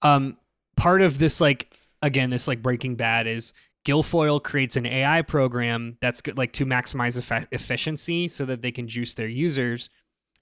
[0.03, 0.37] Um,
[0.77, 1.73] part of this, like
[2.03, 3.53] again, this like Breaking Bad is
[3.85, 8.71] Gilfoyle creates an AI program that's good, like to maximize effe- efficiency so that they
[8.71, 9.89] can juice their users,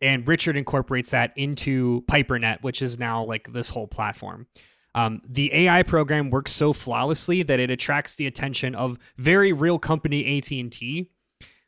[0.03, 4.47] and Richard incorporates that into PiperNet, which is now like this whole platform.
[4.95, 9.79] Um, the AI program works so flawlessly that it attracts the attention of very real
[9.79, 11.11] company AT&T,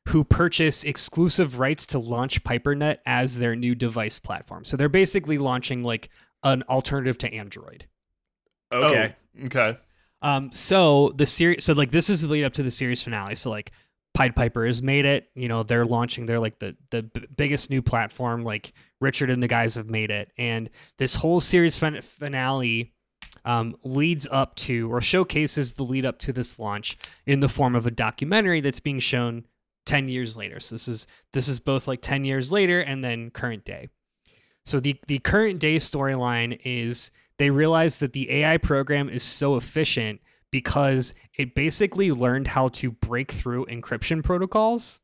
[0.08, 4.64] who purchase exclusive rights to launch PiperNet as their new device platform.
[4.64, 6.10] So they're basically launching like
[6.42, 7.86] an alternative to Android.
[8.72, 9.14] okay.
[9.40, 9.78] Oh, okay.
[10.22, 13.34] Um, so the series, so like this is the lead up to the series finale.
[13.34, 13.72] So like
[14.14, 15.28] Pied Piper has made it.
[15.34, 16.26] You know, they're launching.
[16.26, 18.44] They're like the the b- biggest new platform.
[18.44, 22.92] Like Richard and the guys have made it, and this whole series fin- finale
[23.44, 26.96] um, leads up to or showcases the lead up to this launch
[27.26, 29.44] in the form of a documentary that's being shown
[29.86, 33.30] 10 years later so this is this is both like 10 years later and then
[33.30, 33.88] current day
[34.64, 37.10] so the the current day storyline is
[37.42, 40.20] they realize that the AI program is so efficient
[40.52, 45.00] because it basically learned how to break through encryption protocols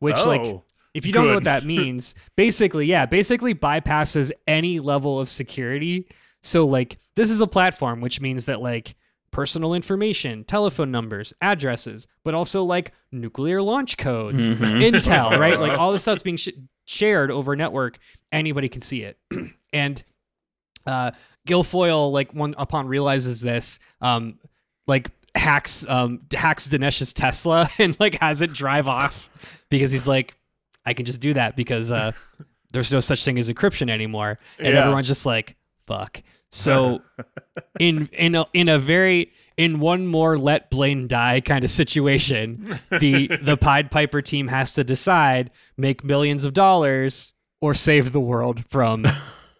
[0.00, 0.62] which like Oh.
[0.92, 6.06] if you don't know what that means, basically, yeah, basically bypasses any level of security.
[6.42, 8.94] So like this is a platform which means that like
[9.30, 14.82] personal information, telephone numbers, addresses, but also like nuclear launch codes, Mhm.
[14.92, 15.58] intel, right?
[15.58, 16.48] Like all this stuff's being sh-
[16.84, 17.98] shared over a network.
[18.32, 19.18] Anybody can see it.
[19.72, 20.02] and
[20.86, 21.10] uh
[21.46, 24.38] Gilfoyle like one upon realizes this um
[24.86, 29.30] like hacks um hacks Dinesh's Tesla and like has it drive off
[29.68, 30.34] because he's like
[30.84, 32.12] I can just do that because uh
[32.72, 34.80] there's no such thing as encryption anymore and Yeah.
[34.80, 35.56] everyone's just like
[35.86, 37.00] fuck so
[37.78, 42.78] in in a, in a very in one more let Blaine die kind of situation
[42.90, 48.20] the the Pied Piper team has to decide make millions of dollars or save the
[48.20, 49.06] world from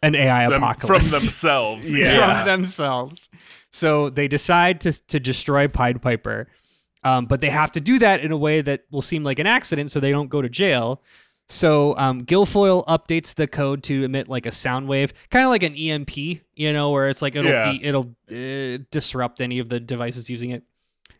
[0.02, 1.94] an AI Them- apocalypse from themselves.
[1.94, 2.38] Yeah.
[2.44, 3.28] from themselves.
[3.72, 6.48] So they decide to to destroy Pied Piper,
[7.04, 9.46] um, but they have to do that in a way that will seem like an
[9.46, 11.02] accident, so they don't go to jail.
[11.48, 15.62] So um, Gilfoyle updates the code to emit like a sound wave, kind of like
[15.62, 17.70] an EMP, you know, where it's like it'll Yeah.
[17.72, 20.64] de- it'll uh, disrupt any of the devices using it.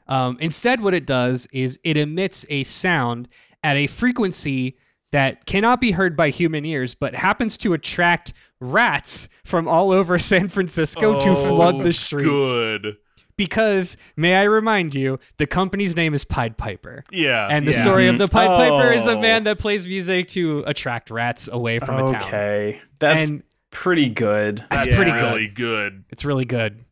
[0.09, 3.28] Um, instead, what it does is it emits a sound
[3.62, 4.78] at a frequency
[5.12, 10.18] that cannot be heard by human ears, but happens to attract rats from all over
[10.20, 12.28] San Francisco to flood Oh, the streets.
[12.28, 12.96] Good.
[13.36, 17.04] Because, may I remind you, the company's name is Pied Piper.
[17.12, 17.46] Yeah.
[17.50, 17.82] And the Yeah.
[17.82, 19.20] story of the Pied Piper is a Oh.
[19.20, 22.22] man that plays music to attract rats away from a town.
[22.22, 22.80] Okay.
[22.98, 24.64] That's And pretty good.
[24.70, 24.96] that's Yeah.
[24.96, 25.20] pretty good.
[25.22, 26.04] really good.
[26.08, 26.82] It's really good.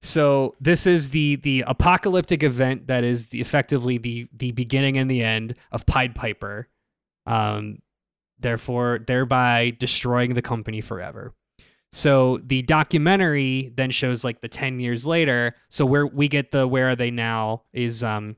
[0.00, 5.10] So this is the the apocalyptic event that is the effectively the the beginning and
[5.10, 6.68] the end of Pied Piper.
[7.26, 7.78] Um,
[8.38, 11.34] therefore, thereby destroying the company forever.
[11.92, 15.54] So the documentary then shows like the ten years later.
[15.68, 18.36] So where we get the where are they now is um,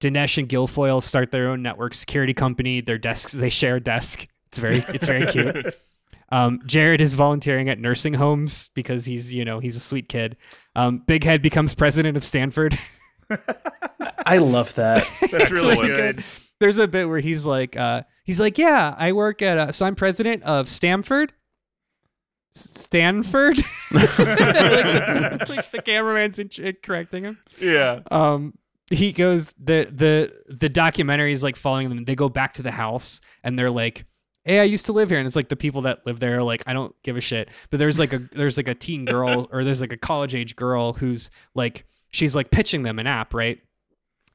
[0.00, 2.80] Dinesh and Gilfoyle start their own network security company.
[2.80, 4.26] Their desks they share a desk.
[4.48, 5.74] It's very it's very cute.
[6.30, 10.36] Um, Jared is volunteering at nursing homes because he's, you know, he's a sweet kid.
[10.74, 12.76] Um, Big Head becomes president of Stanford.
[14.26, 15.06] I love that.
[15.30, 15.94] That's really Excellent.
[15.94, 16.24] good.
[16.64, 19.84] There's a bit where he's like, uh, he's like, yeah, I work at, uh, so
[19.84, 21.34] I'm president of Stanford.
[22.54, 23.58] Stanford,
[23.92, 27.38] like, like the cameraman's in, correcting him.
[27.60, 28.00] Yeah.
[28.10, 28.54] um
[28.90, 32.70] he goes the the the documentary is like following them they go back to the
[32.70, 34.06] house and they're like
[34.44, 36.42] hey, I used to live here, and it's like the people that live there are
[36.42, 37.48] like, I don't give a shit.
[37.70, 40.56] But there's like a there's like a teen girl or there's like a college age
[40.56, 43.58] girl who's like she's like pitching them an app, right?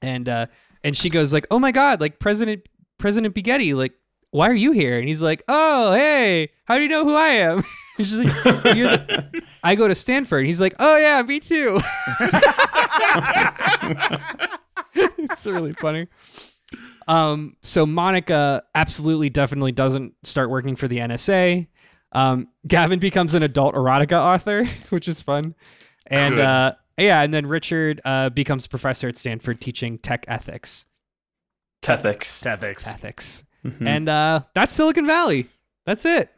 [0.01, 0.45] And uh
[0.83, 3.93] and she goes like, oh my god, like President President Bighetti, like
[4.31, 4.99] why are you here?
[4.99, 7.63] And he's like, oh hey, how do you know who I am?
[7.97, 10.45] She's like, the- I go to Stanford.
[10.45, 11.81] He's like, oh yeah, me too.
[14.95, 16.07] it's really funny.
[17.07, 21.67] Um, so Monica absolutely, definitely doesn't start working for the NSA.
[22.11, 25.55] Um, Gavin becomes an adult erotica author, which is fun,
[26.07, 30.85] and uh, yeah, and then Richard uh, becomes a professor at Stanford teaching tech ethics.
[31.81, 32.45] Tethics.
[32.45, 32.87] Ethics.
[32.87, 33.87] Ethics, Mhm.
[33.87, 35.49] and uh, that's Silicon Valley.
[35.85, 36.29] That's it.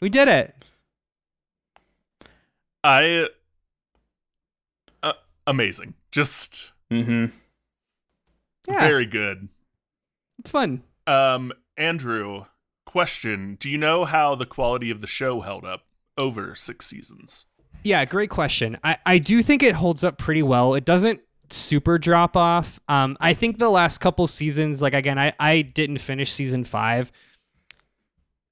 [0.00, 0.54] We did it.
[2.84, 3.26] I
[5.02, 5.12] uh,
[5.46, 5.94] amazing.
[6.12, 7.32] Just Mhm.
[8.68, 9.48] Yeah, very good.
[10.38, 10.82] it's fun.
[11.06, 12.46] Um Andrew,
[12.84, 15.86] question, do you know how the quality of the show held up
[16.16, 17.44] over 6 seasons?
[17.86, 18.78] Yeah, great question.
[18.82, 20.74] I, I do think it holds up pretty well.
[20.74, 22.80] It doesn't super drop off.
[22.88, 27.12] Um, I think the last couple seasons, like again, I, I didn't finish season five.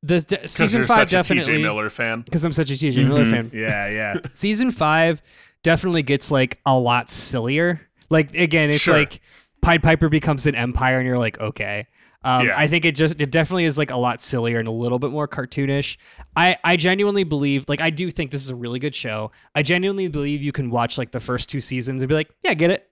[0.02, 2.20] The d- Cuz season you're five such a TJ Miller fan.
[2.20, 3.31] because I'm such a TJ Miller Mhm.
[3.31, 3.51] fan.
[3.55, 4.15] Yeah, yeah.
[4.35, 5.23] Season five
[5.62, 7.81] definitely gets like a lot sillier.
[8.11, 8.98] Like again, it's Sure.
[8.98, 9.20] like
[9.62, 11.86] Pied Piper becomes an empire, and you're like, okay.
[12.24, 12.59] Um, Yeah.
[12.59, 15.10] I think it just it definitely is like a lot sillier and a little bit
[15.10, 15.96] more cartoonish.
[16.34, 19.30] I I genuinely believe like I do think this is a really good show.
[19.55, 22.55] I genuinely believe you can watch like the first two seasons and be like, yeah,
[22.55, 22.88] get it.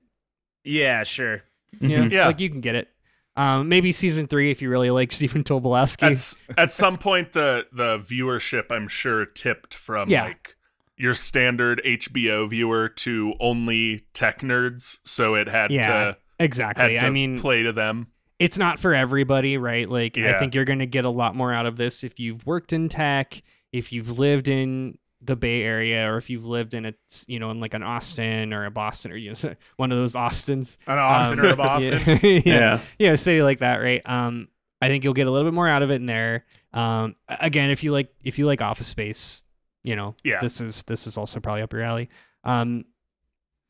[0.65, 1.43] Yeah, sure.
[1.81, 2.13] You know, Mhm.
[2.13, 2.27] Yeah.
[2.27, 2.89] like you can get it.
[3.35, 6.37] Um, maybe season three if you really like Stephen Tobolowsky.
[6.51, 10.25] At, at some point the the viewership I'm sure tipped from Yeah.
[10.25, 10.57] like
[10.99, 16.99] your standard HBO viewer to only tech nerds, so it had Yeah, to had exactly.
[16.99, 18.09] to I mean, play to them.
[18.43, 19.89] It's not for everybody, right?
[19.89, 22.45] Like I think you're going to get a lot more out of this if you've
[22.47, 23.43] worked in tech,
[23.73, 26.95] if you've lived in the Bay Area, or if you've lived in a
[27.29, 30.17] you know in like an Austin or a Boston or you know one of those
[30.17, 30.79] Austins.
[30.87, 32.01] An Austin Um, or a Boston.
[32.07, 32.41] Yeah, yeah.
[32.45, 32.81] Yeah.
[32.99, 34.03] yeah, city like that, right?
[34.05, 34.49] Um,
[34.81, 36.45] I think you'll get a little bit more out of it in there.
[36.73, 39.43] Um, again, if you like if you like Office Space,
[39.85, 40.41] you know, Yeah.
[40.41, 42.09] this is this is also probably up your alley.
[42.45, 42.85] Um,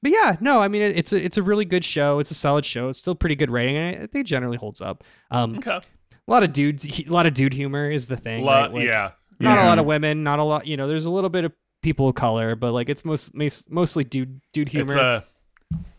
[0.02, 2.18] but yeah, no, I mean it, it's a it's a really good show.
[2.18, 2.88] It's a solid show.
[2.88, 5.04] It's still pretty good rating, and I think it generally holds up.
[5.30, 5.70] Um, Okay.
[5.78, 5.82] a
[6.30, 8.44] lot of dudes, a lot of dude humor is the thing.
[8.44, 8.72] Lot- right?
[8.80, 9.10] Like, yeah.
[9.40, 10.66] not a lot of women, not a lot.
[10.66, 11.52] You know, there's a little bit of
[11.82, 14.92] people of color, but like it's most mas- mostly dude dude humor.
[14.92, 15.24] It's a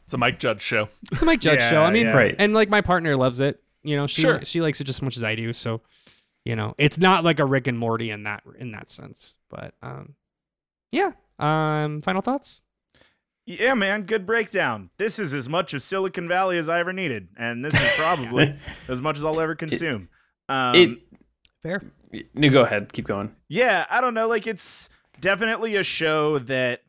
[0.05, 0.89] it's a Mike Judge show.
[1.11, 1.81] It's a Mike Judge Yeah, show.
[1.81, 2.13] I mean, yeah.
[2.13, 2.35] Right.
[2.37, 3.61] and like my partner loves it.
[3.83, 4.43] You know, she Sure.
[4.45, 5.51] she likes it just as much as I do.
[5.53, 5.81] So,
[6.45, 9.39] you know, it's not like a Rick and Morty in that in that sense.
[9.49, 10.15] But um,
[10.91, 11.11] yeah.
[11.39, 12.61] Um, final thoughts.
[13.45, 14.89] Yeah, man, good breakdown.
[14.97, 18.55] This is as much of Silicon Valley as I ever needed, and this is probably
[18.87, 20.07] as much as I'll ever consume.
[20.49, 20.99] Um, It.
[21.61, 21.81] Fair.
[22.35, 22.93] No, go ahead.
[22.93, 23.35] Keep going.
[23.49, 24.27] yeah, I don't know.
[24.27, 24.89] Like, it's
[25.19, 26.83] definitely a show that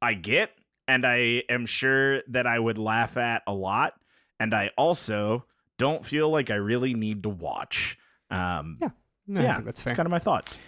[0.00, 0.50] I get,
[0.86, 3.94] and I am sure that I would laugh at a lot.
[4.40, 5.44] And I also
[5.78, 7.98] don't feel like I really need to watch.
[8.30, 8.88] Um, Yeah.
[9.26, 9.96] No, yeah, think that's that's fair.
[9.96, 10.58] kind of my thoughts.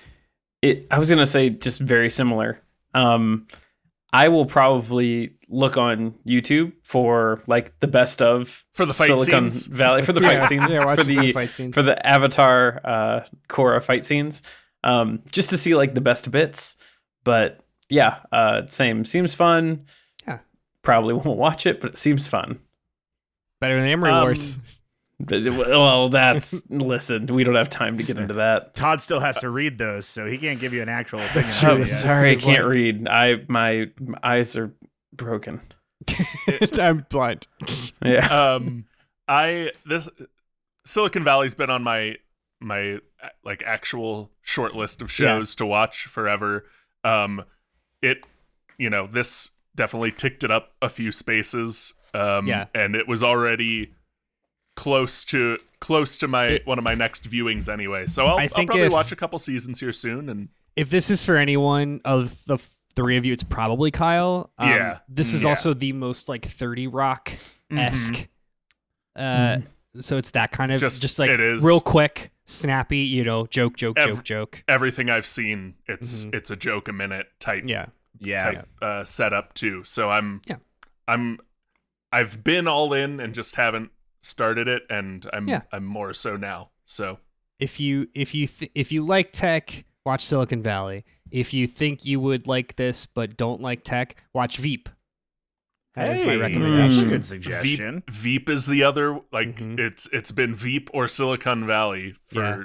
[0.61, 0.87] It.
[0.91, 2.61] I was gonna say just very similar.
[2.93, 3.47] Um,
[4.13, 9.51] I will probably look on YouTube for like the best of For the fight Silicon
[9.51, 9.67] scenes.
[9.67, 11.75] Valley for the yeah, fight scenes Yeah, watch for the the fight scenes.
[11.75, 14.43] for the Avatar uh, Korra fight scenes,
[14.85, 16.77] um, just to see like the best bits.
[17.25, 19.87] But yeah, uh, same seems fun.
[20.27, 20.39] Yeah.
[20.83, 22.59] probably won't watch it, but it seems fun.
[23.61, 24.59] Better than Emery Um, Wars.
[25.23, 27.27] But, well, that's listen.
[27.27, 28.75] We don't have time to get into that.
[28.75, 31.43] Todd still has to read those, so he can't give you an actual opinion.
[31.47, 31.93] That's on Oh, true, it yeah.
[31.95, 32.01] yet.
[32.03, 33.09] sorry, I That's a good can't read.
[33.09, 34.73] I my, my eyes are
[35.13, 35.61] broken.
[36.79, 37.47] I'm blind.
[38.05, 38.27] Yeah.
[38.55, 38.85] um
[39.29, 40.09] i this
[40.87, 42.17] silicon valley's been on my
[42.61, 42.99] my
[43.45, 46.65] like actual short list of shows to watch forever
[47.05, 47.45] um
[48.03, 48.27] it
[48.79, 52.67] you know this definitely ticked it up a few spaces um Yeah.
[52.75, 53.93] and it was already
[54.81, 58.43] close to close to my It- one of my next viewings anyway so i'll, I
[58.45, 62.01] I'll probably if- watch a couple seasons here soon and if this is for anyone
[62.05, 62.57] of the
[62.97, 64.51] three of you, it's probably Kyle.
[64.59, 64.99] Um, Yeah.
[65.09, 65.51] This is Yeah.
[65.51, 67.33] also the most like 30 Rock
[67.71, 68.27] esque.
[69.17, 69.59] Uh,
[69.99, 71.63] so it's that kind of Just- just, like it is.
[71.65, 74.65] real quick, snappy, you know, joke, joke, Ev- joke, joke.
[74.69, 76.35] everything i've seen it's Mhm.
[76.35, 77.87] it's a joke a minute type Yeah.
[78.19, 78.39] Yeah.
[78.43, 79.83] type uh, setup too.
[79.85, 80.57] So I'm Yeah.
[81.09, 81.39] I'm
[82.13, 83.91] I've been all in and just haven't
[84.21, 85.63] started it, and I'm Yeah.
[85.73, 86.71] I'm more so now.
[86.85, 87.19] So
[87.59, 91.05] If you if you th- if you like tech, watch Silicon Valley.
[91.31, 94.89] If you think you would like this but don't like tech, watch Veep.
[95.95, 96.81] That is my Hey, recommendation.
[96.81, 97.09] That's a Mm.
[97.11, 98.03] good suggestion.
[98.11, 99.79] Veep is the other like Mhm.
[99.79, 102.63] it's it's been Veep or Silicon Valley for Yeah.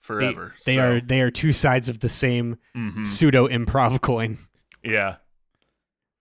[0.00, 0.54] forever.
[0.66, 3.02] They so, are they are two sides of the same mhm.
[3.04, 4.38] pseudo improv coin.
[4.82, 5.16] Yeah.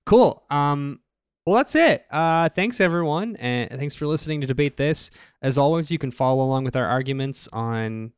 [0.05, 0.43] Cool.
[0.49, 0.99] Um
[1.45, 2.05] well that's it.
[2.11, 5.11] Uh thanks everyone and thanks for listening to debate this.
[5.41, 8.13] As always you can follow along with our arguments on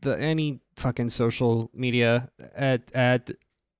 [0.00, 3.30] the any fucking social media at at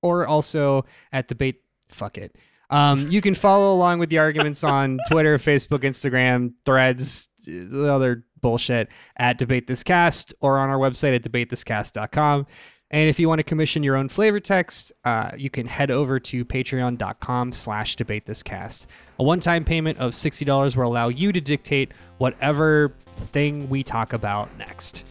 [0.01, 2.35] or also at debate fuck it.
[2.69, 8.23] Um you can follow along with the arguments on Twitter, Facebook, Instagram, Threads, the other
[8.39, 8.87] bullshit
[9.17, 12.47] at debate this cast or on our website at debatethiscast.com.
[12.91, 16.19] And if you want to commission your own flavor text, uh, you can head over
[16.19, 18.85] to patreon.com slash debate this cast.
[19.17, 24.49] A one-time payment of $60 will allow you to dictate whatever thing we talk about
[24.57, 25.05] next.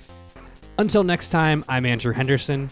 [0.76, 2.68] Until next time, I'm Andrew Henderson.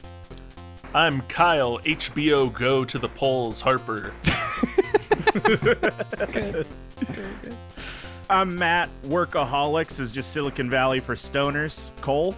[0.94, 4.12] I'm Kyle, HBO Go to the polls, Harper.
[8.30, 8.90] I'm Matt.
[9.05, 11.98] Workaholics is just Silicon Valley for stoners.
[12.02, 12.35] Cole.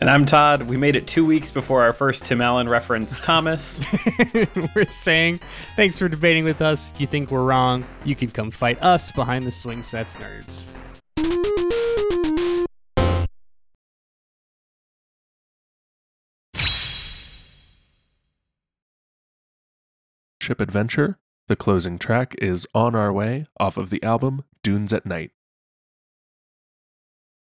[0.00, 0.62] And I'm Todd.
[0.62, 3.82] We made it two weeks before our first Tim Allen reference, Thomas.
[4.74, 5.40] we're saying
[5.76, 6.90] thanks for debating with us.
[6.90, 10.68] If you think we're wrong, you can come fight us behind the swing sets nerds.
[20.40, 21.18] Ship Adventure.
[21.48, 25.30] The closing track is On Our Way off of the album Dunes at Night.